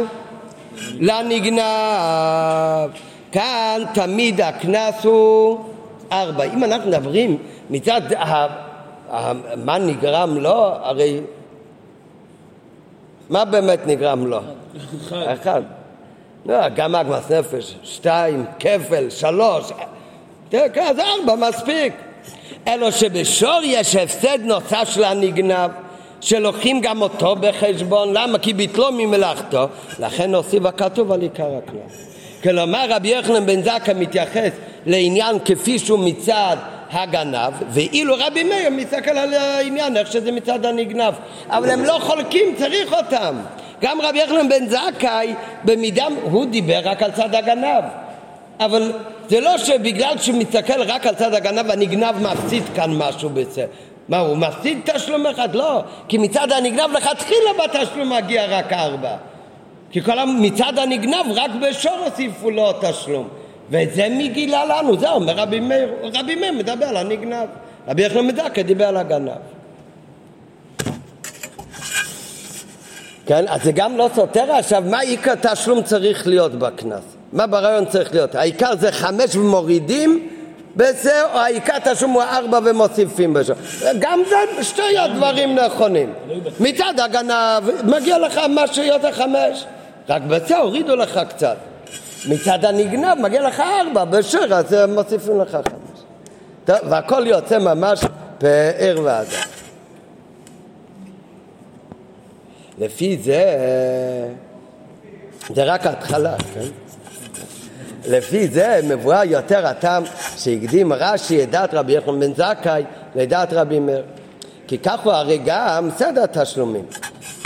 לנגנב. 0.99 1.61
כאן 3.31 3.81
תמיד 3.93 4.41
הקנס 4.41 5.05
הוא 5.05 5.59
ארבע. 6.11 6.43
אם 6.43 6.63
אנחנו 6.63 6.89
מדברים 6.89 7.37
מצד 7.69 8.13
ה... 8.13 8.47
מה 9.57 9.77
נגרם 9.77 10.37
לו, 10.37 10.71
הרי 10.83 11.19
מה 13.29 13.45
באמת 13.45 13.79
נגרם 13.85 14.27
לו? 14.27 14.39
אחד. 15.07 15.17
אחד. 15.27 15.61
לא, 16.45 16.69
גם 16.69 16.95
אגמס 16.95 17.31
נפש, 17.31 17.75
שתיים, 17.83 18.45
כפל, 18.59 19.09
שלוש, 19.09 19.71
אז 20.51 20.99
ארבע 20.99 21.49
מספיק. 21.49 21.93
אלא 22.67 22.91
שבשור 22.91 23.59
יש 23.63 23.95
הפסד 23.95 24.39
נוסף 24.43 24.89
של 24.93 25.03
הנגנב 25.03 25.69
שלוקחים 26.21 26.81
גם 26.81 27.01
אותו 27.01 27.35
בחשבון, 27.35 28.13
למה? 28.13 28.39
כי 28.39 28.53
ביטלו 28.53 28.91
ממלאכתו, 28.91 29.67
לכן 29.99 30.35
הוסיף 30.35 30.65
הכתוב 30.65 31.11
על 31.11 31.21
עיקר 31.21 31.57
הקנס. 31.57 32.09
כלומר 32.43 32.85
רבי 32.89 33.07
יוחנן 33.07 33.45
בן 33.45 33.61
זקה 33.63 33.93
מתייחס 33.93 34.51
לעניין 34.85 35.37
כפי 35.45 35.79
שהוא 35.79 35.99
מצד 35.99 36.57
הגנב, 36.91 37.53
ואילו 37.69 38.15
רבי 38.19 38.43
מאיר 38.43 38.69
מסתכל 38.69 39.17
על 39.17 39.33
העניין 39.33 39.97
איך 39.97 40.11
שזה 40.11 40.31
מצד 40.31 40.65
הנגנב. 40.65 41.13
אבל 41.49 41.69
הם 41.69 41.85
לא 41.85 41.99
חולקים, 42.01 42.55
צריך 42.57 42.93
אותם. 42.93 43.35
גם 43.81 44.01
רבי 44.01 44.19
יוחנן 44.19 44.49
בן 44.49 44.69
זכאי, 44.69 45.33
במידה, 45.63 46.07
הוא 46.21 46.45
דיבר 46.45 46.79
רק 46.83 47.03
על 47.03 47.11
צד 47.11 47.35
הגנב. 47.35 47.83
אבל 48.59 48.91
זה 49.29 49.39
לא 49.39 49.57
שבגלל 49.57 50.17
שהוא 50.17 50.37
מסתכל 50.37 50.81
רק 50.81 51.05
על 51.05 51.15
צד 51.15 51.33
הגנב, 51.33 51.71
הנגנב 51.71 52.15
מפסיד 52.21 52.63
כאן 52.75 52.91
משהו 52.93 53.29
בזה. 53.29 53.65
מה, 54.09 54.19
הוא 54.19 54.37
מפסיד 54.37 54.79
תשלום 54.85 55.25
אחד? 55.25 55.55
לא. 55.55 55.83
כי 56.07 56.17
מצד 56.17 56.51
הנגנב 56.51 56.91
לכתחילה 56.93 57.49
בתשלום 57.63 58.13
מגיע 58.13 58.45
רק 58.45 58.73
ארבע. 58.73 59.15
כי 59.91 60.01
כל 60.01 60.25
מצד 60.25 60.73
הנגנב 60.77 61.25
רק 61.35 61.51
בשור 61.61 61.97
הוסיפו 62.05 62.51
לו 62.51 62.71
תשלום. 62.81 63.27
ואת 63.69 63.93
זה 63.93 64.09
מי 64.09 64.27
גילה 64.27 64.65
לנו? 64.65 64.97
זה 64.97 65.09
אומר 65.09 65.33
רבי 65.33 65.59
מאיר. 65.59 65.89
רבי 66.13 66.35
מאיר 66.35 66.51
מדבר 66.51 66.85
על 66.85 66.97
הנגנב. 66.97 67.47
רבי 67.87 68.01
יחנן 68.01 68.27
מדקה 68.27 68.63
דיבר 68.63 68.85
על 68.85 68.97
הגנב. 68.97 69.31
כן, 73.25 73.45
אז 73.47 73.63
זה 73.63 73.71
גם 73.71 73.97
לא 73.97 74.09
סותר 74.15 74.51
עכשיו 74.51 74.83
מה 74.89 74.99
עיקר 74.99 75.35
תשלום 75.35 75.83
צריך 75.83 76.27
להיות 76.27 76.51
בקנס. 76.51 77.18
מה 77.33 77.47
ברעיון 77.47 77.85
צריך 77.85 78.13
להיות? 78.13 78.35
העיקר 78.35 78.75
זה 78.75 78.91
חמש 78.91 79.35
ומורידים 79.35 80.29
בזה, 80.75 81.23
או 81.33 81.37
העיקר 81.37 81.79
תשלום 81.83 82.11
הוא 82.11 82.21
ארבע 82.21 82.59
ומוסיפים 82.65 83.33
בזה. 83.33 83.53
גם 83.99 84.19
זה 84.29 84.63
שתי 84.63 84.97
הדברים 84.97 85.55
נכונים. 85.55 86.13
מצד 86.59 86.93
הגנב 86.99 87.63
מגיע 87.83 88.19
לך 88.19 88.39
משהו 88.49 88.83
יותר 88.83 89.11
חמש, 89.11 89.65
רק 90.09 90.21
בזה 90.21 90.57
הורידו 90.57 90.95
לך 90.95 91.19
קצת. 91.29 91.55
מצד 92.29 92.65
הנגנב 92.65 93.17
מגיע 93.19 93.47
לך 93.47 93.59
ארבע, 93.59 94.05
בשיר 94.05 94.55
אז 94.55 94.75
מוסיפים 94.89 95.41
לך 95.41 95.51
חמש. 95.51 95.99
טוב, 96.65 96.77
והכל 96.83 97.27
יוצא 97.27 97.59
ממש 97.59 97.99
פאר 98.37 98.99
ואדם. 99.03 99.29
לפי 102.79 103.17
זה, 103.17 103.43
זה 105.55 105.63
רק 105.63 105.85
ההתחלה, 105.85 106.35
כן? 106.53 106.88
לפי 108.07 108.47
זה 108.47 108.79
מבואר 108.83 109.23
יותר 109.23 109.67
הטעם 109.67 110.03
שהקדים 110.37 110.93
רש"י 110.93 111.43
את 111.43 111.49
דעת 111.49 111.73
רבי 111.73 111.93
יחנן 111.93 112.19
בן 112.19 112.33
זכאי 112.33 112.83
לדעת 113.15 113.53
רבי 113.53 113.79
מאיר. 113.79 114.03
כי 114.67 114.77
כך 114.77 114.99
הוא 114.99 115.13
הרי 115.13 115.39
גם 115.45 115.89
סדר 115.97 116.25
תשלומים. 116.25 116.85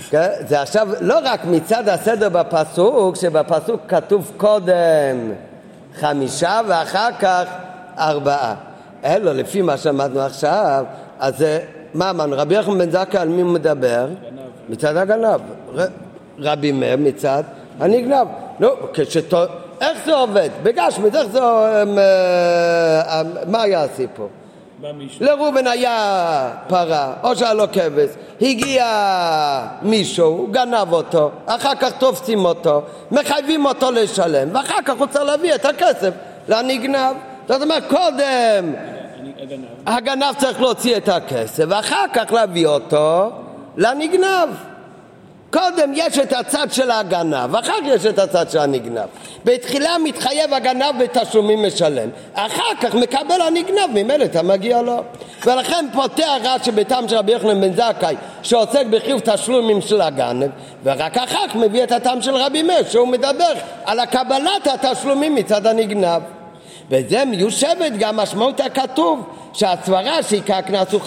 כן? 0.10 0.30
זה 0.47 0.62
עכשיו 0.62 0.88
לא 1.01 1.20
רק 1.24 1.45
מצד 1.45 1.89
הסדר 1.89 2.30
בפסוק, 2.30 3.16
שבפסוק 3.16 3.82
כתוב 3.88 4.32
קודם 4.38 5.32
חמישה 5.99 6.62
ואחר 6.68 7.10
כך 7.20 7.43
ארבעה. 7.97 8.56
אלא 9.04 9.34
לפי 9.34 9.62
מה 9.62 9.78
שאמרנו 9.78 10.22
עכשיו, 10.22 10.86
אז 11.20 11.45
מה 11.93 12.10
אמרנו? 12.10 12.36
רבי 12.38 12.56
יחנן 12.56 12.78
בן 12.78 12.91
זכאי 12.91 13.20
על 13.20 13.30
מי 13.30 13.41
הוא 13.41 13.51
מדבר? 13.51 14.08
גנב. 14.08 14.39
מצד 14.70 14.97
הגנב. 14.97 15.41
רבי 16.39 16.72
מאיר 16.72 16.97
מצד 16.97 17.43
הנגנב. 17.80 18.28
נו, 18.60 18.68
כשת... 18.93 19.34
איך 19.84 19.97
זה 20.05 20.13
עובד? 20.13 20.49
בגשמית, 20.63 21.15
איך 21.15 21.27
זה... 21.27 21.39
אה, 21.41 21.84
אה, 23.07 23.21
מה 23.47 23.61
היה 23.61 23.84
הסיפור? 23.84 24.29
לראובן 25.19 25.67
היה 25.67 26.49
פרה, 26.67 27.13
או 27.23 27.36
שהיה 27.36 27.53
לו 27.53 27.63
כבש, 27.71 28.09
הגיע 28.41 28.86
מישהו, 29.81 30.47
גנב 30.51 30.93
אותו, 30.93 31.31
אחר 31.45 31.75
כך 31.75 31.91
תופסים 31.97 32.45
אותו, 32.45 32.81
מחייבים 33.11 33.65
אותו 33.65 33.91
לשלם, 33.91 34.55
ואחר 34.55 34.81
כך 34.86 34.93
הוא 34.99 35.07
צריך 35.07 35.25
להביא 35.25 35.55
את 35.55 35.65
הכסף 35.65 36.11
לנגנב. 36.47 37.15
זאת 37.47 37.61
אומרת, 37.61 37.84
קודם 37.89 38.73
הגנב 39.86 40.36
צריך 40.38 40.61
להוציא 40.61 40.97
את 40.97 41.09
הכסף, 41.09 41.63
ואחר 41.67 42.05
כך 42.13 42.31
להביא 42.31 42.67
אותו 42.67 43.31
לנגנב. 43.77 44.49
קודם 45.54 45.91
יש 45.95 46.18
את 46.18 46.34
הצד 46.34 46.68
של 46.72 46.91
הגנב, 46.91 47.54
ואחר 47.54 47.74
כך 47.74 47.86
יש 47.86 48.06
את 48.06 48.20
הצד 48.20 48.49
של 48.49 48.58
הנגנב. 48.58 49.08
בתחילה 49.45 49.97
מתחייב 50.04 50.54
הגנב 50.54 51.04
בתשלומים 51.04 51.66
משלם, 51.66 52.10
אחר 52.34 52.76
כך 52.82 52.95
מקבל 52.95 53.41
הנגנב 53.41 53.89
ממילא 53.93 54.26
אתה 54.26 54.43
מגיע 54.43 54.82
לו. 54.82 55.04
ולכן 55.45 55.86
פותח 55.93 56.32
רש"י 56.43 56.72
בטעם 56.72 57.08
של 57.08 57.16
רבי 57.16 57.32
יוחנן 57.32 57.62
בן 57.62 57.74
זכאי 57.74 58.16
שעוסק 58.43 58.86
בחיוב 58.89 59.20
תשלומים 59.20 59.82
של 59.82 60.01
הגנב 60.01 60.49
ורק 60.84 61.18
אחר 61.18 61.47
כך 61.47 61.56
מביא 61.56 61.84
את 61.84 61.91
הטעם 61.91 62.22
של 62.22 62.36
רבי 62.36 62.64
מאיר 62.64 62.89
שהוא 62.89 63.08
מדבר 63.08 63.54
על 63.86 63.99
הקבלת 63.99 64.68
התשלומים 64.68 65.36
מצד 65.36 65.68
הנגנב. 65.68 66.22
וזה 66.89 67.25
מיושבת 67.25 67.91
גם 67.99 68.17
משמעות 68.17 68.59
הכתוב 68.59 69.29
שהסברה 69.53 70.23
שעיקר 70.23 70.53
הקנס 70.53 70.91
הוא 70.91 71.01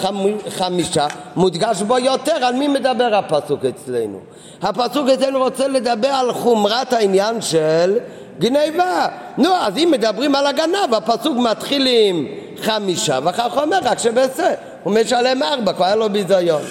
חמישה 0.48 1.06
מודגש 1.36 1.82
בו 1.82 1.98
יותר. 1.98 2.44
על 2.44 2.54
מי 2.54 2.68
מדבר 2.68 3.14
הפסוק 3.14 3.64
אצלנו? 3.64 4.18
הפסוק 4.62 5.08
אצלנו 5.08 5.38
רוצה 5.38 5.68
לדבר 5.68 6.08
על 6.08 6.32
חומרת 6.32 6.92
העניין 6.92 7.42
של 7.42 7.98
גניבה. 8.38 9.06
נו 9.38 9.54
אז 9.54 9.76
אם 9.78 9.88
מדברים 9.92 10.34
על 10.34 10.46
הגנב 10.46 10.94
הפסוק 10.94 11.36
מתחיל 11.36 11.88
עם 11.90 12.26
חמישה 12.62 13.18
ואחר 13.24 13.50
כך 13.50 13.58
אומר 13.58 13.78
רק 13.82 13.98
שבעשה 13.98 14.54
הוא 14.82 14.94
משלם 14.94 15.42
ארבע 15.42 15.72
כבר 15.72 15.84
היה 15.84 15.96
לו 15.96 16.10
ביזיון. 16.10 16.62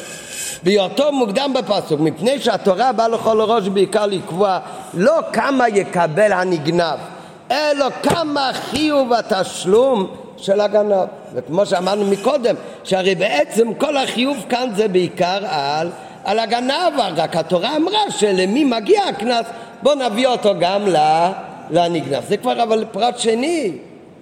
בהיותו 0.63 1.11
מוקדם 1.11 1.53
בפסוק 1.53 1.99
מפני 1.99 2.39
שהתורה 2.39 2.91
באה 2.91 3.07
לכל 3.07 3.41
ראש 3.41 3.67
בעיקר 3.67 4.05
לקבוע 4.05 4.59
לא 4.93 5.13
כמה 5.33 5.69
יקבל 5.69 6.31
הנגנב 6.31 6.99
אלא 7.51 7.85
כמה 8.03 8.51
חיוב 8.53 9.13
התשלום 9.13 10.07
של 10.37 10.61
הגנב. 10.61 11.07
וכמו 11.33 11.65
שאמרנו 11.65 12.05
מקודם, 12.05 12.55
שהרי 12.83 13.15
בעצם 13.15 13.73
כל 13.73 13.97
החיוב 13.97 14.45
כאן 14.49 14.69
זה 14.75 14.87
בעיקר 14.87 15.39
על, 15.49 15.89
על 16.23 16.39
הגנב, 16.39 16.99
רק 17.17 17.35
התורה 17.35 17.75
אמרה 17.75 18.11
שלמי 18.11 18.63
מגיע 18.63 19.03
הקנס, 19.03 19.45
בוא 19.83 19.95
נביא 19.95 20.27
אותו 20.27 20.53
גם 20.59 20.87
לנגנב. 21.69 22.23
זה 22.27 22.37
כבר 22.37 22.63
אבל 22.63 22.85
פרט 22.91 23.19
שני, 23.19 23.71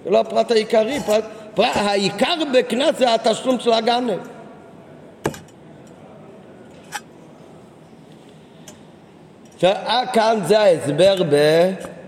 זה 0.04 0.10
לא 0.10 0.20
הפרט 0.20 0.50
העיקרי, 0.50 1.00
פרט, 1.06 1.24
פרט, 1.54 1.76
העיקר 1.76 2.34
בקנס 2.54 2.98
זה 2.98 3.14
התשלום 3.14 3.60
של 3.60 3.72
הגנב. 3.72 4.18
כאן 10.12 10.38
זה 10.44 10.60
ההסבר 10.60 11.22
ב... 11.30 11.34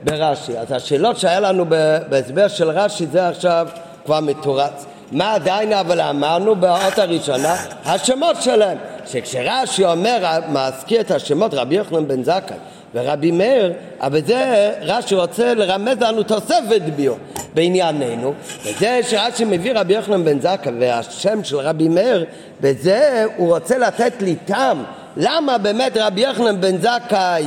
ברש"י. 0.07 0.59
אז 0.59 0.73
השאלות 0.73 1.19
שהיה 1.19 1.41
לנו 1.41 1.65
בהסבר 2.09 2.49
של 2.49 2.71
רש"י 2.71 3.07
זה 3.07 3.29
עכשיו 3.29 3.69
כבר 4.05 4.21
מתורץ. 4.21 4.87
מה 5.13 5.35
עדיין 5.35 5.73
אבל 5.73 6.01
אמרנו 6.01 6.57
באות 6.57 6.99
הראשונה? 6.99 7.57
השמות 7.85 8.43
שלהם. 8.43 8.79
שכשרש"י 9.07 9.85
אומר, 9.85 10.39
מזכיר 10.49 11.01
את 11.01 11.11
השמות 11.11 11.55
רבי 11.55 11.75
יוחנן 11.75 12.09
בן 12.09 12.23
זכאי 12.23 12.57
ורבי 12.95 13.31
מאיר, 13.31 13.73
אבל 14.01 14.21
זה 14.25 14.73
רש"י 14.81 15.15
רוצה 15.15 15.55
לרמז 15.55 16.01
לנו 16.01 16.23
תוספת 16.23 16.83
ביו 16.97 17.13
בענייננו, 17.55 18.35
וזה 18.65 19.01
שרש"י 19.03 19.45
מביא 19.45 19.73
רבי 19.75 19.95
יוחנן 19.95 20.25
בן 20.25 20.41
זכאי 20.41 20.73
והשם 20.81 21.45
של 21.45 21.57
רבי 21.57 21.89
מאיר, 21.89 22.25
בזה 22.61 23.25
הוא 23.37 23.55
רוצה 23.55 23.79
לתת 23.79 24.13
לי 24.21 24.35
טעם 24.45 24.85
למה 25.17 25.59
באמת 25.59 25.97
רבי 25.97 26.21
יוחנן 26.21 26.61
בן 26.61 26.77
זכאי 26.79 27.47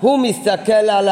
הוא 0.00 0.18
מסתכל 0.18 0.72
על 0.72 1.08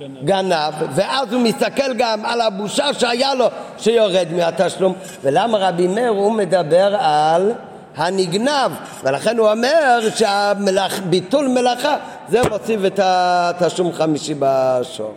הגנב, 0.00 0.74
ואז 0.94 1.32
הוא 1.32 1.42
מסתכל 1.42 1.94
גם 1.94 2.24
על 2.24 2.40
הבושה 2.40 2.94
שהיה 2.94 3.34
לו 3.34 3.46
שיורד 3.78 4.26
מהתשלום. 4.36 4.94
ולמה 5.22 5.58
רבי 5.58 5.86
מאיר 5.86 6.08
הוא 6.08 6.32
מדבר 6.32 6.96
על 6.98 7.52
הנגנב, 7.96 8.70
ולכן 9.04 9.38
הוא 9.38 9.50
אומר 9.50 10.00
שביטול 10.14 11.48
מלאכה 11.48 11.96
זה 12.28 12.40
מוסיף 12.50 12.80
את 12.86 13.00
התשלום 13.02 13.92
חמישי 13.92 14.34
בשור. 14.38 15.14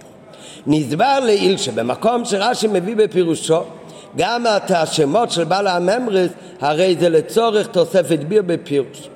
נסבר 0.68 1.20
לעיל 1.20 1.58
שבמקום 1.58 2.26
שרש"י 2.26 2.68
מביא 2.68 2.96
בפירושו 2.96 3.62
גם 4.18 4.46
את 4.48 4.72
השמות 4.72 5.32
של 5.32 5.44
בעל 5.44 5.68
הממרס 5.68 6.30
הרי 6.62 6.96
זה 7.00 7.10
לצורך 7.10 7.68
תוספת 7.68 8.20
ביר 8.20 8.42
בפירוש. 8.46 9.10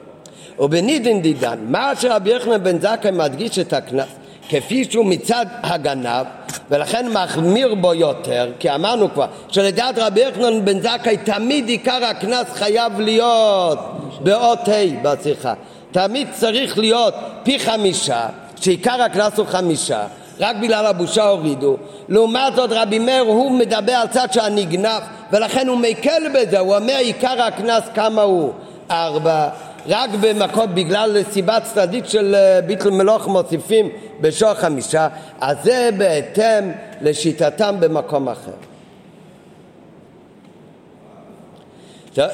ובנידין 0.60 1.22
דידן, 1.22 1.60
מה 1.68 1.92
שרבי 2.00 2.30
יוחנן 2.30 2.64
בן 2.64 2.80
זכאי 2.80 3.12
מדגיש 3.12 3.60
את 3.60 3.74
הקנס 3.74 4.08
כפי 4.50 4.84
שהוא 4.92 5.06
מצד 5.06 5.46
הגנב 5.64 6.26
ולכן 6.70 7.10
מחמיר 7.10 7.76
בו 7.76 7.94
יותר 7.94 8.52
כי 8.60 8.76
אמרנו 8.76 9.14
כבר 9.14 9.26
שלדעת 9.50 9.96
רבי 9.98 10.22
יוחנן 10.22 10.66
בן 10.66 10.80
זכאי 10.80 11.18
תמיד 11.18 11.68
עיקר 11.68 12.06
הקנס 12.06 12.48
חייב 12.54 13.00
להיות 13.00 13.80
באות 14.20 14.60
ה' 14.68 15.02
בשיחה. 15.04 15.54
תמיד 15.92 16.28
צריך 16.32 16.78
להיות 16.78 17.14
פי 17.44 17.60
חמישה 17.60 18.28
שעיקר 18.62 19.02
הקנס 19.02 19.38
הוא 19.38 19.46
חמישה. 19.46 20.04
רק 20.40 20.56
בגלל 20.62 20.86
הבושה 20.86 21.24
הורידו. 21.24 21.78
לעומת 22.10 22.56
זאת 22.56 22.70
רבי 22.74 23.00
מאיר 23.00 23.22
הוא 23.22 23.52
מדבר 23.52 23.94
על 23.94 24.08
צד 24.08 24.28
שהנגנב 24.32 25.02
ולכן 25.32 25.68
הוא 25.68 25.78
מקל 25.78 26.24
בזה 26.34 26.60
הוא 26.60 26.76
אומר 26.76 26.98
עיקר 26.98 27.42
הקנס 27.42 27.84
כמה 27.94 28.22
הוא? 28.22 28.54
ארבע 28.92 29.50
רק 29.88 30.10
במקום, 30.22 30.76
בגלל 30.76 31.24
סיבה 31.32 31.60
צדדית 31.60 32.10
של 32.10 32.36
אה, 32.36 32.62
ביטל 32.62 32.90
מלוך 32.90 33.28
מוסיפים 33.28 33.90
בשור 34.22 34.54
חמישה, 34.54 35.08
אז 35.42 35.58
זה 35.64 35.90
בהתאם 35.98 36.72
לשיטתם 37.02 37.76
במקום 37.80 38.30
אחר. 38.30 38.52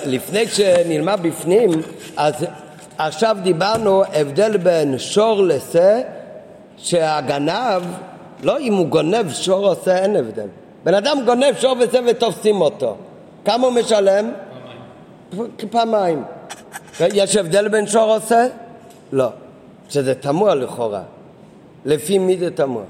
לפני 0.06 0.48
שנלמד 0.48 1.20
בפנים, 1.22 1.70
אז 2.18 2.34
עכשיו 2.98 3.38
דיברנו 3.44 4.04
הבדל 4.14 4.58
בין 4.58 4.98
שור 4.98 5.44
לשה, 5.44 6.02
שהגנב, 6.78 7.82
לא 8.44 8.60
אם 8.60 8.74
הוא 8.74 8.88
גונב 8.88 9.32
שור 9.34 9.70
או 9.70 9.76
שה, 9.86 9.98
אין 9.98 10.16
הבדל. 10.16 10.48
בן 10.84 10.94
אדם 10.94 11.18
גונב 11.26 11.54
שור 11.60 11.76
ושה 11.80 12.00
ותופסים 12.08 12.62
אותו. 12.62 12.96
כמה 13.46 13.68
הוא 13.68 13.74
משלם? 13.74 14.32
פעמיים. 15.32 15.70
פעמיים. 15.72 16.24
יש 17.00 17.36
הבדל 17.36 17.68
בין 17.68 17.88
שור 17.88 18.16
עושה? 18.16 18.48
לא. 19.12 19.30
שזה 19.90 20.16
תמוה 20.16 20.56
לכאורה. 20.56 21.02
לפי 21.86 22.18
מי 22.18 22.38
זה 22.38 22.52
תמוה? 22.52 22.84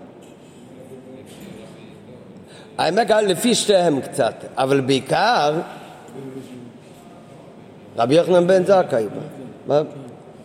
האמת 2.77 3.09
לפי 3.09 3.55
שתיהם 3.55 4.01
קצת, 4.01 4.33
אבל 4.57 4.81
בעיקר 4.81 5.53
רבי 7.97 8.15
יוחנן 8.15 8.47
בן 8.47 8.63
זכאי. 8.65 9.05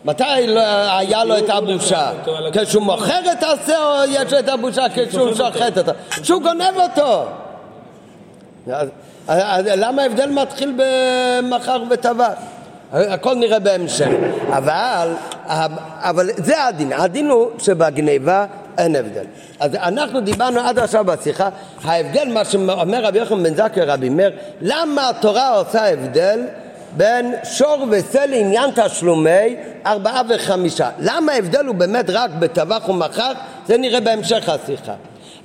מתי 0.05 0.23
לא 0.47 0.61
היה 0.97 1.23
לו 1.23 1.37
את 1.37 1.49
הבושה? 1.49 2.11
כשהוא 2.53 2.83
מוכר 2.83 3.19
את 3.31 3.43
השה 3.43 3.77
או 3.77 4.05
יש 4.09 4.33
לו 4.33 4.39
את 4.39 4.49
הבושה 4.49 4.83
כשהוא 4.95 5.33
שוחט 5.35 5.77
אותו? 5.77 5.91
כשהוא 6.09 6.41
גונב 6.41 6.75
אותו. 6.75 7.25
למה 9.75 10.01
ההבדל 10.01 10.29
מתחיל 10.29 10.75
במחר 10.77 11.83
וטבח? 11.89 12.33
הכל 12.93 13.35
נראה 13.35 13.59
בהמשך. 13.59 14.09
אבל, 14.49 15.13
אבל 15.99 16.29
זה 16.37 16.65
הדין. 16.65 16.93
הדין 16.93 17.29
הוא 17.29 17.49
שבגניבה 17.59 18.45
אין 18.77 18.95
הבדל. 18.95 19.25
אז 19.59 19.75
אנחנו 19.75 20.21
דיברנו 20.21 20.59
עד 20.59 20.79
עכשיו 20.79 21.05
בשיחה, 21.05 21.49
ההבדל, 21.83 22.27
מה 22.33 22.45
שאומר 22.45 23.05
רבי 23.05 23.19
יוחנן 23.19 23.43
בן 23.43 23.55
זכי 23.55 23.81
רבי 23.81 24.09
מאיר, 24.09 24.31
למה 24.61 25.09
התורה 25.09 25.49
עושה 25.55 25.93
הבדל 25.93 26.39
בין 26.97 27.33
שור 27.43 27.85
ושה 27.91 28.25
לעניין 28.25 28.69
תשלומי 28.75 29.55
ארבעה 29.85 30.21
וחמישה? 30.29 30.89
למה 30.99 31.31
ההבדל 31.31 31.65
הוא 31.65 31.75
באמת 31.75 32.09
רק 32.09 32.29
בטבח 32.39 32.89
ומחר? 32.89 33.31
זה 33.67 33.77
נראה 33.77 33.99
בהמשך 33.99 34.49
השיחה. 34.49 34.93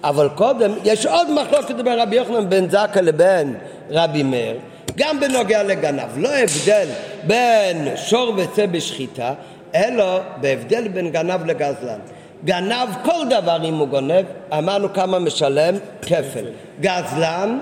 אבל 0.04 0.28
קודם, 0.28 0.72
יש 0.84 1.06
עוד 1.06 1.30
מחלוקת 1.30 1.74
בין 1.74 2.00
רבי 2.00 2.16
יוחנן 2.16 2.48
בן 2.48 2.70
זכי 2.70 3.02
לבין 3.02 3.54
רבי 3.90 4.22
מאיר. 4.22 4.56
גם 4.96 5.20
בנוגע 5.20 5.62
לגנב. 5.62 6.18
לא 6.18 6.28
הבדל 6.28 6.88
בין 7.26 7.88
שור 7.96 8.34
וצא 8.36 8.66
בשחיטה, 8.66 9.34
אלא 9.74 10.20
בהבדל 10.40 10.88
בין 10.88 11.10
גנב 11.10 11.46
לגזלן. 11.46 11.98
גנב 12.44 12.88
כל 13.04 13.28
דבר 13.30 13.64
אם 13.64 13.74
הוא 13.74 13.88
גונב, 13.88 14.24
אמרנו 14.58 14.92
כמה 14.92 15.18
משלם? 15.18 15.74
כפל. 16.02 16.44
גזלן? 16.80 17.58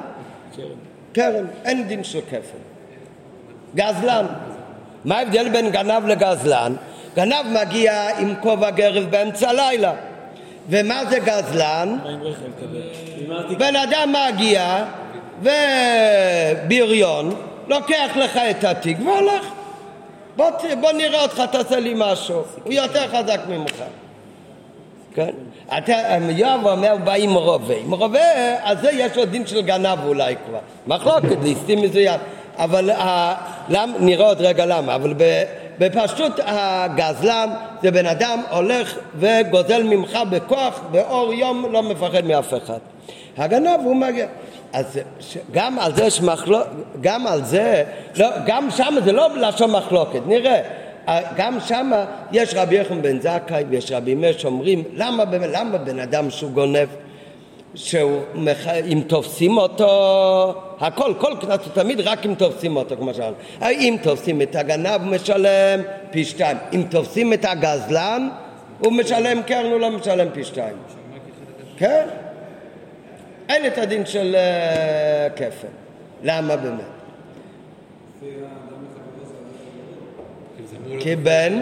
קרן. 1.12 1.44
אין 1.64 1.88
דין 1.88 2.04
של 2.04 2.20
כפל. 2.20 2.58
גזלן. 3.74 4.26
מה 5.04 5.18
ההבדל 5.18 5.48
בין 5.48 5.70
גנב 5.70 6.06
לגזלן? 6.06 6.74
גנב 7.16 7.46
מגיע 7.60 8.18
עם 8.18 8.34
כובע 8.40 8.70
גרב 8.70 9.10
באמצע 9.10 9.48
הלילה. 9.48 9.92
ומה 10.68 11.02
זה 11.10 11.18
גזלן? 11.18 11.98
בן 13.58 13.76
אדם 13.76 14.14
מגיע 14.28 14.84
ובריון 15.40 17.34
לוקח 17.68 18.10
לך 18.16 18.36
את 18.50 18.64
התיק 18.64 18.98
והולך. 19.04 19.46
בוא, 20.36 20.46
בוא 20.80 20.92
נראה 20.92 21.22
אותך, 21.22 21.42
תעשה 21.52 21.80
לי 21.80 21.94
משהו. 21.96 22.42
הוא 22.64 22.72
יותר 22.72 23.08
חזק 23.08 23.40
ממך. 23.48 23.82
כן? 25.14 25.30
אתה, 25.78 25.92
יואב 26.30 26.66
אומר, 26.66 26.90
הוא 26.90 27.00
בא 27.00 27.12
עם 27.12 27.34
רובה. 27.34 27.74
עם 27.84 27.94
רובה, 27.94 28.18
אז 28.62 28.80
זה 28.80 28.90
יש 28.92 29.16
לו 29.16 29.24
דין 29.24 29.46
של 29.46 29.60
גנב 29.60 29.98
אולי 30.06 30.34
כבר. 30.46 30.58
מחלוקת, 30.86 31.36
ליסטים 31.42 31.82
מזוין. 31.82 32.20
אבל 32.56 32.90
למ, 33.68 33.92
נראה 34.00 34.26
עוד 34.26 34.40
רגע 34.40 34.66
למה. 34.66 34.94
אבל 34.94 35.14
בפשטות 35.78 36.40
הגזלן 36.44 37.48
זה 37.82 37.90
בן 37.90 38.06
אדם 38.06 38.42
הולך 38.50 38.98
וגוזל 39.18 39.82
ממך 39.82 40.18
בכוח, 40.30 40.80
באור 40.90 41.32
יום, 41.32 41.72
לא 41.72 41.82
מפחד 41.82 42.24
מאף 42.24 42.54
אחד. 42.54 42.78
הגנב 43.36 43.80
הוא 43.84 43.96
מגיע. 43.96 44.26
אז 44.72 45.00
גם 45.52 45.78
על 45.78 45.94
זה 45.94 46.04
יש 46.04 46.22
מחלוקת, 46.22 46.68
גם 47.00 47.26
על 47.26 47.44
זה, 47.44 47.84
לא, 48.16 48.26
גם 48.46 48.70
שם 48.70 48.94
זה 49.04 49.12
לא 49.12 49.36
לשון 49.36 49.70
מחלוקת, 49.70 50.20
נראה. 50.26 50.60
גם 51.36 51.60
שם 51.60 51.90
יש 52.32 52.54
רבי 52.54 52.76
יחם 52.76 53.02
בן 53.02 53.20
זכאי 53.20 53.64
ויש 53.68 53.92
רבי 53.92 54.14
מאיר 54.14 54.38
שאומרים 54.38 54.84
למה, 54.94 55.24
למה 55.52 55.78
בן 55.78 55.98
אדם 55.98 56.30
שהוא 56.30 56.50
גונב 56.50 56.88
שאם 57.74 59.00
תופסים 59.06 59.58
אותו, 59.58 60.54
הכל, 60.80 61.14
כל 61.18 61.32
קנס 61.40 61.60
הוא 61.64 61.72
תמיד 61.74 62.00
רק 62.00 62.26
אם 62.26 62.34
תופסים 62.34 62.76
אותו, 62.76 62.96
כמו 62.96 63.14
שאמרנו. 63.14 63.34
אם 63.62 63.96
תופסים 64.02 64.42
את 64.42 64.56
הגנב 64.56 65.00
הוא 65.02 65.10
משלם 65.10 65.80
פי 66.10 66.24
שתיים, 66.24 66.56
אם 66.72 66.82
תופסים 66.90 67.32
את 67.32 67.44
הגזלן 67.44 68.28
הוא 68.78 68.92
משלם 68.92 69.42
קרן, 69.42 69.70
הוא 69.70 69.80
לא 69.80 69.90
משלם 69.90 70.28
פי 70.32 70.44
שתיים. 70.44 70.74
כן? 71.76 72.06
אין 73.50 73.66
את 73.66 73.78
הדין 73.78 74.06
של 74.06 74.36
uh, 74.36 75.32
כפל. 75.38 75.68
למה 76.22 76.56
באמת? 76.56 76.80
כי 81.00 81.16
בן... 81.16 81.60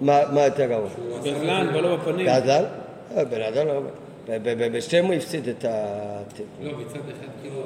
מה 0.00 0.44
יותר 0.44 0.66
גרוע? 0.66 0.88
גזלן 1.22 1.68
ולא 1.74 1.96
בפנים. 1.96 2.26
גזלן? 2.26 2.64
אה, 3.16 3.24
בן 3.24 3.42
אדם 3.42 3.66
לא... 3.66 3.80
בשם 4.72 5.04
הוא 5.04 5.14
הפסיד 5.14 5.48
את 5.48 5.64
ה... 5.64 5.68
לא, 6.62 6.72
מצד 6.78 6.94
אחד 6.94 7.28
כאילו... 7.42 7.62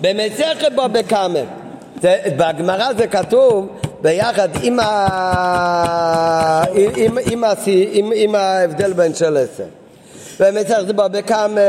במסכת 0.00 0.72
בו 0.74 0.88
בקאמה. 0.88 1.38
בגמרא 2.36 2.92
זה 2.92 3.06
כתוב 3.06 3.80
ביחד 4.04 4.48
עם, 4.62 4.80
ה... 4.80 6.64
עם, 6.74 7.18
עם, 7.26 7.44
עם, 7.66 8.12
עם 8.14 8.34
ההבדל 8.34 8.92
בין 8.92 9.14
של 9.14 9.36
עשר. 9.36 9.64
במסכת 10.40 10.94
בו 10.94 11.02
בקאמה 11.12 11.60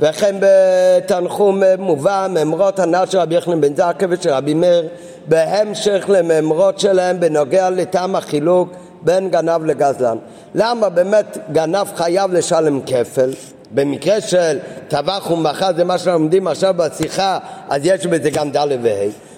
וכן 0.00 0.36
בתנחום 0.40 1.62
מובא 1.78 2.26
מאמרות 2.30 2.78
הנ"ל 2.78 3.04
של 3.10 3.18
רבי 3.18 3.34
יחנן 3.34 3.60
בן 3.60 3.76
זכאי 3.76 4.06
ושל 4.08 4.30
רבי 4.30 4.54
מאיר 4.54 4.88
בהמשך 5.26 6.04
למאמרות 6.08 6.80
שלהם 6.80 7.20
בנוגע 7.20 7.70
לטעם 7.70 8.16
החילוק 8.16 8.68
בין 9.02 9.30
גנב 9.30 9.64
לגזלן. 9.64 10.16
למה 10.54 10.88
באמת 10.88 11.38
גנב 11.52 11.86
חייב 11.94 12.32
לשלם 12.32 12.80
כפל? 12.86 13.30
במקרה 13.74 14.20
של 14.20 14.58
טבח 14.88 15.30
ומחה 15.30 15.72
זה 15.72 15.84
מה 15.84 15.98
שלומדים 15.98 16.46
עכשיו 16.46 16.74
בשיחה 16.76 17.38
אז 17.68 17.80
יש 17.84 18.06
בזה 18.06 18.30
גם 18.30 18.50
ד' 18.50 18.68
וה' 18.82 19.31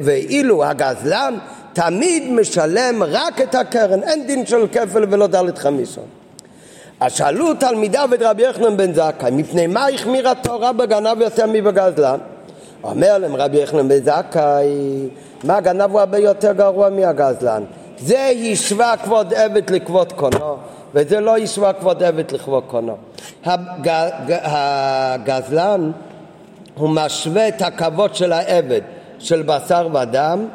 ואילו 0.00 0.64
הגזלן 0.64 1.34
תמיד 1.72 2.32
משלם 2.32 3.02
רק 3.02 3.40
את 3.40 3.54
הקרן, 3.54 4.02
אין 4.02 4.26
דין 4.26 4.46
של 4.46 4.66
כפל 4.72 5.04
ולא 5.10 5.26
ד' 5.26 5.58
חמישון. 5.58 6.04
אז 7.00 7.12
שאלו 7.12 7.54
תלמידיו 7.54 8.10
את 8.14 8.22
רבי 8.22 8.42
יחנן 8.42 8.76
בן 8.76 8.92
זכאי, 8.92 9.30
מפני 9.30 9.66
מה 9.66 9.88
החמירה 9.88 10.34
תורה 10.34 10.72
בגנב 10.72 11.20
יותר 11.20 11.46
מבגזלן? 11.46 12.18
אומר 12.82 13.18
להם 13.18 13.36
רבי 13.36 13.62
יחנן 13.62 13.88
בן 13.88 14.02
זכאי, 14.02 15.08
מה 15.44 15.56
הגנב 15.56 15.90
הוא 15.90 16.00
הרבה 16.00 16.18
יותר 16.18 16.52
גרוע 16.52 16.90
מהגזלן? 16.90 17.62
זה 17.98 18.32
השווה 18.52 18.94
כבוד 19.04 19.34
עבד 19.34 19.70
לכבוד 19.70 20.12
קונו, 20.12 20.56
וזה 20.94 21.20
לא 21.20 21.36
השווה 21.36 21.72
כבוד 21.72 22.02
עבד 22.02 22.30
לכבוד 22.30 22.62
קונו. 22.66 22.96
הג... 23.44 23.90
הגזלן 24.42 25.90
הוא 26.78 26.88
משווה 26.88 27.48
את 27.48 27.62
הכבוד 27.62 28.14
של 28.14 28.32
העבד, 28.32 28.80
של 29.18 29.42
בשר 29.42 29.88
ודם, 29.94 30.46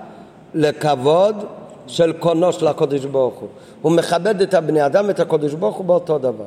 לכבוד 0.54 1.46
של 1.88 2.14
קונו 2.14 2.54
של 2.54 2.68
הקודש 2.68 3.06
ברוך 3.06 3.36
הוא. 3.36 3.50
הוא 3.82 3.92
מכבד 3.92 4.42
את 4.42 4.54
הבני 4.54 4.86
אדם 4.86 5.06
ואת 5.08 5.20
הקודש 5.20 5.54
ברוך 5.54 5.76
הוא 5.76 5.86
באותו 5.86 6.18
דבר, 6.18 6.46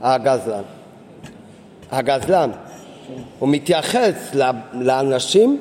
הגזלן. 0.00 0.62
הגזלן, 1.90 2.50
הוא 3.38 3.48
מתייחס 3.48 4.34
לאנשים, 4.72 5.60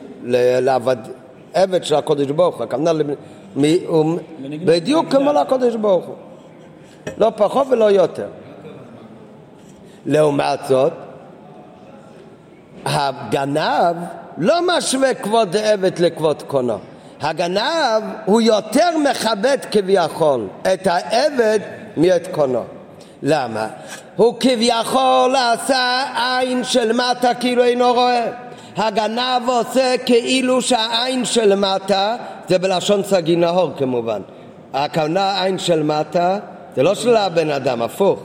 לעבד, 0.62 0.98
עבד 1.54 1.84
של 1.84 1.96
הקודש 1.96 2.32
ברוך 2.32 2.56
הוא, 2.56 2.64
הכוונה 2.64 2.92
בדיוק 4.66 5.12
כמו 5.12 5.34
לקודש 5.34 5.76
ברוך 5.76 6.06
הוא, 6.06 6.16
לא 7.18 7.32
פחות 7.38 7.68
ולא 7.72 7.92
יותר. 7.92 8.28
לעומת 10.06 10.60
זאת, 10.68 10.94
הגנב 12.86 13.96
לא 14.38 14.78
משווה 14.78 15.14
כבוד 15.14 15.56
עבד 15.56 16.00
לכבוד 16.00 16.44
קונו. 16.44 16.78
הגנב 17.22 18.04
הוא 18.26 18.42
יותר 18.42 18.98
מכבד 18.98 19.58
כביכול 19.72 20.48
את 20.74 20.88
העבד 20.88 21.60
מאת 21.98 22.28
קונו. 22.32 22.64
למה? 23.24 23.68
הוא 24.16 24.36
כביכול 24.40 25.36
עשה 25.36 26.04
עין 26.16 26.64
של 26.64 26.94
מטה 26.94 27.34
כאילו 27.34 27.64
אינו 27.64 27.94
רואה. 27.94 28.26
הגנב 28.78 29.50
עושה 29.50 29.96
כאילו 30.06 30.62
שהעין 30.62 31.26
של 31.26 31.56
מטה 31.56 32.16
זה 32.50 32.60
בלשון 32.60 33.04
סגי 33.04 33.36
נהור 33.36 33.72
כמובן. 33.78 34.22
הכוונה 34.74 35.44
עין 35.44 35.60
של 35.60 35.84
מטה 35.84 36.38
זה 36.76 36.84
לא 36.84 36.96
של 36.96 37.16
הבן 37.16 37.50
אדם, 37.50 37.82
הפוך. 37.82 38.20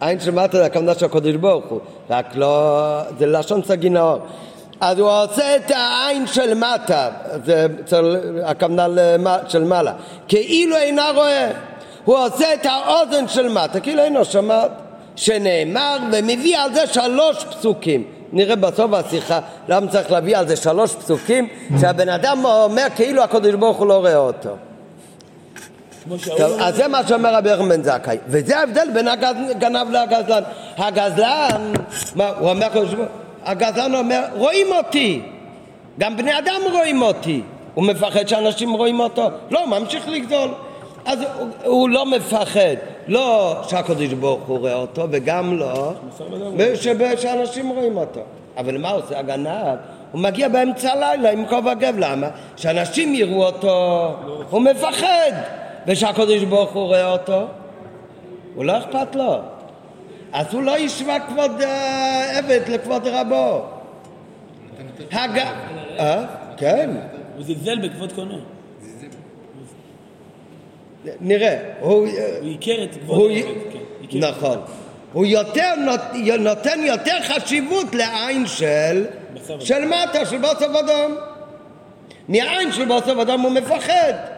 עין 0.00 0.20
של 0.20 0.30
מטה 0.30 0.58
זה 0.58 0.64
הכוונה 0.64 0.94
של 0.94 1.04
הקודש 1.04 1.34
ברוך 1.34 1.64
הוא, 1.68 1.80
רק 2.10 2.26
לא, 2.34 3.00
זה 3.18 3.26
לשון 3.26 3.62
סגי 3.62 3.90
נהור. 3.90 4.18
אז 4.80 4.98
הוא 4.98 5.10
עושה 5.10 5.56
את 5.56 5.70
העין 5.70 6.26
של 6.26 6.54
מטה, 6.54 7.08
זה 7.44 7.66
הכוונה 8.44 8.86
של 9.48 9.64
מעלה, 9.64 9.92
כאילו 10.28 10.76
אינה 10.76 11.10
רואה. 11.14 11.50
הוא 12.04 12.16
עושה 12.18 12.54
את 12.54 12.66
האוזן 12.66 13.28
של 13.28 13.48
מטה, 13.48 13.80
כאילו 13.80 14.02
אינו 14.02 14.24
שמע, 14.24 14.62
שנאמר 15.16 15.96
ומביא 16.12 16.58
על 16.58 16.74
זה 16.74 16.86
שלוש 16.86 17.44
פסוקים. 17.44 18.04
נראה 18.32 18.56
בסוף 18.56 18.92
השיחה 18.92 19.40
למה 19.68 19.86
צריך 19.86 20.12
להביא 20.12 20.36
על 20.36 20.48
זה 20.48 20.56
שלוש 20.56 20.94
פסוקים 20.94 21.48
שהבן 21.80 22.08
אדם 22.08 22.44
אומר 22.44 22.86
כאילו 22.96 23.22
הקדוש 23.22 23.54
ברוך 23.54 23.76
הוא 23.76 23.86
לא 23.86 23.94
רואה 23.98 24.16
אותו. 24.16 24.50
טוב, 26.36 26.60
אז 26.60 26.76
זה 26.76 26.88
מה 26.88 27.06
שאומר 27.08 27.34
רבי 27.34 27.50
יחם 27.50 27.68
בן 27.68 27.82
זכאי, 27.82 28.18
וזה 28.26 28.58
ההבדל 28.58 28.88
בין 28.94 29.08
הגנב 29.08 29.90
לגזלן. 29.90 30.42
הגזלן, 30.76 31.72
מה, 32.14 32.28
הוא 32.38 32.50
אומר 32.50 32.68
הגזלן 33.44 33.94
אומר, 33.94 34.20
רואים 34.36 34.66
אותי, 34.72 35.22
גם 35.98 36.16
בני 36.16 36.38
אדם 36.38 36.60
רואים 36.72 37.02
אותי. 37.02 37.42
הוא 37.74 37.84
מפחד 37.84 38.28
שאנשים 38.28 38.72
רואים 38.72 39.00
אותו? 39.00 39.28
לא, 39.50 39.66
ממשיך 39.66 40.08
לגדול. 40.08 40.48
אז 41.04 41.18
הוא, 41.38 41.48
הוא 41.64 41.88
לא 41.88 42.06
מפחד, 42.06 42.76
לא 43.08 43.56
שהקדוש 43.68 44.12
ברוך 44.12 44.42
הוא 44.46 44.58
רואה 44.58 44.74
אותו, 44.74 45.06
וגם 45.10 45.58
לא 45.58 45.92
שאנשים 47.16 47.68
רואים 47.68 47.96
אותו. 47.96 48.20
אבל 48.56 48.78
מה 48.78 48.90
עושה 48.90 49.18
הגנב? 49.18 49.76
הוא 50.12 50.20
מגיע 50.20 50.48
באמצע 50.48 50.92
הלילה 50.92 51.30
עם 51.30 51.46
כובע 51.46 51.74
גב, 51.74 51.94
למה? 51.98 52.26
שאנשים 52.56 53.14
יראו 53.14 53.44
אותו, 53.44 54.14
הוא 54.50 54.62
מפחד, 54.62 55.32
ושהקדוש 55.86 56.44
ברוך 56.44 56.72
הוא 56.72 56.86
רואה 56.86 57.12
אותו, 57.12 57.46
הוא 58.54 58.64
לא 58.64 58.78
אכפת 58.78 59.16
לו. 59.16 59.38
אז 60.32 60.54
הוא 60.54 60.62
לא 60.62 60.78
ישמע 60.78 61.20
כבוד 61.20 61.60
אה, 61.60 62.38
עבד 62.38 62.60
לכבוד 62.68 63.06
רבו. 63.06 63.62
הג... 65.12 65.38
אה? 65.98 66.24
כן. 66.56 66.90
הוא 67.36 67.44
זלזל 67.44 67.88
בכבוד 67.88 68.12
קונו. 68.12 68.38
נראה. 71.20 71.58
הוא 71.80 72.06
הכר 72.54 72.84
את 72.84 72.94
כבוד 72.94 73.30
כן. 74.10 74.18
נכון. 74.18 74.58
הוא 75.12 75.26
יותר 75.26 75.74
נותן 76.38 76.80
יותר 76.86 77.16
חשיבות 77.22 77.94
לעין 77.94 78.46
של 78.46 79.06
של 79.60 79.84
מטה, 79.84 80.26
של 80.26 80.38
בוסף 80.38 80.68
אדם. 80.80 81.14
מהעין 82.28 82.72
של 82.72 82.84
בוסף 82.84 83.16
אדם 83.22 83.40
הוא 83.40 83.52
מפחד. 83.52 84.35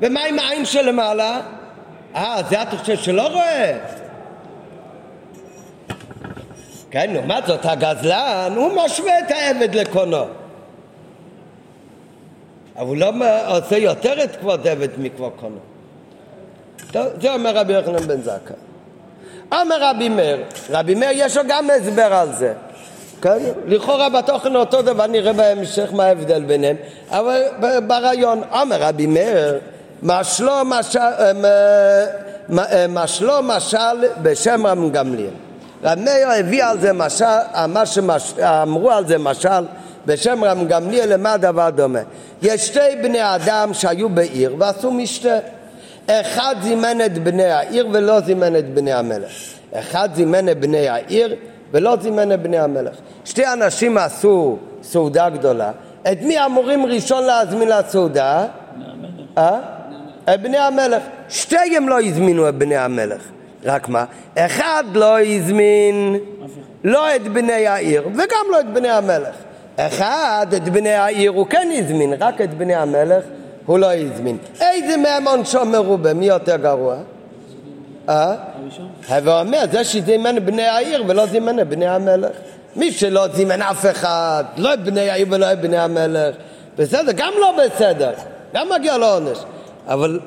ומה 0.00 0.24
עם 0.24 0.38
העין 0.38 0.64
של 0.64 0.88
למעלה? 0.88 1.40
אה, 2.14 2.42
זה 2.50 2.62
אתה 2.62 2.76
חושב 2.76 2.96
שלא 2.96 3.26
רואה? 3.26 3.78
כן, 6.90 7.10
לעומת 7.12 7.46
זאת 7.46 7.60
הגזלן, 7.64 8.52
הוא 8.56 8.72
משווה 8.84 9.18
את 9.18 9.30
העבד 9.30 9.74
לקונו. 9.74 10.24
אבל 12.76 12.86
הוא 12.86 12.96
לא 12.96 13.12
עושה 13.46 13.76
יותר 13.76 14.24
את 14.24 14.36
כבוד 14.36 14.68
עבד 14.68 14.88
מכבוד 14.98 15.32
קונו. 15.40 15.58
זה 16.92 17.34
אומר 17.34 17.56
רבי 17.56 17.72
יוחנן 17.72 18.06
בן 18.06 18.20
זכאי. 18.22 18.56
אומר 19.52 19.76
רבי 19.80 20.08
מאיר, 20.08 20.44
רבי 20.70 20.94
מאיר 20.94 21.10
יש 21.14 21.36
לו 21.36 21.42
גם 21.48 21.70
הסבר 21.70 22.14
על 22.14 22.32
זה. 22.32 22.52
כן? 23.22 23.38
לכאורה 23.66 24.08
בתוכן 24.08 24.56
אותו 24.56 24.82
דבר 24.82 25.06
נראה 25.06 25.32
בהמשך 25.32 25.92
מה 25.92 26.04
ההבדל 26.04 26.44
ביניהם, 26.44 26.76
אבל 27.08 27.42
ברעיון, 27.86 28.42
אומר 28.52 28.76
רבי 28.80 29.06
מאיר, 29.06 29.58
משלו 30.02 30.52
משל, 30.64 30.98
משלו 32.88 33.34
משל 33.42 34.04
בשם 34.22 34.66
רם 34.66 34.90
גמליאל. 34.90 35.30
רבי 35.84 36.02
מאיר 36.02 36.28
הביא 36.30 36.64
על 36.64 36.80
זה 36.80 36.92
משל, 36.92 37.24
אמרו 38.62 38.90
על 38.90 39.06
זה 39.06 39.18
משל 39.18 39.64
בשם 40.06 40.44
רם 40.44 40.66
גמליאל 40.68 41.12
למה 41.12 41.32
הדבר 41.32 41.70
דומה. 41.70 41.98
יש 42.42 42.66
שתי 42.66 42.96
בני 43.02 43.34
אדם 43.34 43.74
שהיו 43.74 44.08
בעיר 44.08 44.54
ועשו 44.58 44.90
משתה. 44.90 45.38
אחד 46.06 46.54
זימן 46.62 47.00
את 47.06 47.18
בני 47.18 47.44
העיר 47.44 47.88
ולא 47.92 48.20
זימן 48.20 48.56
את 48.56 48.74
בני 48.74 48.92
המלך. 48.92 49.30
אחד 49.74 50.08
זימן 50.14 50.48
את 50.48 50.60
בני 50.60 50.88
העיר 50.88 51.36
ולא 51.72 51.96
זימן 52.00 52.32
את 52.32 52.42
בני 52.42 52.58
המלך. 52.58 52.94
שתי 53.24 53.46
אנשים 53.46 53.98
עשו 53.98 54.58
סעודה 54.82 55.28
גדולה, 55.28 55.70
את 56.12 56.22
מי 56.22 56.44
אמורים 56.44 56.86
ראשון 56.86 57.24
להזמין 57.24 57.68
לסעודה? 57.68 58.46
אה? 59.38 59.79
בני 60.36 60.58
המלך. 60.58 61.02
שתיהם 61.28 61.88
לא 61.88 62.00
הזמינו 62.00 62.48
את 62.48 62.54
בני 62.54 62.76
המלך. 62.76 63.22
רק 63.64 63.88
מה? 63.88 64.04
אחד 64.38 64.84
לא 64.94 65.20
הזמין 65.20 66.16
לא 66.84 67.16
את 67.16 67.28
בני 67.28 67.66
העיר 67.66 68.08
וגם 68.08 68.46
לא 68.50 68.60
את 68.60 68.72
בני 68.72 68.90
המלך. 68.90 69.34
אחד 69.76 70.46
את 70.56 70.68
בני 70.68 70.94
העיר 70.94 71.30
הוא 71.30 71.46
כן 71.46 71.68
הזמין, 71.74 72.14
רק 72.20 72.40
את 72.40 72.54
בני 72.54 72.74
המלך 72.74 73.24
הוא 73.66 73.78
לא 73.78 73.92
הזמין. 73.92 74.36
איזה 74.60 74.96
מהם 74.96 75.28
עונשו 75.28 75.64
מרובה? 75.64 76.14
מי 76.14 76.26
יותר 76.26 76.56
גרוע? 76.56 76.96
אה? 78.08 78.34
הווה 79.08 79.40
אומר, 79.40 79.64
זה 79.72 79.84
שזימן 79.84 80.46
בני 80.46 80.62
העיר 80.62 81.04
ולא 81.08 81.26
זימן 81.26 81.60
את 81.60 81.68
בני 81.68 81.88
המלך. 81.88 82.32
מי 82.76 82.92
שלא 82.92 83.28
זימן 83.28 83.62
אף 83.62 83.86
אחד, 83.90 84.44
לא 84.56 84.74
את 84.74 84.84
בני 84.84 85.10
העיר 85.10 85.26
ולא 85.30 85.52
את 85.52 85.60
בני 85.60 85.78
המלך, 85.78 86.34
בסדר, 86.76 87.12
גם 87.12 87.32
לא 87.40 87.54
בסדר, 87.64 88.10
גם 88.54 88.68
מגיע 88.78 88.98
לו 88.98 89.06
עונש. 89.06 89.38
אבל 89.86 90.20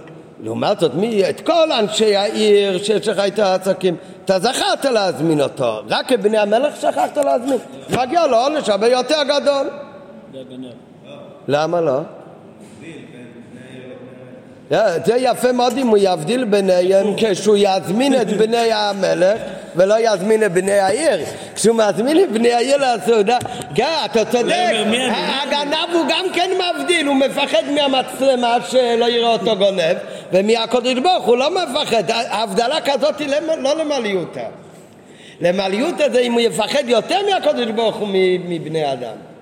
לעומת 0.44 0.80
זאת, 0.80 0.94
מי, 0.94 1.30
את 1.30 1.42
כל 1.42 1.72
אנשי 1.72 2.16
העיר 2.16 2.84
שיש 2.84 3.08
לך 3.08 3.20
את 3.20 3.40
העסקים, 3.40 3.96
אתה 4.26 4.40
זכרת 4.40 4.86
להזמין 4.86 5.42
אותו, 5.42 5.82
רק 5.90 6.14
את 6.14 6.22
בני 6.22 6.38
המלך 6.38 6.76
שכחת 6.76 7.18
להזמין, 7.18 7.58
מגיע 7.90 8.28
לו 8.28 8.38
עונש 8.38 8.70
הרבה 8.70 8.88
יותר 8.88 9.24
גדול. 9.24 9.70
למה 11.48 11.82
לא? 11.82 12.00
זה 15.06 15.14
יפה 15.18 15.52
מאוד 15.52 15.78
אם 15.78 15.88
הוא 15.88 15.98
יבדיל 16.02 16.44
ביניהם 16.44 17.08
כשהוא 17.18 17.58
יזמין 17.60 18.22
את 18.22 18.28
בני 18.28 18.74
המלך 18.74 19.42
ולא 19.76 19.96
יזמין 20.00 20.44
את 20.44 20.52
בני 20.52 20.80
העיר. 20.80 21.26
כשהוא 21.56 21.76
מזמין 21.76 22.24
את 22.24 22.32
בני 22.32 22.54
העיר 22.54 22.78
לסעודה, 22.78 23.38
כן, 23.76 23.94
אתה 24.06 24.26
צודק, 24.26 24.74
הגנב 25.18 25.94
הוא 25.94 26.06
גם 26.10 26.26
כן 26.34 26.52
מבדיל, 26.52 27.08
הוא 27.08 27.16
מפחד 27.16 27.64
מהמצלמה 27.76 28.58
שלא 28.70 29.10
יראה 29.10 29.30
אותו 29.30 29.56
גונב, 29.56 29.98
ומהקודש 30.32 30.94
ברוך 30.94 31.26
הוא 31.26 31.38
לא 31.38 31.50
מפחד, 31.50 32.04
הבדלה 32.10 32.82
כזאת 32.82 33.20
היא 33.20 33.28
לא 33.60 33.78
למעליותה. 33.80 34.42
למעליותה 35.42 36.04
זה 36.14 36.20
אם 36.20 36.34
הוא 36.34 36.42
יפחד 36.42 36.84
יותר 36.90 37.20
מהקודש 37.32 37.68
ברוך 37.68 37.96
הוא 37.96 38.08
מבני 38.48 38.94
אדם. 38.94 39.33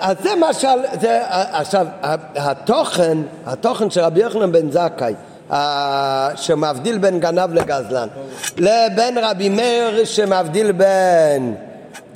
אז 0.00 0.16
זה 0.22 0.30
משל, 0.50 0.78
עכשיו, 1.52 1.86
התוכן, 2.36 3.18
התוכן 3.46 3.90
של 3.90 4.00
רבי 4.00 4.20
יוחנן 4.20 4.52
בן 4.52 4.70
זכאי, 4.70 5.14
שמבדיל 6.36 6.98
בין 6.98 7.20
גנב 7.20 7.54
לגזלן, 7.54 8.08
לבין 8.56 9.18
רבי 9.18 9.48
מאיר 9.48 10.04
שמבדיל 10.04 10.72
בין 10.72 11.54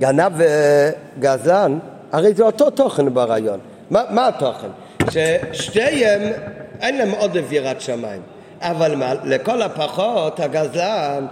גנב 0.00 0.32
וגזלן, 0.36 1.78
הרי 2.12 2.34
זה 2.34 2.42
אותו 2.42 2.70
תוכן 2.70 3.14
ברעיון. 3.14 3.58
מה, 3.90 4.02
מה 4.10 4.28
התוכן? 4.28 4.68
ששתיהם 5.10 6.32
אין 6.80 6.98
להם 6.98 7.10
עודף 7.10 7.44
יראת 7.50 7.80
שמיים, 7.80 8.22
אבל 8.60 8.94
מה, 8.94 9.14
לכל 9.24 9.62
הפחות 9.62 10.40
הגזלן, 10.40 11.26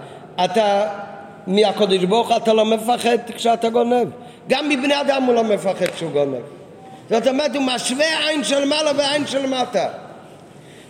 אתה 0.45 0.87
מהקודש 1.47 2.05
ברוך 2.05 2.33
אתה 2.37 2.53
לא 2.53 2.65
מפחד 2.65 3.19
כשאתה 3.37 3.69
גונב. 3.69 4.09
גם 4.49 4.69
מבני 4.69 5.01
אדם 5.01 5.23
הוא 5.23 5.35
לא 5.35 5.45
מפחד 5.45 5.87
כשהוא 5.87 6.11
גונב. 6.11 6.41
זאת 7.11 7.27
אומרת, 7.27 7.55
הוא 7.55 7.63
משווה 7.63 8.29
עין 8.29 8.45
של 8.45 8.65
מעלה 8.65 8.91
ועין 8.97 9.27
של 9.27 9.47
מטה. 9.47 9.89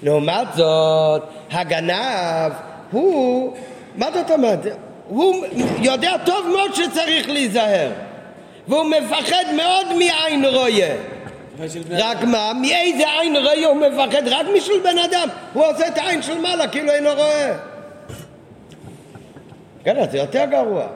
לעומת 0.03 0.47
זאת, 0.55 1.23
הגנב 1.51 2.53
הוא, 2.91 3.57
מה 3.97 4.07
זאת 4.15 4.31
אומרת? 4.31 4.59
הוא 5.09 5.45
יודע 5.79 6.17
טוב 6.25 6.47
מאוד 6.47 6.75
שצריך 6.75 7.29
להיזהר. 7.31 7.91
והוא 8.69 8.85
מפחד 8.85 9.45
מאוד 9.57 9.87
מעין 9.99 10.45
רויה. 10.45 10.95
רק 11.91 12.23
מה, 12.23 12.53
מאיזה 12.61 13.05
עין 13.21 13.37
רויה 13.37 13.69
הוא 13.69 13.77
מפחד? 13.77 14.29
רק 14.29 14.47
משל 14.57 14.81
בן 14.85 14.99
אדם. 14.99 15.29
הוא 15.53 15.67
עושה 15.67 15.89
את 15.89 15.99
העין 15.99 16.23
של 16.23 16.39
מעלה 16.39 16.69
כאילו 16.69 16.93
אינו 16.93 17.11
רואה. 17.17 17.53
כן, 19.85 20.11
זה 20.11 20.19
יותר 20.19 20.45
גרוע. 20.51 20.87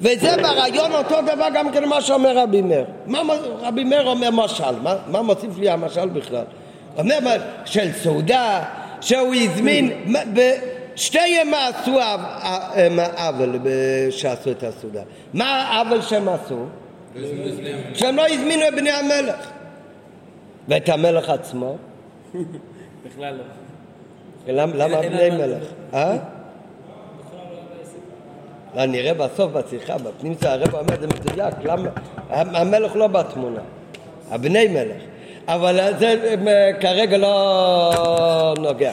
וזה 0.00 0.36
ברעיון 0.42 0.92
אותו 0.92 1.22
דבר 1.22 1.46
גם 1.54 1.72
כן 1.72 1.84
מה 1.88 2.00
שאומר 2.00 2.38
רבי 2.38 2.62
מאיר. 2.62 2.84
מה 3.06 3.22
רבי 3.60 3.84
מאיר 3.84 4.08
אומר 4.08 4.30
משל? 4.30 4.80
מה, 4.82 4.96
מה 5.06 5.22
מוסיף 5.22 5.58
לי 5.58 5.70
המשל 5.70 6.08
בכלל? 6.08 6.44
אומר 6.98 7.36
של 7.64 7.92
סעודה, 7.92 8.62
שהוא 9.00 9.34
הזמין, 9.34 9.90
שתיהם 10.96 11.52
עשו 11.54 11.98
עוול 13.16 13.58
שעשו 14.10 14.50
את 14.50 14.62
הסעודה. 14.62 15.02
מה 15.34 15.62
העוול 15.62 16.02
שהם 16.02 16.28
עשו? 16.28 16.64
שהם 17.94 18.16
לא 18.16 18.26
הזמינו 18.28 18.68
את 18.68 18.74
בני 18.74 18.90
המלך. 18.90 19.50
ואת 20.68 20.88
המלך 20.88 21.28
עצמו? 21.28 21.76
בכלל 23.06 23.34
לא. 23.34 24.64
למה 24.74 25.00
בני 25.00 25.30
מלך? 25.30 25.64
אה? 25.94 26.16
לא, 28.76 28.86
נראה 28.86 29.14
בסוף 29.14 29.52
בשיחה, 29.52 29.98
בפנים 29.98 30.34
של 30.40 30.46
הרב 30.46 30.74
אומר 30.74 31.00
זה 31.00 31.06
מדויק, 31.06 31.54
למה? 31.64 31.88
המלך 32.30 32.96
לא 32.96 33.06
בתמונה, 33.06 33.60
הבני 34.30 34.68
מלך. 34.68 35.02
אבל 35.48 35.80
זה 35.98 36.36
כרגע 36.80 37.16
לא 37.16 38.54
נוגע. 38.58 38.92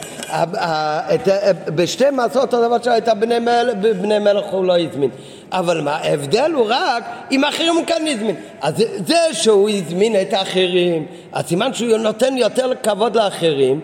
בשתי 1.76 2.10
מעשות 2.10 2.42
אותו 2.54 2.68
דבר 2.68 2.82
שהייתה 2.84 3.14
בני 3.14 3.40
מלך, 3.40 3.74
בני 4.02 4.20
מלך 4.20 4.46
הוא 4.46 4.66
לא 4.66 4.80
הזמין. 4.80 5.10
אבל 5.52 5.82
מה, 5.82 5.96
ההבדל 5.96 6.52
הוא 6.56 6.66
רק 6.70 7.04
אם 7.32 7.44
אחרים 7.44 7.76
הוא 7.76 7.86
כן 7.86 8.06
הזמין. 8.08 8.36
אז 8.62 8.74
זה 9.06 9.18
שהוא 9.32 9.70
הזמין 9.70 10.22
את 10.22 10.34
האחרים, 10.34 11.06
אז 11.32 11.46
סימן 11.46 11.74
שהוא 11.74 11.98
נותן 11.98 12.38
יותר 12.38 12.72
כבוד 12.84 13.16
לאחרים 13.16 13.80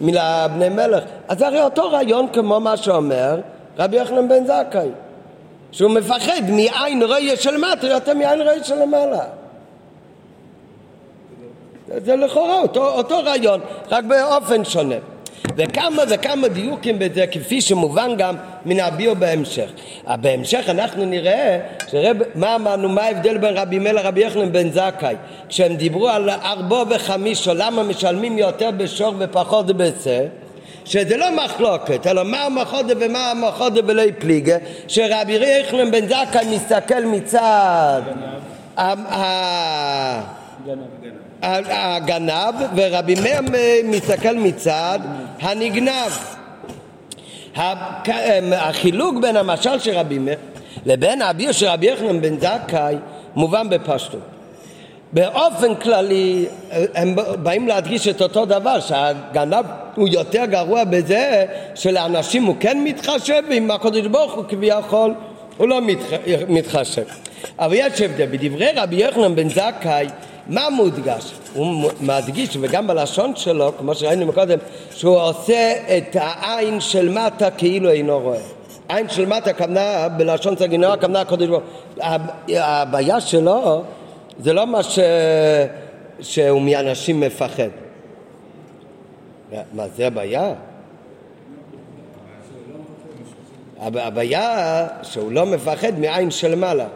מלבני 0.00 0.68
מלך. 0.68 1.04
אז 1.28 1.38
זה 1.38 1.46
הרי 1.46 1.62
אותו 1.62 1.90
רעיון 1.90 2.26
כמו 2.32 2.60
מה 2.60 2.76
שאומר 2.76 3.40
רבי 3.78 3.96
יוחנן 3.96 4.28
בן 4.28 4.44
זכאי. 4.46 4.88
שהוא 5.74 5.90
מפחד 5.90 6.42
מעין 6.48 7.02
רויה 7.02 7.36
של 7.36 7.56
מטה 7.56 7.86
יותר 7.86 8.14
מעין 8.14 8.40
רויה 8.40 8.64
של 8.64 8.74
למעלה. 8.82 9.24
זה 11.96 12.16
לכאורה 12.16 12.60
אותו, 12.60 12.88
אותו 12.88 13.18
רעיון, 13.24 13.60
רק 13.90 14.04
באופן 14.04 14.64
שונה. 14.64 14.94
וכמה 15.56 16.02
וכמה 16.08 16.48
דיוקים 16.48 16.98
בזה, 16.98 17.26
כפי 17.26 17.60
שמובן 17.60 18.16
גם 18.16 18.36
מן 18.66 18.80
הביאו 18.80 19.16
בהמשך. 19.16 19.70
בהמשך 20.20 20.64
אנחנו 20.68 21.04
נראה, 21.04 21.60
שרב, 21.90 22.16
מה 22.34 22.54
אמרנו, 22.54 22.88
מה 22.88 23.02
ההבדל 23.02 23.38
בין 23.38 23.56
רבי 23.56 23.78
מלך 23.78 24.04
לרבי 24.04 24.20
יחנן 24.20 24.52
בן 24.52 24.70
זכאי, 24.70 25.14
כשהם 25.48 25.76
דיברו 25.76 26.08
על 26.08 26.30
ארבו 26.30 26.84
וחמישו, 26.90 27.54
למה 27.54 27.82
משלמים 27.82 28.38
יותר 28.38 28.70
בשור 28.76 29.14
ופחות 29.18 29.66
בצה, 29.66 30.26
שזה 30.84 31.16
לא 31.16 31.44
מחלוקת, 31.44 32.06
אלא 32.06 32.24
מה 32.24 32.42
המחודה 32.42 32.94
ומה 33.00 33.30
המחודה 33.30 33.82
בלי 33.82 34.12
פליגה, 34.12 34.56
שרבי 34.88 35.38
ריחלם 35.38 35.90
בן 35.90 36.06
זכאי 36.06 36.56
מסתכל 36.56 37.04
מצד 37.04 38.02
הגנב 41.42 42.54
ורבי 42.76 43.14
מאיר 43.14 43.40
מסתכל 43.84 44.36
מצד 44.36 44.98
הנגנב. 45.40 46.12
החילוק 48.52 49.18
בין 49.20 49.36
המשל 49.36 49.78
של 49.78 49.94
רבי 49.94 50.18
מאיר 50.18 50.38
לבין 50.86 51.22
האביר 51.22 51.52
של 51.52 51.66
רבי 51.66 51.86
יחנן 51.86 52.20
בן 52.20 52.38
זכאי 52.38 52.96
מובן 53.36 53.68
בפשטות. 53.68 54.33
באופן 55.14 55.74
כללי 55.74 56.46
הם 56.94 57.16
באים 57.42 57.68
להדגיש 57.68 58.08
את 58.08 58.22
אותו 58.22 58.44
דבר 58.44 58.80
שהגנב 58.80 59.64
הוא 59.94 60.08
יותר 60.08 60.44
גרוע 60.44 60.84
בזה 60.84 61.46
שלאנשים 61.74 62.44
הוא 62.44 62.56
כן 62.60 62.84
מתחשב 62.84 63.42
ועם 63.50 63.70
הקדוש 63.70 64.06
ברוך 64.06 64.32
הוא 64.32 64.44
כביכול 64.48 65.14
הוא 65.56 65.68
לא 65.68 65.80
מתחשב. 66.48 67.02
אבל 67.58 67.74
יש 67.74 68.00
הבדל, 68.00 68.26
בדברי 68.26 68.68
רבי 68.76 68.96
יוחנן 68.96 69.34
בן 69.34 69.48
זכאי, 69.48 70.06
מה 70.48 70.70
מודגש? 70.70 71.32
הוא 71.54 71.90
מדגיש, 72.00 72.56
וגם 72.60 72.86
בלשון 72.86 73.36
שלו, 73.36 73.72
כמו 73.78 73.94
שראינו 73.94 74.26
מקודם, 74.26 74.58
שהוא 74.94 75.20
עושה 75.20 75.72
את 75.96 76.16
העין 76.20 76.80
של 76.80 77.08
מטה 77.08 77.50
כאילו 77.50 77.90
אינו 77.90 78.20
רואה. 78.20 78.38
עין 78.88 79.08
של 79.08 79.26
מטה 79.26 79.50
הכוונה, 79.50 80.08
בלשון 80.08 80.56
סגינור, 80.56 80.92
הכוונה 80.92 81.20
הקודש 81.20 81.48
ברוך 81.48 81.62
הבעיה 82.48 83.20
שלו 83.20 83.82
זה 84.38 84.52
לא 84.52 84.66
מה 84.66 84.82
ש... 84.82 84.98
שהוא 86.20 86.62
מאנשים 86.62 87.20
מפחד. 87.20 87.68
מה 89.72 89.88
זה 89.96 90.06
הבעיה? 90.06 90.52
הבעיה 93.80 94.86
שהוא 95.02 95.32
לא 95.32 95.46
מפחד 95.46 95.98
מעין 95.98 96.30
של 96.30 96.54
מעלה. 96.54 96.86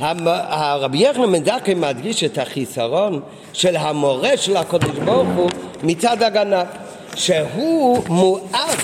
הרבי 0.00 0.98
בן 0.98 1.44
זכאי 1.44 1.74
מדגיש 1.74 2.24
את 2.24 2.38
החיסרון 2.38 3.20
של 3.52 3.76
המורה 3.76 4.36
של 4.36 4.56
הקדוש 4.56 4.98
ברוך 4.98 5.28
הוא 5.36 5.50
מצד 5.82 6.22
הגנב, 6.22 6.66
שהוא 7.14 8.02
מואר 8.08 8.74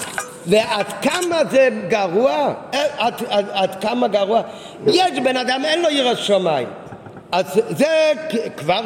ועד 0.47 0.87
כמה 1.03 1.45
זה 1.51 1.69
גרוע, 1.89 2.55
עד, 2.99 3.15
עד, 3.29 3.47
עד 3.53 3.75
כמה 3.81 4.09
גרוע, 4.09 4.41
יש 4.87 5.19
בן 5.25 5.37
אדם 5.37 5.63
אין 5.65 5.83
לו 5.83 5.91
יראת 5.91 6.19
שמיים 6.19 6.69
אז 7.33 7.61
זה 7.69 8.13
כבר 8.57 8.81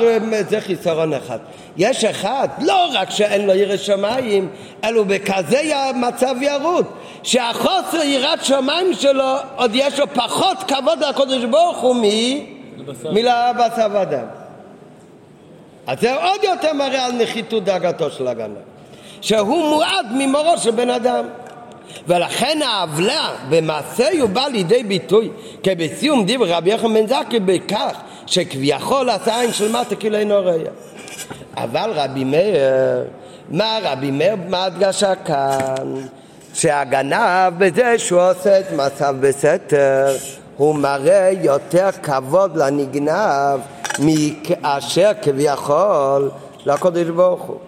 זה 0.49 0.61
חיסרון 0.61 1.13
אחד. 1.13 1.39
יש 1.77 2.05
אחד, 2.05 2.49
לא 2.63 2.87
רק 2.93 3.11
שאין 3.11 3.47
לו 3.47 3.55
יראת 3.55 3.81
שמיים, 3.81 4.49
אלא 4.85 5.03
בכזה 5.03 5.63
מצב 5.95 6.35
ירוד, 6.41 6.87
שהחוסר 7.23 8.03
יראת 8.03 8.45
שמיים 8.45 8.93
שלו, 8.93 9.35
עוד 9.57 9.71
יש 9.75 9.99
לו 9.99 10.07
פחות 10.15 10.59
כבוד 10.69 10.99
לקדוש 11.09 11.45
ברוך 11.45 11.79
הוא 11.79 11.97
מלבשר 13.05 14.03
אדם. 14.03 14.27
אז 15.87 16.01
זה 16.01 16.15
עוד 16.15 16.45
יותר 16.45 16.73
מראה 16.73 17.07
על 17.07 17.13
נחיתות 17.13 17.65
דאגתו 17.65 18.11
של 18.11 18.29
הגנב, 18.29 18.57
שהוא 19.21 19.69
מועד 19.69 20.07
ממורו 20.15 20.59
של 20.59 20.71
בן 20.71 20.91
אדם. 20.91 21.25
ולכן 22.09 22.59
העוולה 22.63 23.31
במעשה 23.49 24.09
הוא 24.21 24.29
בא 24.31 24.47
לידי 24.47 24.83
ביטוי 24.83 25.31
כבסיום 25.63 26.25
דיבר 26.25 26.49
רבי 26.49 26.71
יוחנן 26.71 26.95
בן 26.95 27.07
זכי 27.07 27.41
בכך 27.41 28.01
שכביכול 28.27 29.11
עשה 29.11 29.41
עין 29.41 29.53
של 29.53 29.73
מטה 29.73 29.97
כאילו 29.97 30.17
אינו 30.17 30.41
רואה. 30.41 30.57
אבל 31.57 31.91
רבי 31.95 32.25
מאיר, 32.25 32.57
מה 33.51 33.79
רבי 33.83 34.11
מאיר, 34.11 34.37
מה 34.49 34.65
הדגשה 34.65 35.15
כאן? 35.15 35.95
שהגנב 36.55 37.53
בזה 37.59 37.99
שהוא 37.99 38.21
עושה 38.31 38.61
את 38.61 38.73
מצב 38.73 39.17
בסתר, 39.21 40.17
הוא 40.57 40.75
מראה 40.75 41.31
יותר 41.43 41.89
כבוד 42.03 42.57
לנגנב 42.57 43.61
מאשר 43.99 45.11
כביכול 45.23 46.31
לקודש 46.67 47.07
ברוך 47.07 47.43
הוא. 47.43 47.59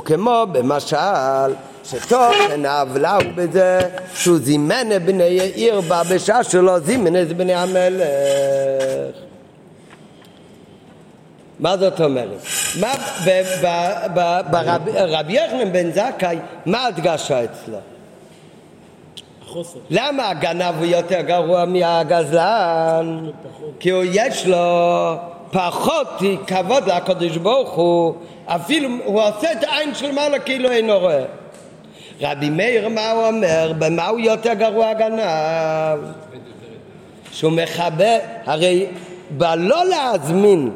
וכמו 0.00 0.46
במשל 0.52 1.52
שתוכן 1.84 2.66
העוולה 2.66 3.14
הוא 3.14 3.32
בזה 3.34 3.80
שהוא 4.14 4.38
זימן 4.38 4.86
את 4.96 5.04
בני 5.04 5.40
העיר 5.40 5.80
בה 5.80 6.02
בשעה 6.10 6.44
שלא 6.44 6.78
זימן 6.78 7.22
את 7.22 7.36
בני 7.36 7.54
המלך. 7.54 9.31
מה 11.62 11.76
זאת 11.76 12.00
אומרת? 12.00 12.42
מה 12.80 12.94
ברבי 14.96 15.32
יוחנן 15.32 15.72
בן 15.72 15.90
זכאי, 15.90 16.38
מה 16.66 16.78
ההדגשה 16.78 17.44
אצלו? 17.44 17.78
למה 19.90 20.30
הגנב 20.30 20.74
הוא 20.78 20.86
יותר 20.86 21.20
גרוע 21.20 21.64
מהגזלן? 21.64 23.30
כי 23.80 23.90
הוא 23.90 24.04
יש 24.12 24.46
לו 24.46 25.14
פחות 25.50 26.08
כבוד 26.46 26.88
לקדוש 26.88 27.36
ברוך 27.36 27.72
הוא, 27.72 28.14
אפילו 28.46 28.88
הוא 29.04 29.22
עושה 29.22 29.52
את 29.52 29.64
העין 29.64 29.94
של 29.94 30.12
מעלה 30.12 30.38
כאילו 30.38 30.70
אינו 30.70 30.98
רואה. 30.98 31.24
רבי 32.20 32.50
מאיר 32.50 32.88
מה 32.88 33.10
הוא 33.10 33.26
אומר? 33.26 33.72
במה 33.78 34.08
הוא 34.08 34.20
יותר 34.20 34.54
גרוע 34.54 34.88
הגנב? 34.88 35.98
שהוא 37.32 37.52
מכבה, 37.52 38.16
הרי 38.46 38.86
בלא 39.30 39.84
להזמין 39.84 40.70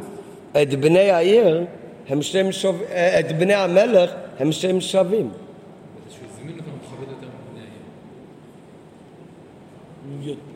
את 0.62 0.74
בני 0.74 1.10
העיר, 1.10 1.64
הם 2.08 2.22
שהם 2.22 2.52
שוב... 2.52 2.82
את 3.20 3.38
בני 3.38 3.54
המלך, 3.54 4.10
הם 4.38 4.52
שהם 4.52 4.80
שווים. 4.80 5.30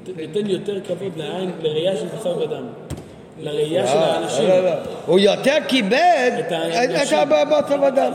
נותן 0.07 0.47
יותר 0.47 0.81
כבוד 0.81 1.13
לעין, 1.17 1.51
לראייה 1.63 1.97
של 1.97 2.07
בשר 2.07 2.39
ודם. 2.39 2.67
לראייה 3.41 3.87
של 3.87 3.99
האנשים. 3.99 4.49
לא, 4.49 4.59
לא, 4.59 4.65
לא. 4.65 4.77
הוא 5.07 5.19
יותר 5.19 5.57
כיבד 5.69 6.31
את 6.39 6.53
הבשר 6.53 7.23
ודם. 7.87 8.13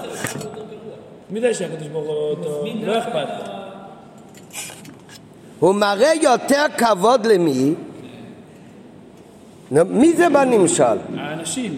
מי 1.30 1.42
זה 1.42 1.54
שהקדוש 1.54 1.88
ברוך 1.88 2.06
הוא 2.06 2.14
אותו? 2.14 2.66
לא 2.84 2.98
אכפת. 2.98 3.28
הוא 5.60 5.76
מראה 5.76 6.14
יותר 6.22 6.66
כבוד 6.78 7.26
למי? 7.26 7.74
מי 9.72 10.14
זה 10.14 10.30
בנמשל? 10.30 10.84
האנשים. 11.18 11.78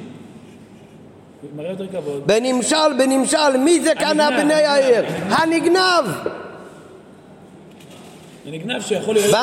בנמשל, 2.26 2.94
בנמשל, 2.98 3.58
מי 3.60 3.82
זה 3.82 3.96
כאן 3.96 4.18
בני 4.38 4.54
העיר? 4.54 5.06
הנגנב. 5.30 6.06
הנגנב 8.48 8.82
שיכול 8.82 9.16
להיות... 9.16 9.36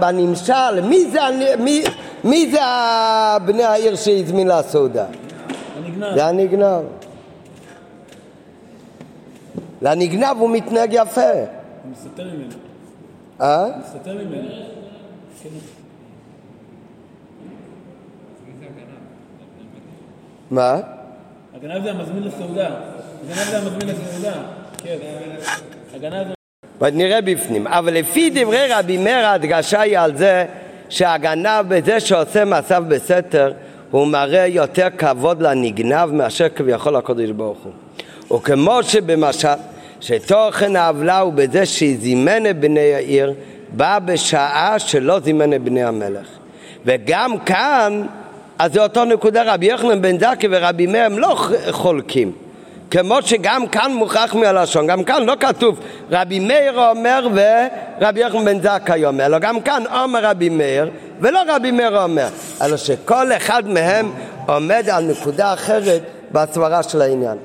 בנמשל, 0.00 0.80
מי 2.24 2.50
זה 2.50 2.60
בני 3.46 3.64
העיר 3.64 3.96
שהזמין 3.96 4.48
לסעודה? 4.48 5.06
הנגנב. 5.76 6.14
זה 6.14 6.26
הנגנב. 6.26 6.82
לנגנב 9.82 10.36
הוא 10.38 10.50
מתנהג 10.50 10.92
יפה. 10.92 11.20
הוא 11.20 11.92
מסתתר 11.92 12.24
ממנו. 12.24 12.54
אה? 13.40 13.66
מסתתר 13.80 14.14
ממנו. 14.14 14.48
מה? 20.52 20.76
הגנב 21.54 21.82
זה 21.82 21.90
המזמין 21.90 22.22
לסעודה. 22.22 22.68
הגנב 23.24 23.50
זה 23.50 23.58
המזמין 23.58 23.88
לסעודה. 23.88 24.32
כן. 24.78 24.96
הגנב 25.94 26.26
זה... 26.80 26.90
נראה 26.90 27.20
בפנים. 27.20 27.66
אבל 27.66 27.94
לפי 27.94 28.30
דברי 28.30 28.66
רבי 28.70 28.98
מאיר 28.98 29.26
ההדגשה 29.26 29.80
היא 29.80 29.98
על 29.98 30.16
זה 30.16 30.46
שהגנב 30.88 31.64
בזה 31.68 32.00
שעושה 32.00 32.44
מעשיו 32.44 32.84
בסתר 32.88 33.52
הוא 33.90 34.06
מראה 34.06 34.46
יותר 34.46 34.88
כבוד 34.98 35.42
לנגנב 35.42 36.10
מאשר 36.12 36.48
כביכול 36.48 36.96
הקודש 36.96 37.30
ברוך 37.30 37.58
הוא. 37.58 38.38
וכמו 38.38 38.82
שבמשל 38.82 39.48
שתוכן 40.00 40.76
העוולה 40.76 41.18
הוא 41.18 41.32
בזה 41.32 41.66
שזימן 41.66 42.46
את 42.50 42.60
בני 42.60 42.94
העיר 42.94 43.34
בא 43.68 43.98
בשעה 43.98 44.78
שלא 44.78 45.20
זימן 45.20 45.52
את 45.52 45.62
בני 45.62 45.84
המלך. 45.84 46.26
וגם 46.84 47.38
כאן, 47.38 48.02
אז 48.58 48.72
זה 48.72 48.82
אותו 48.82 49.04
נקודה, 49.04 49.54
רבי 49.54 49.66
יוחנן 49.66 50.02
בן 50.02 50.18
זקי 50.18 50.46
ורבי 50.50 50.86
מאיר 50.86 51.04
הם 51.04 51.18
לא 51.18 51.36
חולקים. 51.70 52.32
כמו 52.90 53.22
שגם 53.22 53.66
כאן 53.66 53.92
מוכרח 53.94 54.34
מהלשון, 54.34 54.86
גם 54.86 55.04
כאן 55.04 55.22
לא 55.22 55.34
כתוב 55.40 55.80
רבי 56.10 56.40
מאיר 56.40 56.88
אומר 56.90 57.28
ורבי 57.34 58.20
יוחנן 58.20 58.44
בן 58.44 58.60
זכאי 58.60 59.04
אומר, 59.04 59.26
אלא 59.26 59.38
גם 59.38 59.60
כאן 59.60 59.82
אומר 60.02 60.24
רבי 60.24 60.48
מאיר 60.48 60.90
ולא 61.20 61.40
רבי 61.48 61.70
מאיר 61.70 62.02
אומר, 62.02 62.28
אלא 62.62 62.76
שכל 62.76 63.32
אחד 63.32 63.68
מהם 63.68 64.12
עומד 64.46 64.88
על 64.92 65.04
נקודה 65.04 65.52
אחרת 65.52 66.02
בסברה 66.32 66.82
של 66.82 67.02
העניין. 67.02 67.36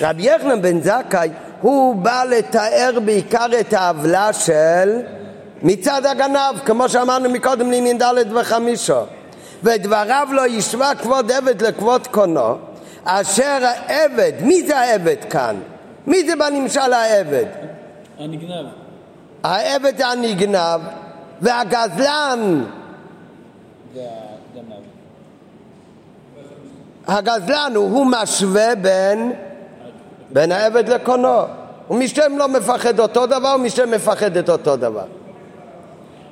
רבי 0.00 0.22
יוחנן 0.22 0.62
בן 0.62 0.80
זכאי 0.80 1.28
הוא 1.60 1.96
בא 1.96 2.24
לתאר 2.30 2.98
בעיקר 3.04 3.46
את 3.60 3.72
העוולה 3.72 4.32
של 4.32 5.00
מצד 5.62 6.06
הגנב, 6.06 6.58
כמו 6.64 6.88
שאמרנו 6.88 7.30
מקודם 7.30 7.70
לעניין 7.70 7.98
ד' 7.98 8.32
וחמישו. 8.34 9.00
ודבריו 9.64 10.28
לא 10.30 10.46
ישמע 10.46 10.94
כבוד 10.94 11.32
עבד 11.32 11.62
לכבוד 11.62 12.06
קונו, 12.06 12.58
אשר 13.04 13.58
העבד, 13.62 14.32
מי 14.40 14.66
זה 14.66 14.78
העבד 14.78 15.24
כאן? 15.30 15.56
מי 16.06 16.26
זה 16.26 16.36
בנמשל 16.36 16.92
העבד? 16.92 17.46
הנגנב. 18.18 18.66
העבד 19.42 20.02
הנגנב 20.02 20.80
והגזלן. 21.40 22.64
הגזלן 27.06 27.72
הוא, 27.74 27.90
הוא 27.90 28.06
משווה 28.06 28.74
בין 28.74 29.32
בין 30.30 30.52
העבד 30.52 30.88
לקונו. 30.88 31.40
ומשם 31.90 32.38
לא 32.38 32.48
מפחד 32.48 33.00
אותו 33.00 33.26
דבר, 33.26 33.56
ומשם 33.58 33.90
מפחד 33.90 34.48
אותו 34.50 34.76
דבר. 34.76 35.04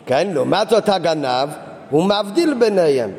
כן, 0.06 0.28
לעומת 0.32 0.70
זאת 0.70 0.88
הגנב, 0.88 1.48
הוא 1.92 2.04
מבדיל 2.04 2.54
ביניהם. 2.54 3.10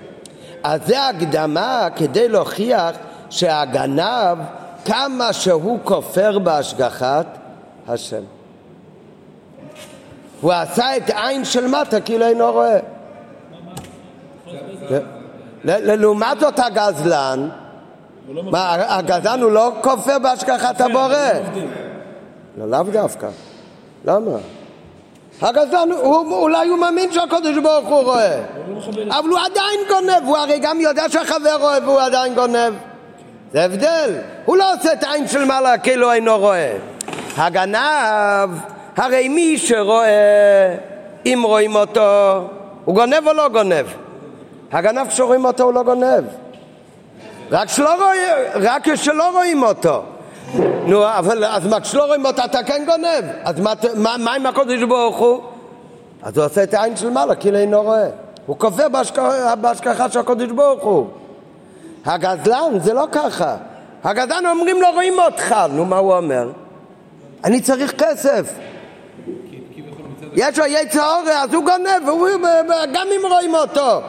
אז 0.63 0.79
זה 0.85 1.07
הקדמה 1.07 1.87
כדי 1.95 2.29
להוכיח 2.29 2.95
שהגנב, 3.29 4.37
כמה 4.85 5.33
שהוא 5.33 5.79
כופר 5.83 6.39
בהשגחת 6.39 7.25
השם. 7.87 8.23
הוא 10.41 10.51
עשה 10.51 10.97
את 10.97 11.09
העין 11.09 11.45
של 11.45 11.67
מטה 11.67 12.01
כאילו 12.01 12.25
אינו 12.25 12.51
רואה. 12.51 12.79
לעומת 15.63 16.39
זאת 16.39 16.59
הגזלן, 16.59 17.49
מה, 18.27 18.75
הגזלן 18.97 19.41
הוא 19.41 19.51
לא 19.51 19.71
כופר 19.81 20.19
בהשגחת 20.19 20.81
הבורא? 20.81 21.17
לא, 22.57 22.69
לאו 22.69 22.83
דווקא. 22.83 23.27
למה? 24.05 24.37
הגזלן, 25.41 25.91
אולי 25.91 26.67
הוא 26.67 26.79
מאמין 26.79 27.11
שהקדוש 27.11 27.57
ברוך 27.57 27.87
הוא 27.87 28.03
רואה, 28.03 28.39
אבל 29.09 29.29
הוא 29.29 29.39
עדיין 29.39 29.79
גונב, 29.89 30.27
הוא 30.27 30.37
הרי 30.37 30.59
גם 30.59 30.81
יודע 30.81 31.09
שהחבר 31.09 31.55
רואה 31.59 31.77
והוא 31.83 32.01
עדיין 32.01 32.33
גונב. 32.33 32.73
זה 33.53 33.63
הבדל. 33.63 34.15
הוא 34.45 34.57
לא 34.57 34.73
עושה 34.73 34.93
את 34.93 35.03
העין 35.03 35.27
של 35.27 35.45
מעלה 35.45 35.77
כאילו 35.77 36.11
אינו 36.11 36.37
רואה. 36.37 36.73
הגנב, 37.37 38.49
הרי 38.97 39.29
מי 39.29 39.57
שרואה, 39.57 40.75
אם 41.25 41.43
רואים 41.45 41.75
אותו, 41.75 42.41
הוא 42.85 42.95
גונב 42.95 43.27
או 43.27 43.33
לא 43.33 43.49
גונב? 43.49 43.85
הגנב 44.71 45.07
כשרואים 45.07 45.45
אותו 45.45 45.63
הוא 45.63 45.73
לא 45.73 45.83
גונב. 45.83 46.23
רק, 47.51 47.67
רואים, 47.79 48.29
רק 48.53 48.89
כשלא 48.89 49.31
רואים 49.31 49.63
אותו. 49.63 50.03
נו, 50.87 51.05
אבל 51.05 51.45
אז 51.45 51.63
רואים 52.07 52.25
אותו 52.25 52.45
אתה 52.45 52.63
כן 52.63 52.83
גונב? 52.85 53.25
אז 53.43 53.55
מה, 53.95 54.33
עם 54.35 54.45
הקודש 54.45 54.83
ברוך 54.83 55.17
הוא? 55.17 55.41
אז 56.23 56.37
הוא 56.37 56.45
עושה 56.45 56.63
את 56.63 56.73
העין 56.73 56.97
של 56.97 57.09
מעלה 57.09 57.35
כאילו 57.35 57.57
אינו 57.57 57.81
רואה. 57.81 58.07
הוא 58.45 58.57
כופר 58.59 58.87
בהשגחה 59.61 60.09
של 60.09 60.19
הקודש 60.19 60.51
ברוך 60.51 60.83
הוא. 60.83 61.07
הגזלן 62.05 62.79
זה 62.79 62.93
לא 62.93 63.05
ככה. 63.11 63.55
הגזלן 64.03 64.45
אומרים 64.45 64.81
לו 64.81 64.87
רואים 64.93 65.19
אותך. 65.19 65.55
נו, 65.69 65.85
מה 65.85 65.97
הוא 65.97 66.13
אומר? 66.13 66.49
אני 67.43 67.61
צריך 67.61 67.93
כסף. 68.03 68.53
יש 70.33 70.59
לו 70.59 70.65
יצע 70.65 71.15
אורי, 71.15 71.31
אז 71.31 71.53
הוא 71.53 71.63
גונב, 71.63 72.09
גם 72.93 73.07
אם 73.15 73.31
רואים 73.31 73.55
אותו. 73.55 74.01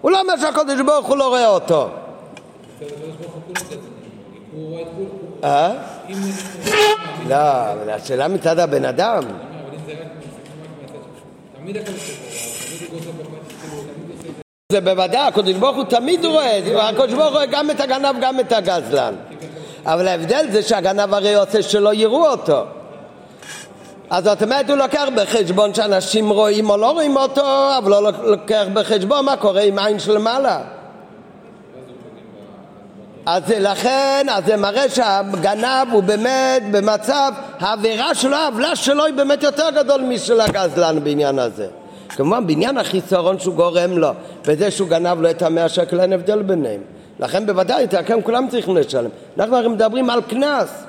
הוא 0.00 0.10
לא 0.10 0.20
אומר 0.20 0.36
שהקודש 0.36 0.80
ברוך 0.80 1.06
הוא 1.06 1.16
לא 1.16 1.28
רואה 1.28 1.48
אותו. 1.48 1.88
אה? 5.44 5.72
לא, 7.28 7.36
אבל 7.72 7.90
השאלה 7.90 8.28
מצד 8.28 8.58
הבן 8.58 8.84
אדם. 8.84 9.22
זה 14.72 14.80
בוודאי, 14.80 15.26
הקדוש 15.26 15.54
ברוך 15.54 15.76
הוא 15.76 15.84
תמיד 15.84 16.24
רואה, 16.24 16.88
הקדוש 16.88 17.12
ברוך 17.12 17.24
הוא 17.24 17.32
רואה 17.32 17.46
גם 17.46 17.70
את 17.70 17.80
הגנב 17.80 18.16
גם 18.20 18.40
את 18.40 18.52
הגזלן. 18.52 19.14
אבל 19.84 20.08
ההבדל 20.08 20.46
זה 20.50 20.62
שהגנב 20.62 21.14
הרי 21.14 21.34
עושה 21.34 21.62
שלא 21.62 21.94
יראו 21.94 22.26
אותו. 22.26 22.64
אז 24.10 24.24
זאת 24.24 24.42
אומרת 24.42 24.70
הוא 24.70 24.76
לוקח 24.76 25.04
בחשבון 25.14 25.74
שאנשים 25.74 26.30
רואים 26.30 26.70
או 26.70 26.76
לא 26.76 26.90
רואים 26.90 27.16
אותו, 27.16 27.70
אבל 27.78 27.90
לא 27.90 28.12
לוקח 28.22 28.64
בחשבון 28.72 29.24
מה 29.24 29.36
קורה 29.36 29.62
עם 29.62 29.78
עין 29.78 29.98
של 29.98 30.18
מעלה. 30.18 30.60
אז 33.26 33.42
לכן, 33.48 34.26
אז 34.30 34.44
זה 34.46 34.56
מראה 34.56 34.88
שהגנב 34.88 35.88
הוא 35.92 36.02
באמת 36.02 36.62
במצב, 36.70 37.32
העבירה 37.60 38.14
שלו, 38.14 38.36
העוולה 38.36 38.76
שלו 38.76 39.04
היא 39.04 39.14
באמת 39.14 39.42
יותר 39.42 39.70
גדול 39.70 40.00
משל 40.00 40.40
הגזלן 40.40 41.04
בעניין 41.04 41.38
הזה. 41.38 41.66
כמובן 42.08 42.46
בעניין 42.46 42.78
החיסרון 42.78 43.38
שהוא 43.38 43.54
גורם 43.54 43.98
לו, 43.98 44.10
בזה 44.46 44.70
שהוא 44.70 44.88
גנב 44.88 45.20
לו 45.20 45.30
את 45.30 45.42
המאה 45.42 45.68
שקל 45.68 46.00
אין 46.00 46.12
הבדל 46.12 46.42
ביניהם. 46.42 46.80
לכן 47.20 47.46
בוודאי, 47.46 47.86
תרקם 47.86 48.22
כולם 48.22 48.46
צריכים 48.50 48.76
לשלם. 48.76 49.10
אנחנו 49.38 49.56
הרי 49.56 49.68
מדברים 49.68 50.10
על 50.10 50.22
קנס. 50.22 50.84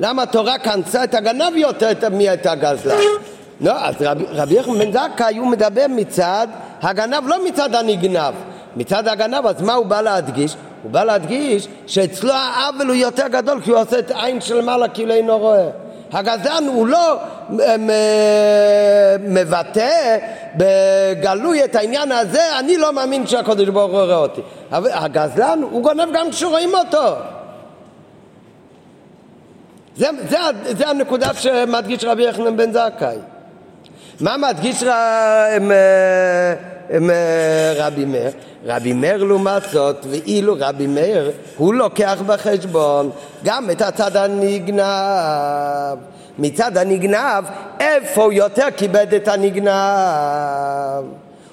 למה 0.00 0.22
התורה 0.22 0.58
כנסה 0.58 1.04
את 1.04 1.14
הגנב 1.14 1.56
יותר 1.56 1.90
מאת 2.10 2.46
הגזלן? 2.46 2.96
לא, 3.60 3.72
אז 3.72 3.94
רבי, 4.00 4.24
רבי 4.28 4.54
יחמן 4.54 4.78
בן 4.78 4.92
זכאי 4.92 5.36
הוא 5.36 5.46
מדבר 5.46 5.86
מצד 5.88 6.46
הגנב, 6.82 7.28
לא 7.28 7.44
מצד 7.44 7.74
הנגנב. 7.74 8.34
מצד 8.76 9.08
הגנב, 9.08 9.46
אז 9.46 9.62
מה 9.62 9.74
הוא 9.74 9.86
בא 9.86 10.00
להדגיש? 10.00 10.56
הוא 10.82 10.90
בא 10.90 11.04
להדגיש 11.04 11.68
שאצלו 11.86 12.32
העוול 12.32 12.86
הוא 12.86 12.94
יותר 12.94 13.28
גדול 13.28 13.60
כי 13.60 13.70
הוא 13.70 13.80
עושה 13.80 13.98
את 13.98 14.10
העין 14.10 14.40
של 14.40 14.60
מעלה 14.60 14.88
כאילו 14.88 15.14
אינו 15.14 15.38
רואה. 15.38 15.68
הגזען 16.12 16.66
הוא 16.66 16.86
לא 16.86 17.18
מבטא 19.20 20.18
בגלוי 20.56 21.64
את 21.64 21.76
העניין 21.76 22.12
הזה, 22.12 22.58
אני 22.58 22.76
לא 22.76 22.92
מאמין 22.92 23.26
שהקדוש 23.26 23.68
ברוך 23.68 23.92
הוא 23.92 24.00
רואה 24.00 24.16
אותי. 24.16 24.40
אבל 24.72 24.90
הגזלן 24.92 25.62
הוא 25.70 25.82
גונב 25.82 26.08
גם 26.14 26.30
כשרואים 26.30 26.74
אותו. 26.74 27.14
זה, 29.96 30.08
זה, 30.28 30.36
זה 30.62 30.88
הנקודה 30.88 31.34
שמדגיש 31.34 32.04
רבי 32.04 32.28
יחנן 32.28 32.56
בן 32.56 32.72
זכאי. 32.72 33.16
מה 34.20 34.36
מדגיש 34.36 34.82
ר, 34.82 34.92
רבי 37.76 38.04
מאיר? 38.04 38.30
רבי 38.66 38.92
מאיר 38.92 39.24
לעומת 39.24 39.62
זאת, 39.72 40.06
ואילו 40.10 40.56
רבי 40.58 40.86
מאיר, 40.86 41.30
הוא 41.56 41.74
לוקח 41.74 42.22
בחשבון 42.26 43.10
גם 43.44 43.70
את 43.70 43.82
הצד 43.82 44.16
הנגנב. 44.16 45.98
מצד 46.38 46.76
הנגנב, 46.76 47.44
איפה 47.80 48.28
יותר 48.32 48.66
כיבד 48.76 49.14
את 49.14 49.28
הנגנב? 49.28 49.70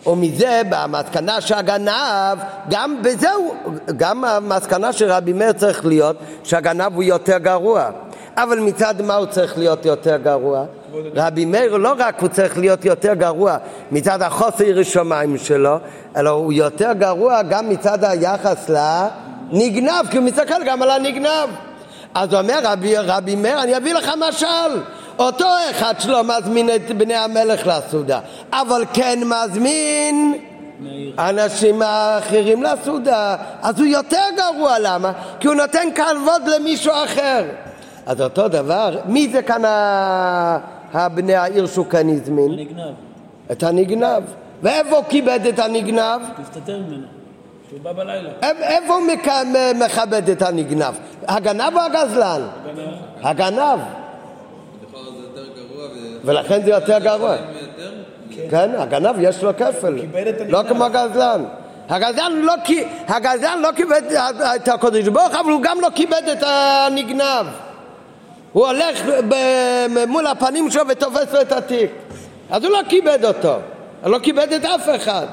ומזה 0.08 0.62
במסקנה 0.70 1.42
שהגנב, 1.42 2.38
גם 2.70 3.02
בזהו, 3.04 3.54
גם 3.98 4.24
המסקנה 4.24 4.94
של 4.94 5.12
רבי 5.12 5.34
מאיר 5.34 5.52
צריך 5.52 5.86
להיות 5.86 6.16
שהגנב 6.44 6.96
הוא 6.96 7.04
יותר 7.04 7.38
גרוע. 7.38 7.90
אבל 8.38 8.60
מצד 8.60 9.02
מה 9.02 9.16
הוא 9.16 9.26
צריך 9.26 9.58
להיות 9.58 9.86
יותר 9.86 10.18
גרוע? 10.18 10.66
רבי 11.16 11.46
מאיר 11.46 11.78
לא 11.78 11.94
רק 11.98 12.22
הוא 12.22 12.30
צריך 12.30 12.58
להיות 12.58 12.86
יותר 12.86 13.14
גרוע 13.14 13.58
מצד 13.92 14.22
החוסר 14.22 14.64
ירא 14.64 14.84
שמיים 14.84 15.38
שלו, 15.38 15.78
אלא 16.18 16.30
הוא 16.30 16.54
יותר 16.54 16.94
גרוע 16.94 17.42
גם 17.42 17.70
מצד 17.70 18.04
היחס 18.04 18.70
לנגנב, 18.70 20.08
כי 20.12 20.18
הוא 20.18 20.26
מסתכל 20.26 20.64
גם 20.66 20.82
על 20.82 20.92
הנגנב. 20.92 21.50
אז 22.14 22.34
הוא 22.34 22.42
אומר 22.42 22.60
רבי, 22.64 22.98
רבי 22.98 23.36
מאיר, 23.36 23.64
אני 23.64 23.78
אביא 23.78 23.94
לך 23.94 24.12
משל. 24.30 24.82
אותו 25.20 25.48
אחד 25.72 25.94
שלא 26.00 26.24
מזמין 26.24 26.70
את 26.70 26.92
בני 26.98 27.16
המלך 27.16 27.68
לסעודה, 27.68 28.20
אבל 28.52 28.84
כן 28.94 29.20
מזמין 29.26 30.34
אנשים 31.20 31.82
האחרים 31.82 32.64
לסעודה, 32.64 33.36
אז 33.62 33.80
הוא 33.80 33.88
יותר 33.88 34.24
גרוע, 34.38 34.80
למה? 34.80 35.12
כי 35.40 35.48
הוא 35.48 35.56
נותן 35.56 35.88
כבוד 35.96 36.42
למישהו 36.56 36.94
אחר. 37.06 37.44
אז 38.06 38.22
אותו 38.22 38.48
דבר, 38.48 38.98
מי 39.06 39.30
זה 39.32 39.42
כאן 39.42 39.62
הבני 40.96 41.36
העיר 41.36 41.68
כאן 41.90 42.10
הזמין? 42.10 42.52
הנגנב. 42.52 42.94
את 43.52 43.64
הנגנב. 43.64 44.24
ואיפה 44.62 44.96
הוא 44.96 45.06
כיבד 45.10 45.40
את 45.50 45.60
הנגנב? 45.60 46.22
תסתתר 46.42 46.78
ממנו. 46.78 47.08
שהוא 47.70 47.80
בא 47.82 47.94
בלילה. 47.94 48.30
איפה 48.42 48.94
הוא 48.94 49.04
מכבד 49.76 50.30
את 50.30 50.42
הנגנב? 50.42 50.94
הגנב 51.28 51.74
או 51.76 51.82
הגזלן? 51.82 52.42
הגנב. 53.22 53.80
ולכן 56.26 56.64
זה 56.64 56.70
יותר 56.70 57.00
גרוע. 57.00 57.36
כן, 58.50 58.72
הגנב 58.78 59.16
יש 59.20 59.44
לו 59.44 59.52
כפל. 59.58 60.00
לא 60.48 60.64
כמו 60.68 60.86
הגזלן. 60.86 61.44
הגזלן 61.90 62.32
לא, 62.32 62.54
הגזלן 63.08 63.60
לא 63.62 63.70
כיבד 63.76 64.02
את 64.56 64.68
הקודש 64.68 65.08
ברוך 65.08 65.36
אבל 65.36 65.52
הוא 65.52 65.62
גם 65.62 65.82
לא 65.82 65.88
כיבד 65.96 66.22
את 66.32 66.44
הנגנב. 66.44 67.46
הוא 68.56 68.68
הולך 68.68 69.02
מול 70.08 70.28
הפנים 70.28 70.72
שלו 70.72 70.88
ותופס 70.88 71.34
לו 71.34 71.42
את 71.42 71.52
התיק. 71.52 71.92
אז 72.50 72.64
הוא 72.64 72.72
לא 72.72 72.80
כיבד 72.90 73.26
אותו, 73.26 73.56
הוא 74.04 74.12
לא 74.12 74.20
כיבד 74.20 74.54
את 74.54 74.66
אף 74.66 74.90
אחד. 74.96 75.26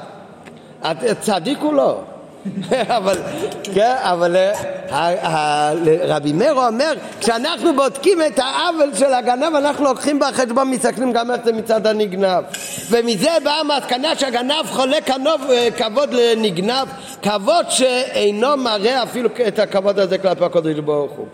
צדיק 1.21 1.59
הוא 1.61 1.73
לא. 1.73 1.99
אבל, 2.97 3.17
כן, 3.73 3.95
אבל 3.99 4.35
אה, 4.91 5.73
רבי 6.07 6.33
מאיר 6.33 6.53
אומר, 6.53 6.93
כשאנחנו 7.19 7.75
בודקים 7.75 8.21
את 8.27 8.39
העוול 8.39 8.91
של 8.95 9.13
הגנב, 9.13 9.55
אנחנו 9.55 9.83
לוקחים 9.83 10.19
בחשבון, 10.19 10.69
מסתכלים 10.69 11.11
גם 11.11 11.31
איך 11.31 11.41
זה 11.45 11.53
מצד 11.53 11.87
הנגנב. 11.87 12.43
ומזה 12.89 13.29
באה 13.43 13.59
המסקנה 13.59 14.15
שהגנב 14.15 14.65
חולה 14.65 14.97
אה, 15.49 15.71
כבוד 15.77 16.13
לנגנב, 16.13 16.87
כבוד 17.21 17.65
שאינו 17.69 18.57
מראה 18.57 19.03
אפילו 19.03 19.29
את 19.47 19.59
הכבוד 19.59 19.99
הזה 19.99 20.17
כלפי 20.17 20.45
הקודש 20.45 20.79
ברוך 20.79 21.11
הוא. 21.11 21.27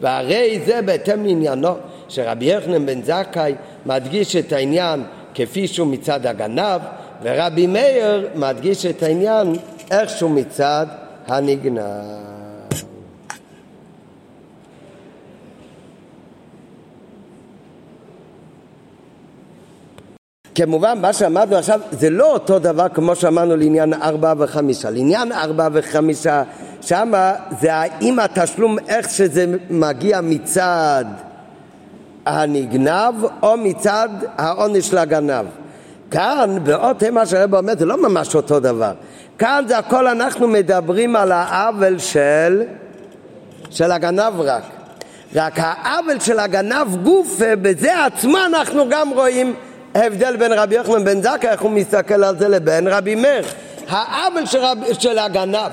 והרי 0.00 0.60
זה 0.66 0.82
בהתאם 0.82 1.24
לעניינו 1.24 1.74
שרבי 2.08 2.44
יחנן 2.44 2.86
בן 2.86 3.02
זכאי 3.02 3.54
מדגיש 3.86 4.36
את 4.36 4.52
העניין 4.52 5.02
כפי 5.34 5.68
שהוא 5.68 5.86
מצד 5.86 6.26
הגנב 6.26 6.80
ורבי 7.22 7.66
מאיר 7.66 8.28
מדגיש 8.34 8.86
את 8.86 9.02
העניין 9.02 9.56
איכשהו 9.90 10.28
מצד 10.28 10.86
הנגנב. 11.26 12.35
כמובן, 20.56 20.98
מה 21.00 21.12
שאמרנו 21.12 21.56
עכשיו 21.56 21.80
זה 21.90 22.10
לא 22.10 22.32
אותו 22.32 22.58
דבר 22.58 22.88
כמו 22.88 23.16
שאמרנו 23.16 23.56
לעניין 23.56 23.94
ארבעה 23.94 24.34
וחמישה. 24.38 24.90
לעניין 24.90 25.32
ארבעה 25.32 25.68
וחמישה, 25.72 26.42
שמה 26.80 27.32
זה 27.60 27.74
האם 27.74 28.18
התשלום, 28.18 28.76
איך 28.88 29.10
שזה 29.10 29.46
מגיע 29.70 30.20
מצד 30.20 31.04
הנגנב 32.26 33.14
או 33.42 33.56
מצד 33.56 34.08
העונש 34.38 34.94
לגנב. 34.94 35.46
כאן, 36.10 36.58
באות 36.64 37.02
המה 37.02 37.26
שהרב 37.26 37.54
אומר, 37.54 37.72
זה 37.78 37.86
לא 37.86 38.02
ממש 38.08 38.34
אותו 38.34 38.60
דבר. 38.60 38.92
כאן 39.38 39.64
זה 39.68 39.78
הכל 39.78 40.06
אנחנו 40.06 40.48
מדברים 40.48 41.16
על 41.16 41.32
העוול 41.32 41.98
של, 41.98 42.62
של 43.70 43.92
הגנב 43.92 44.40
רק. 44.40 44.62
רק 45.34 45.54
העוול 45.56 46.20
של 46.20 46.38
הגנב 46.38 46.96
גוף, 47.02 47.40
בזה 47.62 48.04
עצמו 48.04 48.38
אנחנו 48.46 48.88
גם 48.90 49.10
רואים 49.10 49.54
הבדל 50.04 50.36
בין 50.36 50.52
רבי 50.52 50.74
יוחנן 50.74 51.04
בן 51.04 51.22
זכאי, 51.22 51.48
איך 51.48 51.60
הוא 51.60 51.70
מסתכל 51.70 52.24
על 52.24 52.38
זה, 52.38 52.48
לבין 52.48 52.88
רבי 52.88 53.14
מאיר. 53.14 53.44
העוול 53.88 54.46
של, 54.46 54.58
רב, 54.58 54.78
של 54.98 55.18
הגנב, 55.18 55.70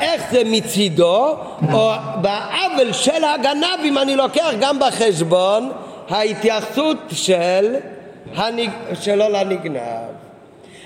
איך 0.00 0.22
זה 0.30 0.42
מצידו, 0.46 1.36
או 1.72 1.92
בעוול 2.20 2.92
של 2.92 3.24
הגנב, 3.24 3.84
אם 3.84 3.98
אני 3.98 4.16
לוקח 4.16 4.50
גם 4.60 4.78
בחשבון, 4.78 5.70
ההתייחסות 6.08 6.96
של, 7.12 7.74
הנג... 8.36 8.70
שלו 8.94 9.28
לנגנב. 9.28 10.10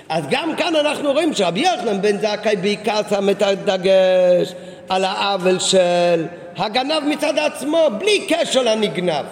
אז 0.09 0.23
גם 0.29 0.55
כאן 0.57 0.75
אנחנו 0.75 1.11
רואים 1.11 1.33
שרבי 1.33 1.59
יוחנן 1.59 2.01
בן 2.01 2.17
זכאי 2.17 2.55
בעיקר 2.55 3.01
שם 3.09 3.29
את 3.29 3.41
הדגש 3.41 4.53
על 4.89 5.05
העוול 5.05 5.59
של 5.59 6.25
הגנב 6.57 7.03
מצד 7.05 7.39
עצמו, 7.39 7.87
בלי 7.97 8.27
קשר 8.29 8.61
לנגנב. 8.61 9.25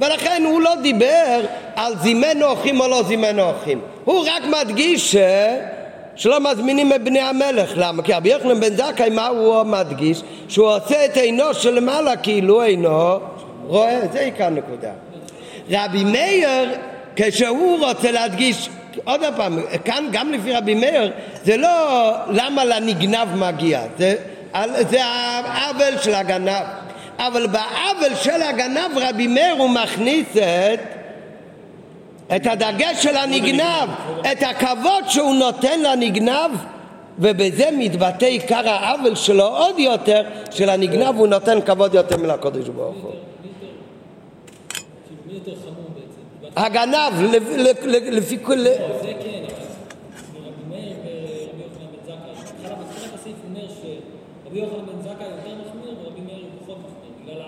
ולכן 0.00 0.42
הוא 0.46 0.60
לא 0.60 0.74
דיבר 0.82 1.40
על 1.76 1.92
זימן 2.02 2.42
אורחים 2.42 2.80
או 2.80 2.88
לא 2.88 3.02
זימן 3.02 3.38
אורחים. 3.38 3.80
הוא 4.04 4.26
רק 4.28 4.42
מדגיש 4.44 5.12
ש... 5.12 5.16
שלא 6.16 6.40
מזמינים 6.40 6.92
את 6.92 7.04
בני 7.04 7.20
המלך. 7.20 7.72
למה? 7.76 8.02
כי 8.02 8.12
רבי 8.12 8.28
יוחנן 8.28 8.60
בן 8.60 8.76
זכאי, 8.76 9.10
מה 9.10 9.26
הוא 9.26 9.62
מדגיש? 9.62 10.22
שהוא 10.48 10.66
עושה 10.66 11.04
את 11.04 11.16
עינו 11.16 11.54
שלמעלה 11.54 12.16
כאילו 12.16 12.62
אינו 12.62 13.18
רואה. 13.66 14.00
זה 14.12 14.20
עיקר 14.20 14.44
הנקודה. 14.44 14.90
רבי 15.70 16.04
מאיר, 16.04 16.70
כשהוא 17.16 17.86
רוצה 17.86 18.10
להדגיש, 18.10 18.68
עוד 19.04 19.20
פעם, 19.36 19.58
כאן 19.84 20.04
גם 20.12 20.32
לפי 20.32 20.52
רבי 20.52 20.74
מאיר, 20.74 21.12
זה 21.44 21.56
לא 21.56 22.10
למה 22.30 22.64
לנגנב 22.64 23.28
מגיע, 23.36 23.80
זה, 23.98 24.14
זה 24.90 25.04
העוול 25.04 25.98
של 26.02 26.14
הגנב. 26.14 26.64
אבל 27.18 27.46
בעוול 27.46 28.14
של 28.14 28.42
הגנב 28.42 28.90
רבי 28.96 29.26
מאיר 29.26 29.54
הוא 29.58 29.70
מכניס 29.70 30.36
את, 30.36 30.80
את 32.36 32.46
הדגש 32.46 33.02
של 33.02 33.16
הנגנב, 33.16 33.88
את 34.32 34.42
הכבוד 34.42 35.08
שהוא 35.08 35.34
נותן 35.34 35.80
לנגנב 35.80 36.50
ובזה 37.18 37.68
מתבטא 37.78 38.24
עיקר 38.24 38.68
העוול 38.68 39.14
שלו 39.14 39.44
עוד 39.44 39.78
יותר, 39.78 40.22
של 40.50 40.70
הנגנב 40.70 41.18
הוא 41.18 41.26
נותן 41.26 41.60
כבוד 41.60 41.94
יותר 41.94 42.16
מלקודש 42.16 42.68
ברוך 42.68 42.96
הוא. 43.02 43.12
הגנב, 46.56 47.34
לפי 47.92 48.38
כל... 48.42 48.58
זה 48.58 48.76
כן, 49.02 49.44
רבי 50.34 50.64
מאיר 50.68 50.96
ורבי 51.04 51.62
יוחנן 51.62 51.86
בן 51.92 52.00
זכאי, 52.04 52.72
בתחילת 52.80 53.14
הסעיף 53.14 53.36
אומר 53.44 53.68
שרבי 53.82 54.58
יוחנן 54.58 54.86
בן 54.86 55.02
זכאי 55.02 55.26
יותר 55.26 55.54
מחמיר 55.60 55.94
ורבי 56.02 56.20
מאיר 56.20 56.44
פחות 56.62 56.76
מחמיר, 56.78 57.12
בגלל 57.24 57.42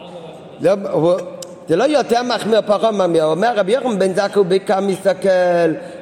הארבע 0.61 0.75
והחמש. 0.87 1.21
זה 1.69 1.77
לא 1.77 1.85
יותר 1.85 2.23
מחמיר 2.23 2.61
פחות 2.67 2.95
מחמיר, 2.95 3.25
אומר 3.25 3.53
רבי 3.57 3.73
יוחנן 3.73 3.99
בן 3.99 4.15
זכאי 4.15 4.35
הוא 4.35 4.47
בעיקר 4.47 4.81
מסתכל 4.81 5.29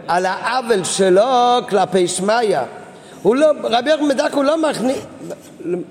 על 0.09 0.27
העוול 0.27 0.85
שלו 0.85 1.59
כלפי 1.69 2.09
שמיא. 2.09 2.59
הוא 3.23 3.37
לא, 3.37 3.47
רבי 3.63 3.91
יוחנן 3.91 4.09
בן 4.09 4.19
הוא 4.35 4.45
לא 4.45 4.71
מכניס, 4.71 4.99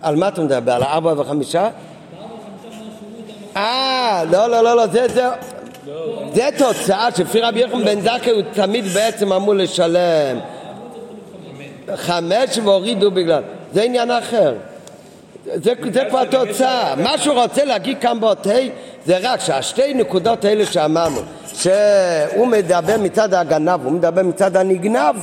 על 0.02 0.16
מה 0.16 0.28
אתה 0.28 0.42
מדבר? 0.42 0.72
על 0.72 0.84
הארבע 0.84 1.14
וחמישה? 1.18 1.70
אה, 3.58 4.24
לא, 4.32 4.50
לא, 4.50 4.64
לא, 4.64 4.76
לא, 4.76 4.88
זה, 4.88 5.08
זה, 5.08 5.26
זה 6.34 6.50
תוצאה 6.58 7.10
שלפי 7.16 7.42
רבי 7.42 7.60
יוחנן 7.60 7.86
בן 7.86 8.02
זכאי 8.02 8.32
הוא 8.32 8.42
תמיד 8.54 8.86
בעצם 8.86 9.34
אמור 9.34 9.54
לשלם 9.54 10.40
חמש 11.96 12.58
והורידו 12.64 13.12
בגלל, 13.12 13.42
זה 13.74 13.84
עניין 13.84 14.12
אחר. 14.12 14.54
זה, 15.56 15.74
זה 15.94 16.04
כבר 16.10 16.26
תוצאה. 16.26 16.96
מה 16.96 17.18
שהוא 17.18 17.42
רוצה 17.42 17.66
להגיד 17.66 17.98
כאן 18.02 18.20
באות 18.20 18.48
ה' 18.48 18.52
זה 19.06 19.18
רק 19.22 19.40
שהשתי 19.40 19.94
נקודות 19.94 20.46
האלה 20.46 20.66
שאמרנו, 20.66 21.20
שהוא 21.54 22.48
מדבר 22.48 22.98
מצד 22.98 23.34
הגנב, 23.34 23.86
הוא 23.86 23.92
מדבר 23.92 24.24
מצד 24.24 24.58
הנגנב, 24.58 25.16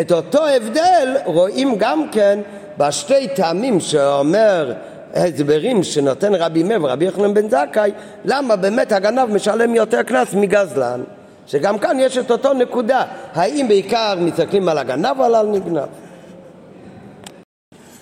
את 0.00 0.12
אותו 0.12 0.46
הבדל 0.46 1.16
רואים 1.24 1.74
גם 1.78 2.08
כן 2.12 2.38
בשתי 2.78 3.28
טעמים 3.28 3.80
שאומר 3.80 4.72
הסברים 5.14 5.82
שנותן 5.82 6.34
רבי 6.34 6.62
מאיר 6.62 6.84
ורבי 6.84 7.04
יוחנן 7.04 7.34
בן 7.34 7.48
זכאי, 7.48 7.90
למה 8.24 8.56
באמת 8.56 8.92
הגנב 8.92 9.30
משלם 9.34 9.74
יותר 9.74 10.02
קנס 10.02 10.34
מגזלן, 10.34 11.00
שגם 11.46 11.78
כאן 11.78 12.00
יש 12.00 12.18
את 12.18 12.30
אותו 12.30 12.52
נקודה, 12.52 13.02
האם 13.34 13.68
בעיקר 13.68 14.14
מסתכלים 14.20 14.68
על 14.68 14.78
הגנב 14.78 15.18
או 15.18 15.24
על 15.24 15.34
הנגנב. 15.34 15.88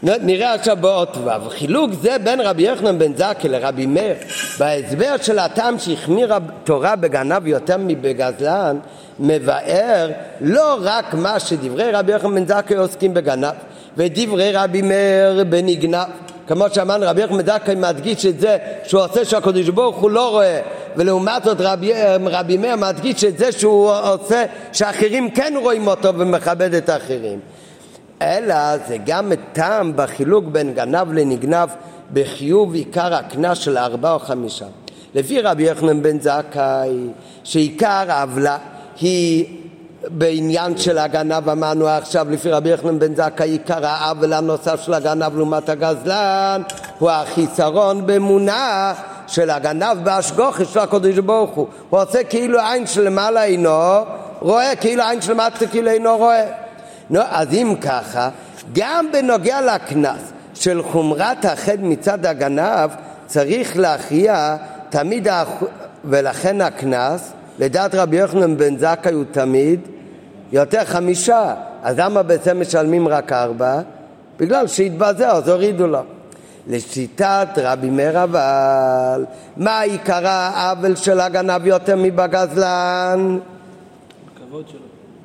נראה 0.05 0.55
עכשיו 0.55 0.76
באות 0.80 1.16
ו', 1.16 1.50
חילוק 1.50 1.90
זה 2.02 2.16
בין 2.24 2.40
רבי 2.40 2.62
יוחנן 2.62 2.98
בן 2.98 3.16
זכאי 3.16 3.48
לרבי 3.48 3.86
מאיר. 3.86 4.14
בהסבר 4.59 5.16
של 5.22 5.38
הטעם 5.38 5.78
שהחמיר 5.78 6.34
התורה 6.34 6.96
בגנב 6.96 7.46
יותר 7.46 7.76
מבגזלן 7.78 8.78
מבאר 9.18 10.11
לא 10.40 10.76
רק 10.80 11.14
מה 11.14 11.40
שדברי 11.40 11.90
רבי 11.92 12.12
יוחנן 12.12 12.34
בן 12.34 12.46
זכאי 12.46 12.76
עוסקים 12.76 13.14
בגנב 13.14 13.55
ודברי 13.96 14.52
רבי 14.52 14.82
מאיר 14.82 15.44
בנגנב. 15.48 16.09
כמו 16.46 16.64
שאמרנו 16.72 17.07
רבי 17.09 17.22
יוחנן 17.22 17.38
בן 17.38 17.46
זכאי 17.46 17.74
מדגיש 17.74 18.26
את 18.26 18.40
זה 18.40 18.57
שהוא 18.86 19.02
עושה 19.02 19.24
שהקדוש 19.24 19.68
ברוך 19.68 19.96
הוא 19.96 20.11
לא 20.11 20.30
רואה 20.30 20.61
ולעומת 20.96 21.44
זאת 21.44 21.57
רבי, 21.61 21.92
רבי 22.24 22.57
מאיר 22.57 22.76
מדגיש 22.76 23.24
את 23.24 23.38
זה 23.38 23.52
שהוא 23.52 23.92
עושה 24.02 24.44
שאחרים 24.72 25.30
כן 25.30 25.55
רואים 25.62 25.86
אותו 25.86 26.14
ומכבד 26.14 26.74
את 26.74 26.88
האחרים 26.88 27.40
אלא 28.22 28.78
זה 28.88 28.96
גם 29.06 29.32
טעם 29.52 29.92
בחילוק 29.96 30.44
בין 30.44 30.74
גנב 30.74 31.12
לנגנב 31.12 31.68
בחיוב 32.12 32.74
עיקר 32.74 33.14
הקנס 33.14 33.58
של 33.58 33.78
ארבעה 33.78 34.12
או 34.12 34.18
חמישה. 34.18 34.66
לפי 35.14 35.40
רבי 35.40 35.62
יוחנן 35.62 36.02
בן 36.02 36.20
זכאי, 36.20 37.08
שעיקר 37.44 38.04
העוולה 38.08 38.58
היא 39.00 39.46
בעניין 40.08 40.78
של 40.78 40.98
הגנב 40.98 41.48
אמרנו 41.48 41.88
עכשיו 41.88 42.26
לפי 42.30 42.50
רבי 42.50 42.68
יוחנן 42.68 42.98
בן 42.98 43.14
זכאי 43.14 43.50
עיקר 43.50 43.86
העוול 43.86 44.32
הנוסף 44.32 44.80
של 44.80 44.94
הגנב 44.94 45.36
לעומת 45.36 45.68
הגזלן 45.68 46.62
הוא 46.98 47.10
החיסרון 47.10 48.06
באמונה 48.06 48.94
של 49.26 49.50
הגנב 49.50 50.04
בהשגוחי 50.04 50.64
של 50.64 50.78
הקדוש 50.78 51.18
ברוך 51.18 51.50
הוא 51.50 51.66
הוא 51.90 52.00
עושה 52.00 52.24
כאילו 52.24 52.60
עין 52.60 52.86
שלמעלה 52.86 53.44
אינו 53.44 54.04
רואה 54.40 54.76
כאילו 54.76 55.02
עין 55.02 55.22
שלמטה 55.22 55.66
כאילו 55.66 55.90
אינו 55.90 56.16
רואה 56.16 56.63
נו, 57.11 57.20
אז 57.30 57.52
אם 57.52 57.74
ככה 57.80 58.28
גם 58.72 59.07
בנוגע 59.12 59.61
לקנס 59.74 60.32
של 60.55 60.82
חומרת 60.82 61.44
החטא 61.44 61.80
מצד 61.80 62.26
הגנב 62.26 62.90
צריך 63.26 63.76
להכריע 63.76 64.56
תמיד 64.90 65.28
האח... 65.28 65.48
ולכן 66.05 66.60
הקנס 66.60 67.32
לדעת 67.59 67.94
רבי 67.94 68.16
יוחנן 68.16 68.56
בן 68.56 68.78
זכאי 68.78 69.12
הוא 69.12 69.24
תמיד 69.31 69.81
יותר 70.52 70.85
חמישה, 70.85 71.55
אז 71.82 71.98
למה 71.98 72.22
בעצם 72.22 72.60
משלמים 72.60 73.09
רק 73.09 73.32
ארבע? 73.32 73.81
בגלל 74.39 74.66
שהתבזר, 74.66 75.31
אז 75.31 75.48
הורידו 75.48 75.86
לו. 75.86 76.02
לשיטת 76.68 77.48
רבי 77.56 77.90
מאיר 77.90 78.22
אבל, 78.22 79.24
מה 79.56 79.81
עיקר 79.81 80.26
העוול 80.26 80.97
של 80.97 81.20
הגנב 81.20 81.66
יותר 81.66 81.97
מבגזלן? 81.97 83.39
הכבוד 84.36 84.68
שלו. 84.68 84.84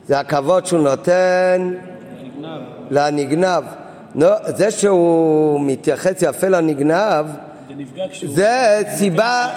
זה 0.10 0.20
הכבוד 0.20 0.66
שהוא 0.66 0.80
נותן 0.80 1.74
לנגנב. 2.92 3.64
לא, 4.16 4.30
זה 4.48 4.72
שהוא 4.72 5.62
מתייחס 5.62 6.22
יפה 6.22 6.48
לנגנב, 6.48 7.26
זה 8.26 8.82
סיבה, 8.96 9.48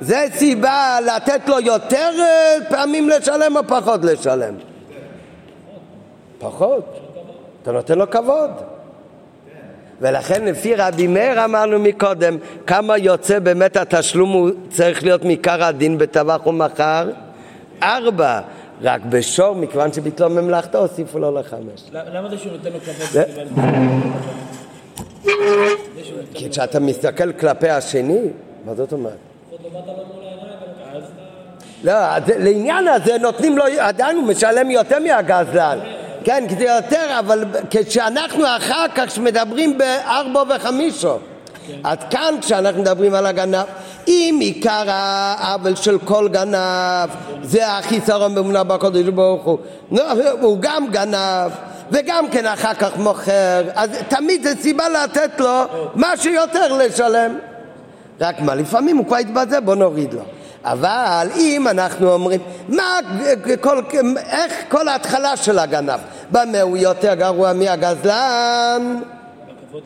זה 0.00 0.26
סיבה 0.34 0.98
לתת 1.06 1.48
לו 1.48 1.60
יותר 1.60 2.10
אה, 2.18 2.56
פעמים 2.68 3.08
לשלם 3.08 3.56
או 3.56 3.60
פחות 3.66 4.04
לשלם? 4.04 4.54
פחות. 6.38 7.00
אתה 7.62 7.72
נותן 7.72 7.98
לו 7.98 8.10
כבוד. 8.10 8.50
ולכן 10.00 10.44
לפי 10.44 10.74
רבי 10.74 11.06
מאיר 11.06 11.44
אמרנו 11.44 11.78
מקודם, 11.78 12.36
כמה 12.66 12.98
יוצא 12.98 13.38
באמת 13.38 13.76
התשלום 13.76 14.32
הוא 14.32 14.50
צריך 14.70 15.02
להיות 15.02 15.24
מעיקר 15.24 15.64
הדין 15.64 15.98
בטבח 15.98 16.46
ומחר? 16.46 17.10
ארבע. 17.82 18.40
רק 18.82 19.00
בשור, 19.08 19.54
מכיוון 19.54 19.92
שביטלו 19.92 20.30
ממלכתו, 20.30 20.78
הוסיפו 20.78 21.18
לו 21.18 21.34
לחמש. 21.34 21.82
למה 21.92 22.28
זה 22.30 22.38
שהוא 22.38 22.52
נותן 22.52 22.72
לו 22.72 22.78
כבוד? 22.80 23.22
כי 26.34 26.50
כשאתה 26.50 26.80
מסתכל 26.80 27.32
כלפי 27.32 27.68
השני, 27.68 28.20
מה 28.64 28.74
זאת 28.74 28.92
אומרת? 28.92 29.16
לא, 31.84 31.92
לעניין 32.38 32.88
הזה 32.88 33.18
נותנים 33.18 33.58
לו, 33.58 33.64
עדיין 33.78 34.16
הוא 34.16 34.26
משלם 34.26 34.70
יותר 34.70 34.98
מהגזלן. 34.98 35.78
כן, 36.24 36.44
כי 36.48 36.54
זה 36.54 36.64
יותר, 36.64 37.18
אבל 37.18 37.44
כשאנחנו 37.70 38.44
אחר 38.56 38.86
כך 38.94 39.18
מדברים 39.18 39.78
בארבע 39.78 40.42
וחמישו, 40.56 41.18
עד 41.84 42.04
כאן 42.10 42.34
כשאנחנו 42.40 42.80
מדברים 42.80 43.14
על 43.14 43.26
הגנב, 43.26 43.64
אם 44.08 44.38
עיקר 44.40 44.84
העוול 44.86 45.74
של 45.74 45.98
כל 45.98 46.28
גנב 46.28 47.08
זה 47.42 47.68
החיסרון 47.68 48.34
באמונה 48.34 48.64
בקודש 48.64 49.02
ברוך 49.02 49.44
הוא, 49.44 49.58
הוא 50.40 50.58
גם 50.60 50.86
גנב 50.90 51.50
וגם 51.90 52.28
כן 52.30 52.46
אחר 52.46 52.74
כך 52.74 52.96
מוכר, 52.96 53.62
אז 53.74 53.90
תמיד 54.08 54.42
זה 54.42 54.52
סיבה 54.60 54.88
לתת 54.88 55.40
לו 55.40 55.62
משהו 55.94 56.32
יותר 56.32 56.76
לשלם. 56.76 57.38
רק 58.20 58.40
מה, 58.40 58.54
לפעמים 58.54 58.96
הוא 58.96 59.06
כבר 59.06 59.18
יתבזה, 59.18 59.60
בוא 59.60 59.74
נוריד 59.74 60.14
לו. 60.14 60.22
אבל 60.64 61.28
אם 61.36 61.68
אנחנו 61.68 62.12
אומרים, 62.12 62.40
מה, 62.68 62.98
כל, 63.60 63.80
איך 64.16 64.52
כל 64.68 64.88
ההתחלה 64.88 65.36
של 65.36 65.58
הגנב? 65.58 66.00
במה 66.30 66.60
הוא 66.60 66.76
יותר 66.76 67.14
גרוע 67.14 67.52
מהגזלן? 67.52 69.00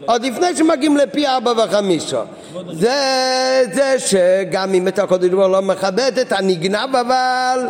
עוד 0.06 0.24
לפני 0.24 0.56
שמגיעים 0.56 0.96
לפי 0.96 1.26
ארבע 1.26 1.52
וחמישה. 1.56 2.22
זה, 2.72 3.62
זה 3.72 3.94
שגם 3.98 4.74
אם 4.74 4.88
את 4.88 4.98
הקודש 4.98 5.28
ברוך 5.28 5.52
לא 5.52 5.62
מכבד 5.62 6.18
את 6.20 6.32
הנגנב 6.32 6.96
אבל 6.96 7.68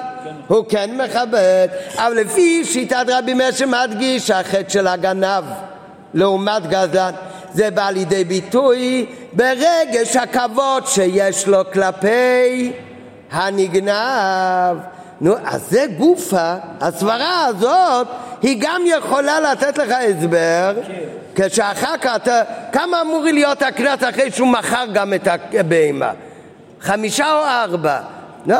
הוא 0.48 0.64
כן 0.68 0.90
מכבד. 1.04 1.68
אבל 1.96 2.14
לפי 2.20 2.64
שיטת 2.64 3.04
רבי 3.08 3.34
מאיר 3.34 3.52
שמדגיש 3.52 4.30
החטא 4.30 4.68
של 4.68 4.86
הגנב 4.86 5.44
לעומת 6.14 6.66
גזלן 6.66 7.12
זה 7.54 7.70
בא 7.70 7.90
לידי 7.90 8.24
ביטוי 8.24 9.06
ברגש 9.32 10.16
הכבוד 10.16 10.86
שיש 10.86 11.48
לו 11.48 11.70
כלפי 11.72 12.72
הנגנב. 13.30 14.76
נו, 15.20 15.34
אז 15.44 15.70
זה 15.70 15.86
גופה, 15.98 16.54
הסברה 16.80 17.46
הזאת 17.46 18.06
היא 18.42 18.56
גם 18.60 18.82
יכולה 18.86 19.40
לתת 19.40 19.78
לך 19.78 19.90
הסבר 19.90 20.74
כשאחר 21.48 21.96
כך 22.00 22.16
אתה, 22.16 22.42
כמה 22.72 23.00
אמור 23.00 23.24
להיות 23.24 23.62
הקנס 23.62 23.98
אחרי 24.08 24.30
שהוא 24.30 24.48
מכר 24.48 24.84
גם 24.92 25.14
את 25.14 25.28
הבהמה? 25.52 26.10
חמישה 26.80 27.32
או 27.32 27.44
ארבע? 27.44 28.00
לא, 28.46 28.56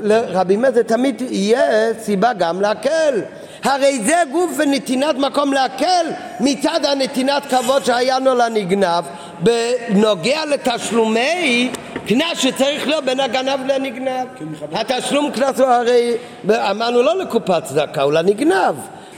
לרבי 0.00 0.56
מאיר 0.56 0.72
זה 0.72 0.84
תמיד 0.84 1.22
יהיה 1.30 1.94
סיבה 1.98 2.32
גם 2.32 2.60
להקל. 2.60 3.20
הרי 3.64 4.00
זה 4.04 4.16
גוף 4.32 4.50
ונתינת 4.56 5.14
מקום 5.18 5.52
להקל 5.52 6.06
מצד 6.40 6.80
הנתינת 6.84 7.46
כבוד 7.46 7.84
שהיה 7.84 8.18
לו 8.18 8.34
לנגנב 8.34 9.04
בנוגע 9.38 10.44
לתשלומי 10.44 11.70
קנס 12.06 12.38
שצריך 12.38 12.88
להיות 12.88 13.04
בין 13.04 13.20
הגנב 13.20 13.66
לנגנב. 13.66 14.26
התשלום 14.72 15.30
קנס 15.30 15.60
הוא 15.60 15.66
הרי, 15.68 16.14
אמרנו 16.50 17.02
לא 17.02 17.18
לקופת 17.18 17.64
צדקה, 17.64 18.02
הוא 18.02 18.12
לנגנב. 18.12 18.74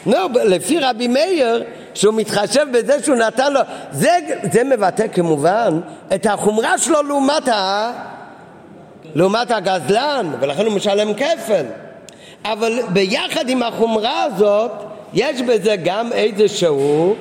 לא, 0.06 0.28
לפי 0.44 0.78
רבי 0.80 1.08
מאיר, 1.08 1.64
שהוא 1.94 2.14
מתחשב 2.14 2.66
בזה 2.72 3.02
שהוא 3.02 3.16
נתן 3.16 3.52
לו, 3.52 3.60
זה, 3.92 4.18
זה 4.52 4.64
מבטא 4.64 5.06
כמובן 5.12 5.80
את 6.14 6.26
החומרה 6.26 6.78
שלו 6.78 7.02
לעומת, 7.02 7.48
ה, 7.48 7.92
לעומת 9.14 9.50
הגזלן, 9.50 10.30
ולכן 10.40 10.66
הוא 10.66 10.74
משלם 10.74 11.14
כפל. 11.14 11.64
אבל 12.44 12.78
ביחד 12.88 13.48
עם 13.48 13.62
החומרה 13.62 14.22
הזאת, 14.22 14.70
יש 15.14 15.42
בזה 15.42 15.76
גם 15.84 16.12
איזשהו 16.12 17.14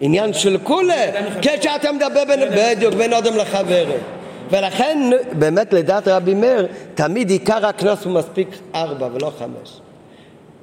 עניין 0.00 0.32
של 0.32 0.58
כולה, 0.62 1.06
כשאתה 1.42 1.92
מדבר 1.92 2.24
בין, 2.24 2.40
בדיוק 2.56 2.94
בין 2.94 3.12
אדם 3.12 3.36
לחברו. 3.36 3.94
ולכן 4.50 5.10
באמת 5.32 5.72
לדעת 5.72 6.08
רבי 6.08 6.34
מאיר, 6.34 6.66
תמיד 6.94 7.30
עיקר 7.30 7.66
הקנס 7.66 8.04
הוא 8.04 8.12
מספיק 8.12 8.48
ארבע 8.74 9.08
ולא 9.14 9.32
חמש. 9.38 9.87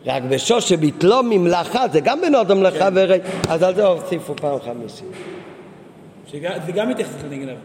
רק 0.05 0.23
בשוש 0.23 0.69
שביטלו 0.69 1.23
ממלאכה, 1.23 1.87
זה 1.87 1.99
גם 1.99 2.21
בין 2.21 2.35
אדם 2.35 2.63
לחברי, 2.63 3.19
אז 3.49 3.63
על 3.63 3.75
זה 3.75 3.85
הוסיפו 3.85 4.35
פעם 4.35 4.57
חמישית. 4.65 5.07
זה 6.65 6.71
גם 6.71 6.89
מתייחס 6.89 7.11
לנגנב. 7.23 7.55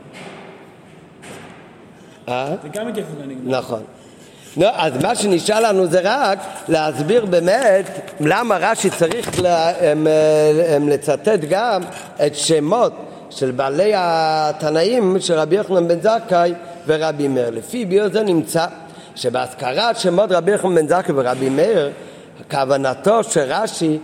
אה? 2.29 2.55
זה 2.62 2.69
גם 2.69 2.89
מתייחס 2.89 3.11
לנגנב. 3.23 3.55
נכון. 3.57 3.83
לא, 4.57 4.69
אז 4.75 5.03
מה 5.03 5.15
שנשאר 5.15 5.61
לנו 5.61 5.87
זה 5.87 6.01
רק 6.03 6.39
להסביר 6.69 7.25
באמת 7.25 8.15
למה 8.21 8.57
רש"י 8.61 8.91
צריך 8.91 9.41
לה, 9.43 9.73
הם, 9.91 10.07
הם 10.69 10.89
לצטט 10.89 11.41
גם 11.49 11.83
את 12.27 12.37
שמות 12.37 12.93
של 13.31 13.51
בעלי 13.51 13.93
התנאים 13.95 15.17
של 15.21 15.35
רבי 15.35 15.57
יוחנן 15.57 15.89
בן 15.89 16.01
זכאי 16.01 16.55
ורבי 16.87 17.29
מאיר. 17.29 17.51
לפי 17.51 17.85
ביור 17.85 18.09
זה 18.09 18.23
נמצא 18.23 18.67
שבהזכרת 19.15 19.97
שמות 19.97 20.33
רבי 20.33 20.51
יוחנן 20.53 20.75
בן 20.75 20.89
זכאי 20.89 21.15
ורבי 21.17 21.49
מאיר 21.49 21.91
כוונתו 22.51 23.25
של 23.25 23.45
רש"י 23.49 23.99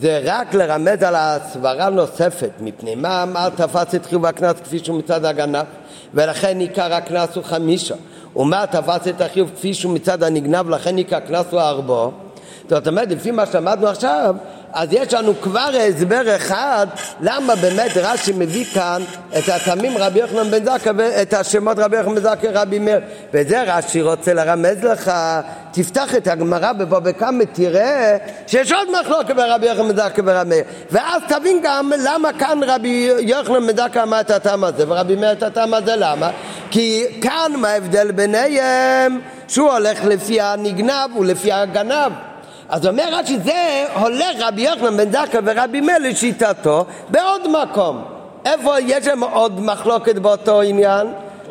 זה 0.00 0.20
רק 0.24 0.54
לרמז 0.54 1.02
על 1.02 1.14
הסברה 1.16 1.88
נוספת, 1.88 2.50
מפני 2.60 2.94
מה 2.94 3.22
אמר 3.22 3.48
תפס 3.48 3.94
את 3.94 4.06
חיוב 4.06 4.26
הקנס 4.26 4.60
כפי 4.64 4.78
שהוא 4.78 4.98
מצד 4.98 5.24
הגנב, 5.24 5.64
ולכן 6.14 6.60
עיקר 6.60 6.94
הקנס 6.94 7.36
הוא 7.36 7.44
חמישה, 7.44 7.94
ומה 8.36 8.66
תפס 8.66 9.08
את 9.08 9.20
החיוב 9.20 9.50
כפי 9.56 9.74
שהוא 9.74 9.94
מצד 9.94 10.22
הנגנב, 10.22 10.70
לכן 10.70 10.96
עיקר 10.96 11.16
הקנס 11.16 11.46
הוא 11.50 11.60
ארבע. 11.60 12.08
זאת 12.70 12.88
אומרת, 12.88 13.10
לפי 13.10 13.30
מה 13.30 13.46
שלמדנו 13.46 13.86
עכשיו, 13.86 14.34
אז 14.72 14.88
יש 14.92 15.14
לנו 15.14 15.32
כבר 15.42 15.70
הסבר 15.88 16.36
אחד 16.36 16.86
למה 17.20 17.54
באמת 17.56 17.90
רש"י 17.96 18.32
מביא 18.32 18.64
כאן 18.64 19.02
את 19.38 19.44
התמים 19.48 19.98
רבי 19.98 20.20
יוחנן 20.20 20.50
בן 20.50 20.64
זכא 20.64 20.90
ואת 20.96 21.34
השמות 21.34 21.78
רבי 21.78 21.96
יוחנן 21.96 22.14
בן 22.14 22.20
זכא 22.20 22.46
רבי 22.52 22.78
מאיר 22.78 23.00
וזה 23.34 23.62
רש"י 23.66 24.02
רוצה 24.02 24.34
לרמז 24.34 24.84
לך 24.84 25.12
תפתח 25.74 26.14
את 26.14 26.26
הגמרא 26.26 26.72
בבוא 26.72 26.98
בכמה 26.98 27.44
תראה 27.52 28.16
שיש 28.46 28.72
עוד 28.72 28.88
מחלוקת 29.00 29.34
ברבי 29.36 29.66
יוחנן 29.66 29.96
זכא 29.96 30.22
ורבי 30.24 30.48
מאיר 30.48 30.64
ואז 30.90 31.22
תבין 31.28 31.60
גם 31.62 31.92
למה 31.98 32.32
כאן 32.32 32.60
רבי 32.66 33.10
יוחנן 33.18 33.76
זכא 33.76 34.02
אמר 34.02 34.20
את 34.20 34.30
הטעם 34.30 34.64
הזה 34.64 34.84
ורבי 34.88 35.16
מאיר 35.16 35.32
את 35.32 35.42
הטעם 35.42 35.74
הזה 35.74 35.96
למה 35.96 36.30
כי 36.70 37.04
כאן 37.20 37.52
מה 37.56 37.68
ההבדל 37.68 38.10
ביניהם 38.10 39.20
שהוא 39.48 39.72
הולך 39.72 40.04
לפי 40.04 40.40
הנגנב 40.40 41.16
ולפי 41.16 41.52
הגנב 41.52 42.12
אז 42.68 42.86
אומר 42.86 43.04
רש"י, 43.12 43.38
זה 43.44 43.84
הולך 43.94 44.36
רבי 44.40 44.62
יוחנן 44.62 44.96
בן 44.96 45.10
דקה 45.10 45.38
ורבי 45.44 45.80
מאיר 45.80 45.98
לשיטתו 45.98 46.86
בעוד 47.08 47.42
מקום. 47.62 48.04
איפה 48.44 48.80
יש 48.80 49.04
שם 49.04 49.24
עוד 49.24 49.60
מחלוקת 49.60 50.14
באותו 50.14 50.60
עניין? 50.60 51.06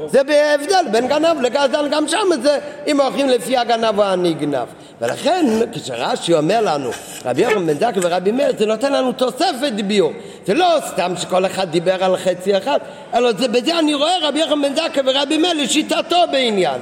זה 0.08 0.24
בהבדל 0.24 0.86
בין 0.92 1.08
גנב 1.08 1.42
לגזלן, 1.42 1.90
גם 1.92 2.08
שם 2.08 2.28
זה 2.42 2.60
אם 2.88 3.02
הולכים 3.02 3.30
לפי 3.30 3.58
הגנב 3.58 4.00
או 4.00 4.04
הנגנב. 4.04 4.68
ולכן 5.02 5.46
כשרש"י 5.72 6.34
אומר 6.34 6.62
לנו 6.62 6.90
רבי 7.26 7.42
יוחנן 7.42 7.68
בן 7.68 7.74
זכי 7.74 8.00
ורבי 8.02 8.32
מאיר 8.32 8.54
זה 8.58 8.66
נותן 8.66 8.94
לנו 8.94 9.12
תוספת 9.12 9.72
ביור. 9.88 10.12
זה 10.46 10.54
לא 10.54 10.68
סתם 10.88 11.14
שכל 11.18 11.46
אחד 11.46 11.70
דיבר 11.72 12.04
על 12.04 12.18
חצי 12.18 12.58
אחד, 12.58 12.80
אלא 13.14 13.32
זה, 13.32 13.48
בזה 13.48 13.80
אני 13.80 13.94
רואה 13.94 14.18
רבי 14.22 14.40
יוחנן 14.40 14.62
בן 14.62 14.76
זכי 14.76 15.00
ורבי 15.06 15.38
מאיר 15.38 15.54
לשיטתו 15.54 16.18
בעניין. 16.32 16.82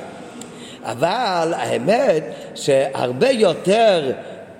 אבל 0.83 1.53
האמת 1.55 2.23
שהרבה 2.55 3.29
יותר 3.29 4.11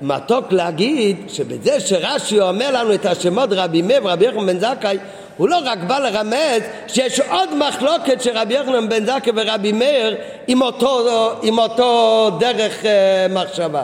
מתוק 0.02 0.52
להגיד 0.52 1.18
שבזה 1.28 1.80
שרש"י 1.80 2.40
אומר 2.40 2.72
לנו 2.72 2.94
את 2.94 3.06
השמות 3.06 3.50
רבי 3.52 3.82
מאיר 3.82 4.06
ורבי 4.06 4.26
יוחנן 4.26 4.46
בן 4.46 4.60
זכאי 4.60 4.98
הוא 5.38 5.50
לא 5.50 5.60
רק 5.66 5.80
בא 5.88 6.00
לרמז 6.00 6.62
שיש 6.88 7.20
עוד 7.20 7.50
מחלוקת 7.56 8.22
של 8.22 8.38
רבי 8.38 8.54
יוחנן 8.54 8.90
בן 8.90 9.06
זכאי 9.06 9.32
ורבי 9.36 9.72
מאיר 9.72 10.16
עם 10.48 10.62
אותו, 10.62 11.08
עם 11.44 11.60
אותו 11.60 12.30
דרך 12.40 12.86
אה, 12.86 13.28
מחשבה. 13.30 13.84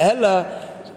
אלא 0.00 0.28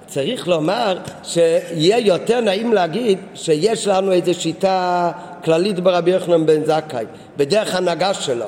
צריך 0.07 0.47
לומר 0.47 0.97
שיהיה 1.23 1.97
יותר 1.97 2.41
נעים 2.41 2.73
להגיד 2.73 3.19
שיש 3.35 3.87
לנו 3.87 4.11
איזו 4.11 4.33
שיטה 4.33 5.11
כללית 5.43 5.79
ברבי 5.79 6.11
יוחנן 6.11 6.45
בן 6.45 6.65
זכאי 6.65 7.05
בדרך 7.37 7.75
הנהגה 7.75 8.13
שלו 8.13 8.45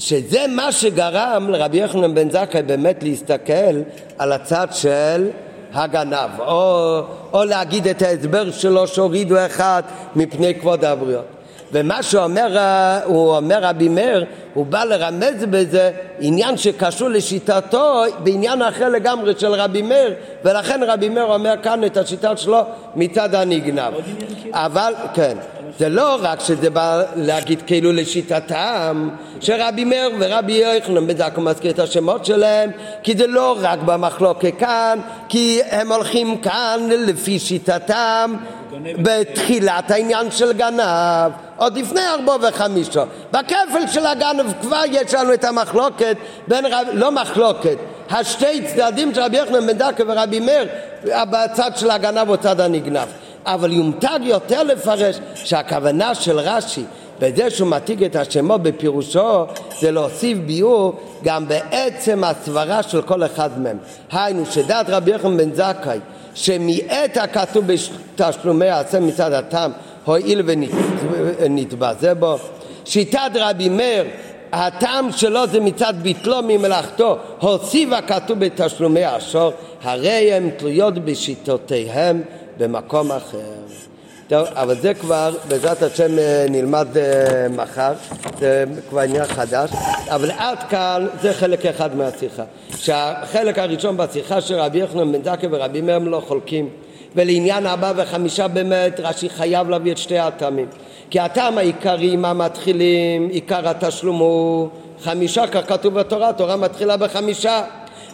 שזה 0.00 0.44
מה 0.48 0.72
שגרם 0.72 1.46
לרבי 1.50 1.78
יוחנן 1.78 2.14
בן 2.14 2.30
זכאי 2.30 2.62
באמת 2.62 3.02
להסתכל 3.02 3.76
על 4.18 4.32
הצד 4.32 4.66
של 4.72 5.28
הגנב, 5.72 6.40
או, 6.40 7.00
או 7.32 7.44
להגיד 7.44 7.88
את 7.88 8.02
ההסבר 8.02 8.50
שלו 8.50 8.86
שהורידו 8.86 9.46
אחד 9.46 9.82
מפני 10.16 10.54
כבוד 10.54 10.84
הבריות. 10.84 11.24
ומה 11.72 12.02
שאומר 12.02 12.58
הוא 13.04 13.36
אומר 13.36 13.58
רבי 13.62 13.88
מאיר, 13.88 14.24
הוא 14.54 14.66
בא 14.66 14.84
לרמז 14.84 15.44
בזה 15.50 15.90
עניין 16.20 16.56
שקשור 16.56 17.08
לשיטתו 17.08 18.02
בעניין 18.22 18.62
אחר 18.62 18.88
לגמרי 18.88 19.32
של 19.38 19.54
רבי 19.54 19.82
מאיר, 19.82 20.14
ולכן 20.44 20.80
רבי 20.82 21.08
מאיר 21.08 21.24
אומר 21.24 21.54
כאן 21.62 21.84
את 21.84 21.96
השיטה 21.96 22.36
שלו 22.36 22.60
מצד 22.96 23.34
הנגנב. 23.34 23.92
אבל, 24.52 24.94
כן. 25.14 25.36
זה 25.78 25.88
לא 25.88 26.18
רק 26.22 26.40
שזה 26.40 26.70
בא 26.70 27.02
להגיד 27.16 27.62
כאילו 27.66 27.92
לשיטתם 27.92 29.08
שרבי 29.40 29.84
מאיר 29.84 30.10
ורבי 30.18 30.52
יוחנן 30.52 31.06
בדק 31.06 31.38
מזכיר 31.38 31.70
את 31.70 31.78
השמות 31.78 32.24
שלהם 32.24 32.70
כי 33.02 33.16
זה 33.16 33.26
לא 33.26 33.58
רק 33.60 33.78
במחלוקת 33.84 34.52
כאן 34.58 34.98
כי 35.28 35.60
הם 35.70 35.92
הולכים 35.92 36.38
כאן 36.38 36.80
לפי 36.90 37.38
שיטתם 37.38 38.34
בתחילת 38.82 39.90
העניין 39.90 40.30
של 40.30 40.52
גנב 40.52 41.32
עוד 41.56 41.78
לפני 41.78 42.00
ארבע 42.00 42.36
וחמישו 42.48 43.02
בכפל 43.32 43.86
של 43.92 44.06
הגנב 44.06 44.52
כבר 44.60 44.82
יש 44.90 45.14
לנו 45.14 45.34
את 45.34 45.44
המחלוקת 45.44 46.16
בין 46.48 46.66
רב... 46.66 46.86
לא 46.92 47.12
מחלוקת 47.12 47.76
השתי 48.10 48.66
צדדים 48.66 49.14
של 49.14 49.20
רבי 49.20 49.36
יוחנן 49.36 49.66
בן 49.66 49.78
דקה 49.78 50.02
ורבי 50.06 50.40
מאיר 50.40 50.68
בצד 51.04 51.70
של 51.76 51.90
הגנב 51.90 52.28
או 52.28 52.36
צד 52.36 52.60
הנגנב 52.60 53.08
אבל 53.46 53.72
יומתג 53.72 54.18
יותר 54.22 54.62
לפרש 54.62 55.18
שהכוונה 55.34 56.14
של 56.14 56.38
רש"י 56.38 56.84
בזה 57.20 57.50
שהוא 57.50 57.68
מעתיק 57.68 58.02
את 58.02 58.16
השמות 58.16 58.62
בפירושו, 58.62 59.44
זה 59.80 59.90
להוסיף 59.90 60.38
ביור 60.38 61.00
גם 61.24 61.48
בעצם 61.48 62.24
הסברה 62.24 62.82
של 62.82 63.02
כל 63.02 63.24
אחד 63.24 63.60
מהם. 63.60 63.76
היינו, 64.12 64.46
שדעת 64.46 64.86
רבי 64.88 65.10
יוחנן 65.10 65.36
בן 65.36 65.54
זכאי, 65.54 65.98
שמעת 66.34 67.16
הכתוב 67.16 67.64
בתשלומי 67.66 68.68
העשה 68.68 69.00
מצד 69.00 69.32
התם, 69.32 69.70
הואיל 70.04 70.42
ונתבזה 70.46 72.14
בו. 72.14 72.36
שיטת 72.84 73.30
רבי 73.34 73.68
מאיר 73.68 74.04
הטעם 74.52 75.12
שלו 75.12 75.46
זה 75.46 75.60
מצד 75.60 75.94
ביטלו 76.02 76.36
ממלאכתו, 76.42 77.16
הוסיף 77.40 77.92
הכתוב 77.92 78.38
בתשלומי 78.38 79.04
השור, 79.04 79.52
הרי 79.82 80.32
הן 80.32 80.50
תלויות 80.50 80.94
בשיטותיהם 80.94 82.22
במקום 82.60 83.12
אחר. 83.12 83.38
טוב, 84.28 84.46
אבל 84.52 84.80
זה 84.80 84.94
כבר, 84.94 85.34
בעזרת 85.48 85.82
השם 85.82 86.18
אה, 86.18 86.46
נלמד 86.50 86.88
אה, 86.96 87.48
מחר, 87.48 87.92
זה 88.38 88.64
כבר 88.88 89.00
עניין 89.00 89.24
חדש, 89.24 89.70
אבל 90.08 90.30
עד 90.30 90.58
כאן 90.68 91.06
זה 91.22 91.32
חלק 91.32 91.66
אחד 91.66 91.96
מהשיחה. 91.96 92.42
שהחלק 92.76 93.58
הראשון 93.58 93.96
בשיחה 93.96 94.40
של 94.40 94.54
רבי 94.54 94.78
יחנן 94.78 95.12
בן 95.12 95.24
זקי 95.24 95.46
ורבי 95.50 95.80
מאיר 95.80 95.98
לא 95.98 96.22
חולקים, 96.26 96.68
ולעניין 97.16 97.66
ארבע 97.66 97.92
וחמישה 97.96 98.48
באמת 98.48 99.00
רש"י 99.00 99.28
חייב 99.28 99.70
להביא 99.70 99.92
את 99.92 99.98
שתי 99.98 100.18
הטעמים. 100.18 100.66
כי 101.10 101.20
הטעם 101.20 101.58
העיקרי, 101.58 102.16
מה 102.16 102.32
מתחילים, 102.32 103.28
עיקר 103.28 103.68
התשלום 103.68 104.18
הוא 104.18 104.68
חמישה, 105.02 105.46
כך 105.46 105.68
כתוב 105.68 105.94
בתורה, 105.94 106.28
התורה 106.28 106.56
מתחילה 106.56 106.96
בחמישה. 106.96 107.62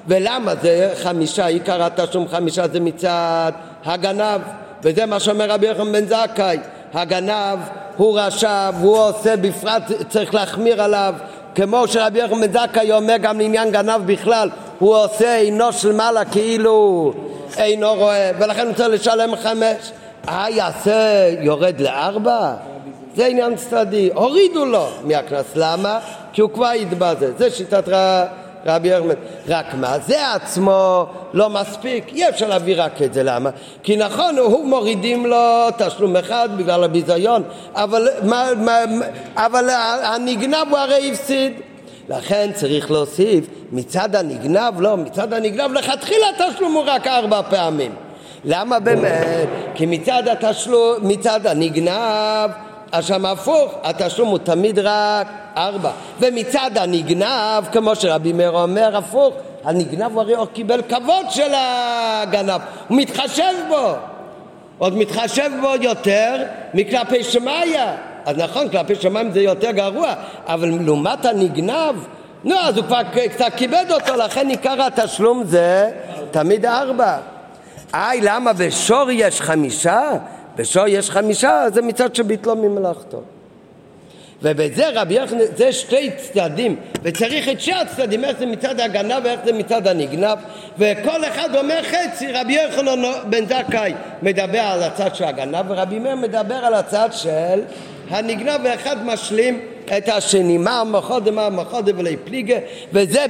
ולמה 0.09 0.53
זה 0.63 0.93
חמישה, 1.03 1.47
עיקר 1.47 1.83
התשלום 1.83 2.29
חמישה 2.29 2.69
זה 2.69 2.81
מצד 2.81 3.53
הגנב, 3.85 4.41
וזה 4.83 5.07
מה 5.07 5.21
שאומר 5.21 5.51
רבי 5.51 5.67
יוחנן 5.67 5.93
בן 5.93 6.07
זכאי, 6.07 6.59
הגנב 6.95 7.59
הוא 7.97 8.21
רשע 8.21 8.71
והוא 8.81 8.99
עושה 8.99 9.37
בפרט, 9.37 9.83
צריך 10.09 10.35
להחמיר 10.35 10.83
עליו, 10.83 11.15
כמו 11.55 11.89
שרבי 11.89 12.19
יוחנן 12.19 12.41
בן 12.41 12.53
זכאי 12.53 12.93
אומר 12.93 13.17
גם 13.23 13.41
לעניין 13.41 13.71
גנב 13.71 14.13
בכלל, 14.13 14.51
הוא 14.79 14.97
עושה 14.97 15.37
עינו 15.37 15.73
של 15.73 15.93
מעלה 15.93 16.25
כאילו 16.25 17.13
אינו 17.57 17.95
רואה, 17.95 18.31
ולכן 18.39 18.67
הוא 18.67 18.75
צריך 18.75 18.89
לשלם 18.89 19.37
חמש. 19.37 19.93
אה, 20.29 20.51
יעשה 20.51 21.29
יורד 21.41 21.81
לארבע? 21.81 22.55
זה 23.17 23.27
עניין 23.27 23.57
צדדי, 23.57 24.11
הורידו 24.15 24.65
לו 24.65 24.87
מהקנס, 25.05 25.47
למה? 25.55 25.99
כי 26.33 26.41
הוא 26.41 26.51
כבר 26.51 26.67
התבזה, 26.67 27.33
זה 27.39 27.51
שיטת 27.51 27.89
ר... 27.89 28.25
רבי 28.67 28.89
ירמן. 28.89 29.15
רק 29.49 29.75
מה, 29.75 29.99
זה 29.99 30.33
עצמו 30.33 31.07
לא 31.33 31.51
מספיק, 31.51 32.05
אי 32.15 32.29
אפשר 32.29 32.49
להביא 32.49 32.75
רק 32.79 33.03
את 33.03 33.15
זה, 33.15 33.23
למה? 33.23 33.51
כי 33.83 33.97
נכון, 33.97 34.39
הוא 34.39 34.69
מורידים 34.69 35.27
לו 35.27 35.67
תשלום 35.79 36.17
אחד 36.17 36.49
בגלל 36.57 36.85
הביזיון, 36.85 37.43
אבל, 37.75 38.09
מה, 38.23 38.47
מה, 38.57 38.79
אבל 39.37 39.71
הנגנב 40.03 40.67
הוא 40.71 40.79
הרי 40.79 41.11
הפסיד. 41.13 41.53
לכן 42.09 42.51
צריך 42.55 42.91
להוסיף, 42.91 43.45
מצד 43.73 44.17
הנגנב, 44.17 44.81
לא, 44.81 44.97
מצד 44.97 45.33
הנגנב 45.33 45.73
לכתחילה 45.73 46.27
התשלום 46.39 46.73
הוא 46.75 46.83
רק 46.87 47.07
ארבע 47.07 47.43
פעמים. 47.51 47.93
למה 48.45 48.79
באמת? 48.79 49.49
כי 49.75 49.87
מצד 49.87 50.23
התשלום, 50.29 50.97
מצד 51.03 51.47
הנגנב 51.47 52.51
שם 53.01 53.27
הפוך, 53.27 53.75
התשלום 53.83 54.29
הוא 54.29 54.39
תמיד 54.39 54.79
רק 54.79 55.27
ארבע. 55.57 55.91
ומצד 56.21 56.71
הנגנב, 56.75 57.65
כמו 57.73 57.97
שרבי 57.97 58.33
מאיר 58.33 58.51
אומר, 58.51 58.97
הפוך, 58.97 59.35
הנגנב 59.65 60.13
הוא 60.13 60.21
הרי 60.21 60.35
קיבל 60.53 60.83
כבוד 60.83 61.31
של 61.31 61.53
הגנב, 61.55 62.61
הוא 62.89 62.99
מתחשב 62.99 63.55
בו. 63.69 63.93
עוד 64.79 64.97
מתחשב 64.97 65.51
בו 65.61 65.69
יותר 65.81 66.45
מכלפי 66.75 67.25
שמיא. 67.25 67.81
אז 68.25 68.37
נכון, 68.37 68.69
כלפי 68.69 68.95
שמיים 68.95 69.31
זה 69.31 69.41
יותר 69.41 69.71
גרוע, 69.71 70.15
אבל 70.47 70.79
לעומת 70.85 71.25
הנגנב, 71.25 71.95
נו, 72.45 72.57
אז 72.61 72.77
הוא 72.77 72.85
כבר 72.85 73.01
קצת 73.31 73.53
כיבד 73.57 73.85
אותו, 73.91 74.17
לכן 74.17 74.49
עיקר 74.49 74.83
התשלום 74.83 75.45
זה 75.45 75.91
תמיד 76.31 76.67
ארבע. 76.67 77.17
איי, 77.95 78.21
למה 78.23 78.53
בשור 78.53 79.11
יש 79.11 79.41
חמישה? 79.41 80.11
בשור 80.57 80.87
יש 80.89 81.11
חמישה, 81.11 81.65
זה 81.75 81.83
מצד 81.83 82.15
שביטלו 82.15 82.57
ממלאכתו. 82.57 83.23
ובזה 84.43 84.85
רבי 84.95 85.15
יוחנן, 85.15 85.39
זה 85.57 85.73
שתי 85.73 86.11
צדדים, 86.17 86.77
וצריך 87.03 87.49
את 87.49 87.61
שני 87.61 87.75
הצדדים, 87.75 88.25
איך 88.25 88.39
זה 88.39 88.47
מצד 88.47 88.81
הגנב 88.81 89.25
ואיך 89.25 89.41
זה 89.45 89.53
מצד 89.53 89.87
הנגנב, 89.87 90.39
וכל 90.79 91.25
אחד 91.25 91.57
אומר 91.57 91.81
חצי, 91.83 92.33
רבי 92.33 92.53
יוחנן 92.53 93.03
בן 93.31 93.47
זכאי 93.47 93.93
מדבר 94.23 94.61
על 94.61 94.83
הצד 94.83 95.15
של 95.15 95.25
הגנב, 95.25 95.65
ורבי 95.69 95.99
מאיר 95.99 96.15
מדבר 96.17 96.55
על 96.55 96.75
הצד 96.75 97.09
של 97.13 97.61
הנגנב, 98.11 98.61
ואחד 98.65 99.07
משלים 99.07 99.61
את 99.99 100.09
השני, 100.09 100.59
מה 100.59 100.81
המחודה, 100.81 101.31
מה 101.31 101.47
המחודה 101.47 101.93
ולי 101.97 102.17
פליגה, 102.17 102.57
וזה 102.93 103.27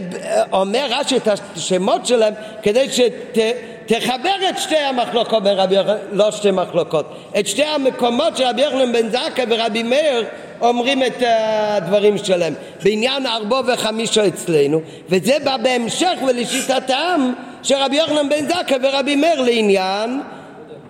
אומר 0.53 0.87
רש"י 0.91 1.17
את 1.17 1.29
השמות 1.29 2.07
שלהם 2.07 2.35
כדי 2.63 2.91
שת... 2.91 3.39
תחבר 3.87 4.35
את 4.49 4.59
שתי 4.59 4.77
המחלוקות 4.77 5.43
בין 5.43 5.59
רבי 5.59 5.75
יוחנן, 5.75 5.97
לא 6.13 6.31
שתי 6.31 6.51
מחלוקות, 6.51 7.07
את 7.39 7.47
שתי 7.47 7.65
המקומות 7.65 8.37
שרבי 8.37 8.63
יוחנן 8.63 8.93
בן 8.93 9.09
זכאי 9.09 9.45
ורבי 9.49 9.83
מאיר 9.83 10.25
אומרים 10.61 11.03
את 11.03 11.23
הדברים 11.27 12.19
שלהם. 12.19 12.55
בעניין 12.83 13.27
ארבו 13.27 13.61
וחמישו 13.67 14.27
אצלנו 14.27 14.81
וזה 15.09 15.37
בא 15.45 15.57
בהמשך 15.57 16.19
ולשיטתם 16.29 17.33
רבי 17.71 17.97
יוחנן 17.97 18.29
בן 18.29 18.49
זכאי 18.49 18.77
ורבי 18.83 19.17
מאיר 19.17 19.41
לעניין 19.41 20.21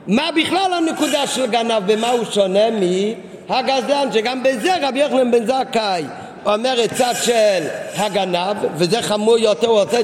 מה 0.07 0.29
בכלל 0.37 0.73
הנקודה 0.73 1.27
של 1.27 1.47
גנב, 1.47 1.93
במה 1.93 2.11
הוא 2.11 2.25
שונה 2.31 2.65
מהגזלן, 2.71 4.09
שגם 4.13 4.43
בזה 4.43 4.75
רבי 4.83 4.99
יוחנן 4.99 5.31
בן 5.31 5.47
זכאי 5.47 6.05
אומר 6.47 6.85
את 6.85 6.93
צד 6.95 7.15
של 7.23 7.67
הגנב, 7.97 8.57
וזה 8.77 9.03
חמור 9.03 9.39
יותר, 9.39 9.67
הוא 9.67 9.81
עושה 9.81 10.01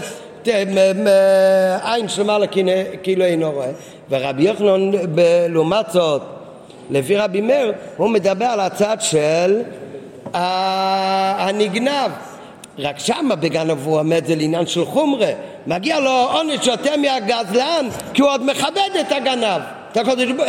עין 1.83 2.09
שלמה 2.09 2.39
כאילו 3.03 3.25
אינו 3.25 3.51
רואה. 3.51 3.71
ורבי 4.11 4.43
יוחנן 4.43 4.91
לעומת 5.49 5.91
זאת 5.91 6.23
לפי 6.91 7.17
רבי 7.17 7.41
מאיר 7.41 7.73
הוא 7.97 8.11
מדבר 8.11 8.47
על 8.47 8.61
הצד 8.61 8.97
של 9.01 9.63
הנגנב. 10.35 12.11
רק 12.79 12.99
שמה 12.99 13.37
בגנב 13.37 13.87
הוא 13.87 14.01
את 14.19 14.27
זה 14.27 14.35
לעניין 14.35 14.67
של 14.67 14.85
חומרה. 14.85 15.31
מגיע 15.67 16.01
לו 16.01 16.11
עונש 16.11 16.67
יותר 16.67 16.97
מהגזלן 16.97 17.89
כי 18.15 18.23
הוא 18.23 18.31
עוד 18.31 18.51
מכבד 18.51 18.91
את 19.01 19.13
הגנב 19.13 19.61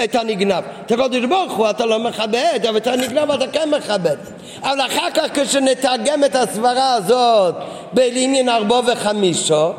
את 0.03 0.15
הנגנב. 0.15 0.63
את 0.85 0.91
הקודש 0.91 1.25
ברוך 1.25 1.53
הוא 1.53 1.69
אתה 1.69 1.85
לא 1.85 1.99
מכבד, 1.99 2.59
אבל 2.69 2.77
את 2.77 2.87
הנגנב 2.87 3.31
אתה 3.31 3.47
כן 3.47 3.69
מכבד. 3.77 4.15
אבל 4.61 4.81
אחר 4.81 5.09
כך 5.13 5.39
כשנתרגם 5.39 6.23
את 6.23 6.35
הסברה 6.35 6.93
הזאת 6.93 7.55
בעניין 7.93 8.49
ארבו 8.49 8.81
וחמישו, 8.85 9.71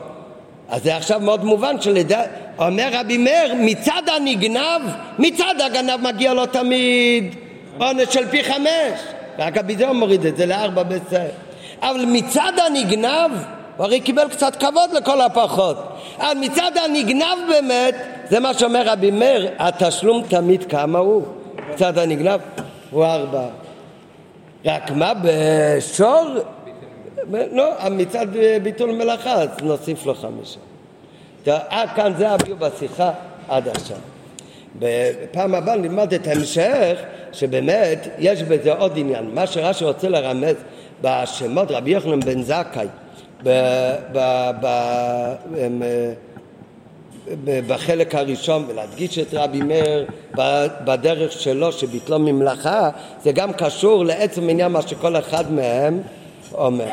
אז 0.68 0.82
זה 0.82 0.96
עכשיו 0.96 1.20
מאוד 1.20 1.44
מובן 1.44 1.80
שלדע... 1.80 2.22
אומר 2.58 2.88
רבי 2.92 3.18
מאיר, 3.18 3.54
מצד 3.54 4.02
הנגנב, 4.16 4.82
מצד 5.18 5.54
הגנב 5.66 6.00
מגיע 6.00 6.34
לו 6.34 6.46
תמיד 6.46 7.34
עונש 7.78 8.14
של 8.14 8.28
פי 8.28 8.44
חמש. 8.44 9.00
רק 9.38 9.56
הביזיון 9.56 9.96
מוריד 9.96 10.26
את 10.26 10.36
זה 10.36 10.46
לארבע 10.46 10.82
בסדר. 10.82 11.28
אבל 11.82 12.04
מצד 12.06 12.52
הנגנב, 12.66 13.30
הוא 13.76 13.84
הרי 13.86 14.00
קיבל 14.00 14.28
קצת 14.28 14.56
כבוד 14.56 14.90
לכל 14.92 15.20
הפחות. 15.20 15.76
אבל 16.18 16.38
מצד 16.40 16.72
הנגנב 16.84 17.38
באמת, 17.48 17.94
זה 18.30 18.40
מה 18.40 18.54
שאומר 18.54 18.82
רבי 18.86 19.10
מאיר, 19.10 19.50
התשלום 19.58 20.22
תמיד 20.28 20.64
כמה 20.64 20.98
הוא? 20.98 21.22
מצד 21.74 21.98
הנגנב 21.98 22.40
הוא 22.90 23.04
ארבע. 23.04 23.46
רק 24.64 24.90
מה 24.90 25.12
בשור 25.22 26.24
לא, 27.32 27.70
מצד 27.90 28.26
ביטול 28.62 28.90
מלאכה, 28.90 29.32
אז 29.32 29.48
נוסיף 29.62 30.06
לו 30.06 30.14
חמישה. 30.14 30.58
עד 31.68 31.88
כאן 31.96 32.12
זה 32.18 32.30
הביאו 32.30 32.56
בשיחה 32.56 33.10
עד 33.48 33.68
עכשיו. 33.68 33.96
בפעם 34.78 35.54
הבאה 35.54 35.76
נלמד 35.76 36.14
את 36.14 36.26
ההמשך, 36.26 36.98
שבאמת 37.32 38.08
יש 38.18 38.42
בזה 38.42 38.72
עוד 38.72 38.92
עניין. 38.96 39.30
מה 39.34 39.46
שרש"י 39.46 39.84
רוצה 39.84 40.08
לרמז 40.08 40.54
בשמות 41.02 41.70
רבי 41.70 41.90
יוחנן 41.90 42.20
בן 42.20 42.42
זכאי, 42.42 42.86
בחלק 47.66 48.14
הראשון 48.14 48.64
ולהדגיש 48.68 49.18
את 49.18 49.26
רבי 49.32 49.60
מאיר 49.62 50.06
בדרך 50.84 51.32
שלו 51.32 51.72
שביטלו 51.72 52.18
ממלאכה 52.18 52.90
זה 53.22 53.32
גם 53.32 53.52
קשור 53.52 54.04
לעצם 54.04 54.48
עניין 54.48 54.72
מה 54.72 54.82
שכל 54.82 55.16
אחד 55.16 55.52
מהם 55.52 56.02
אומר. 56.52 56.88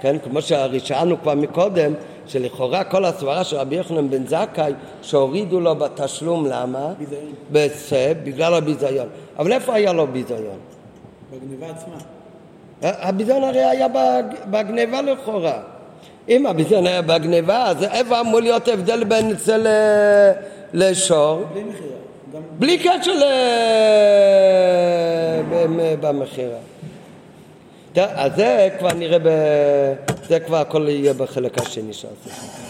כן? 0.00 0.16
כמו 0.18 0.42
ששאלנו 0.42 1.20
כבר 1.22 1.34
מקודם, 1.34 1.92
שלכאורה 2.26 2.84
כל 2.84 3.04
הסברה 3.04 3.44
של 3.44 3.56
רבי 3.56 3.76
יוחנן 3.76 4.10
בן 4.10 4.26
זכאי 4.26 4.72
שהורידו 5.02 5.60
לו 5.60 5.76
בתשלום, 5.76 6.46
למה? 6.46 6.92
ביזיון. 6.98 8.14
בגלל 8.24 8.54
הביזיון. 8.54 9.08
אבל 9.38 9.52
איפה 9.52 9.74
היה 9.74 9.92
לו 9.92 10.06
ביזיון? 10.06 10.58
בגניבה 11.32 11.66
עצמה. 11.66 11.96
הביזיון 12.82 13.44
הרי 13.44 13.64
היה 13.64 13.86
בגניבה 14.50 15.02
לכאורה. 15.02 15.60
אם 16.28 16.46
הביזיון 16.46 16.86
היה 16.86 17.02
בגניבה, 17.02 17.64
אז 17.66 17.82
איפה 17.82 18.20
אמור 18.20 18.40
להיות 18.40 18.68
הבדל 18.68 19.04
בין 19.04 19.36
זה 19.36 19.56
לשור? 20.72 21.44
בלי 21.52 21.62
מכירה. 21.62 22.00
בלי 22.58 22.78
קשר 22.78 23.12
במכירה. 26.00 26.58
טוב, 27.92 28.04
אז 28.14 28.32
זה 28.36 28.68
כבר 28.78 28.92
נראה 28.92 29.18
ב... 29.18 29.28
זה 30.28 30.40
כבר 30.40 30.56
הכל 30.56 30.86
יהיה 30.88 31.14
בחלק 31.14 31.58
השני 31.58 31.92
של 31.92 32.08
השיחה. 32.20 32.69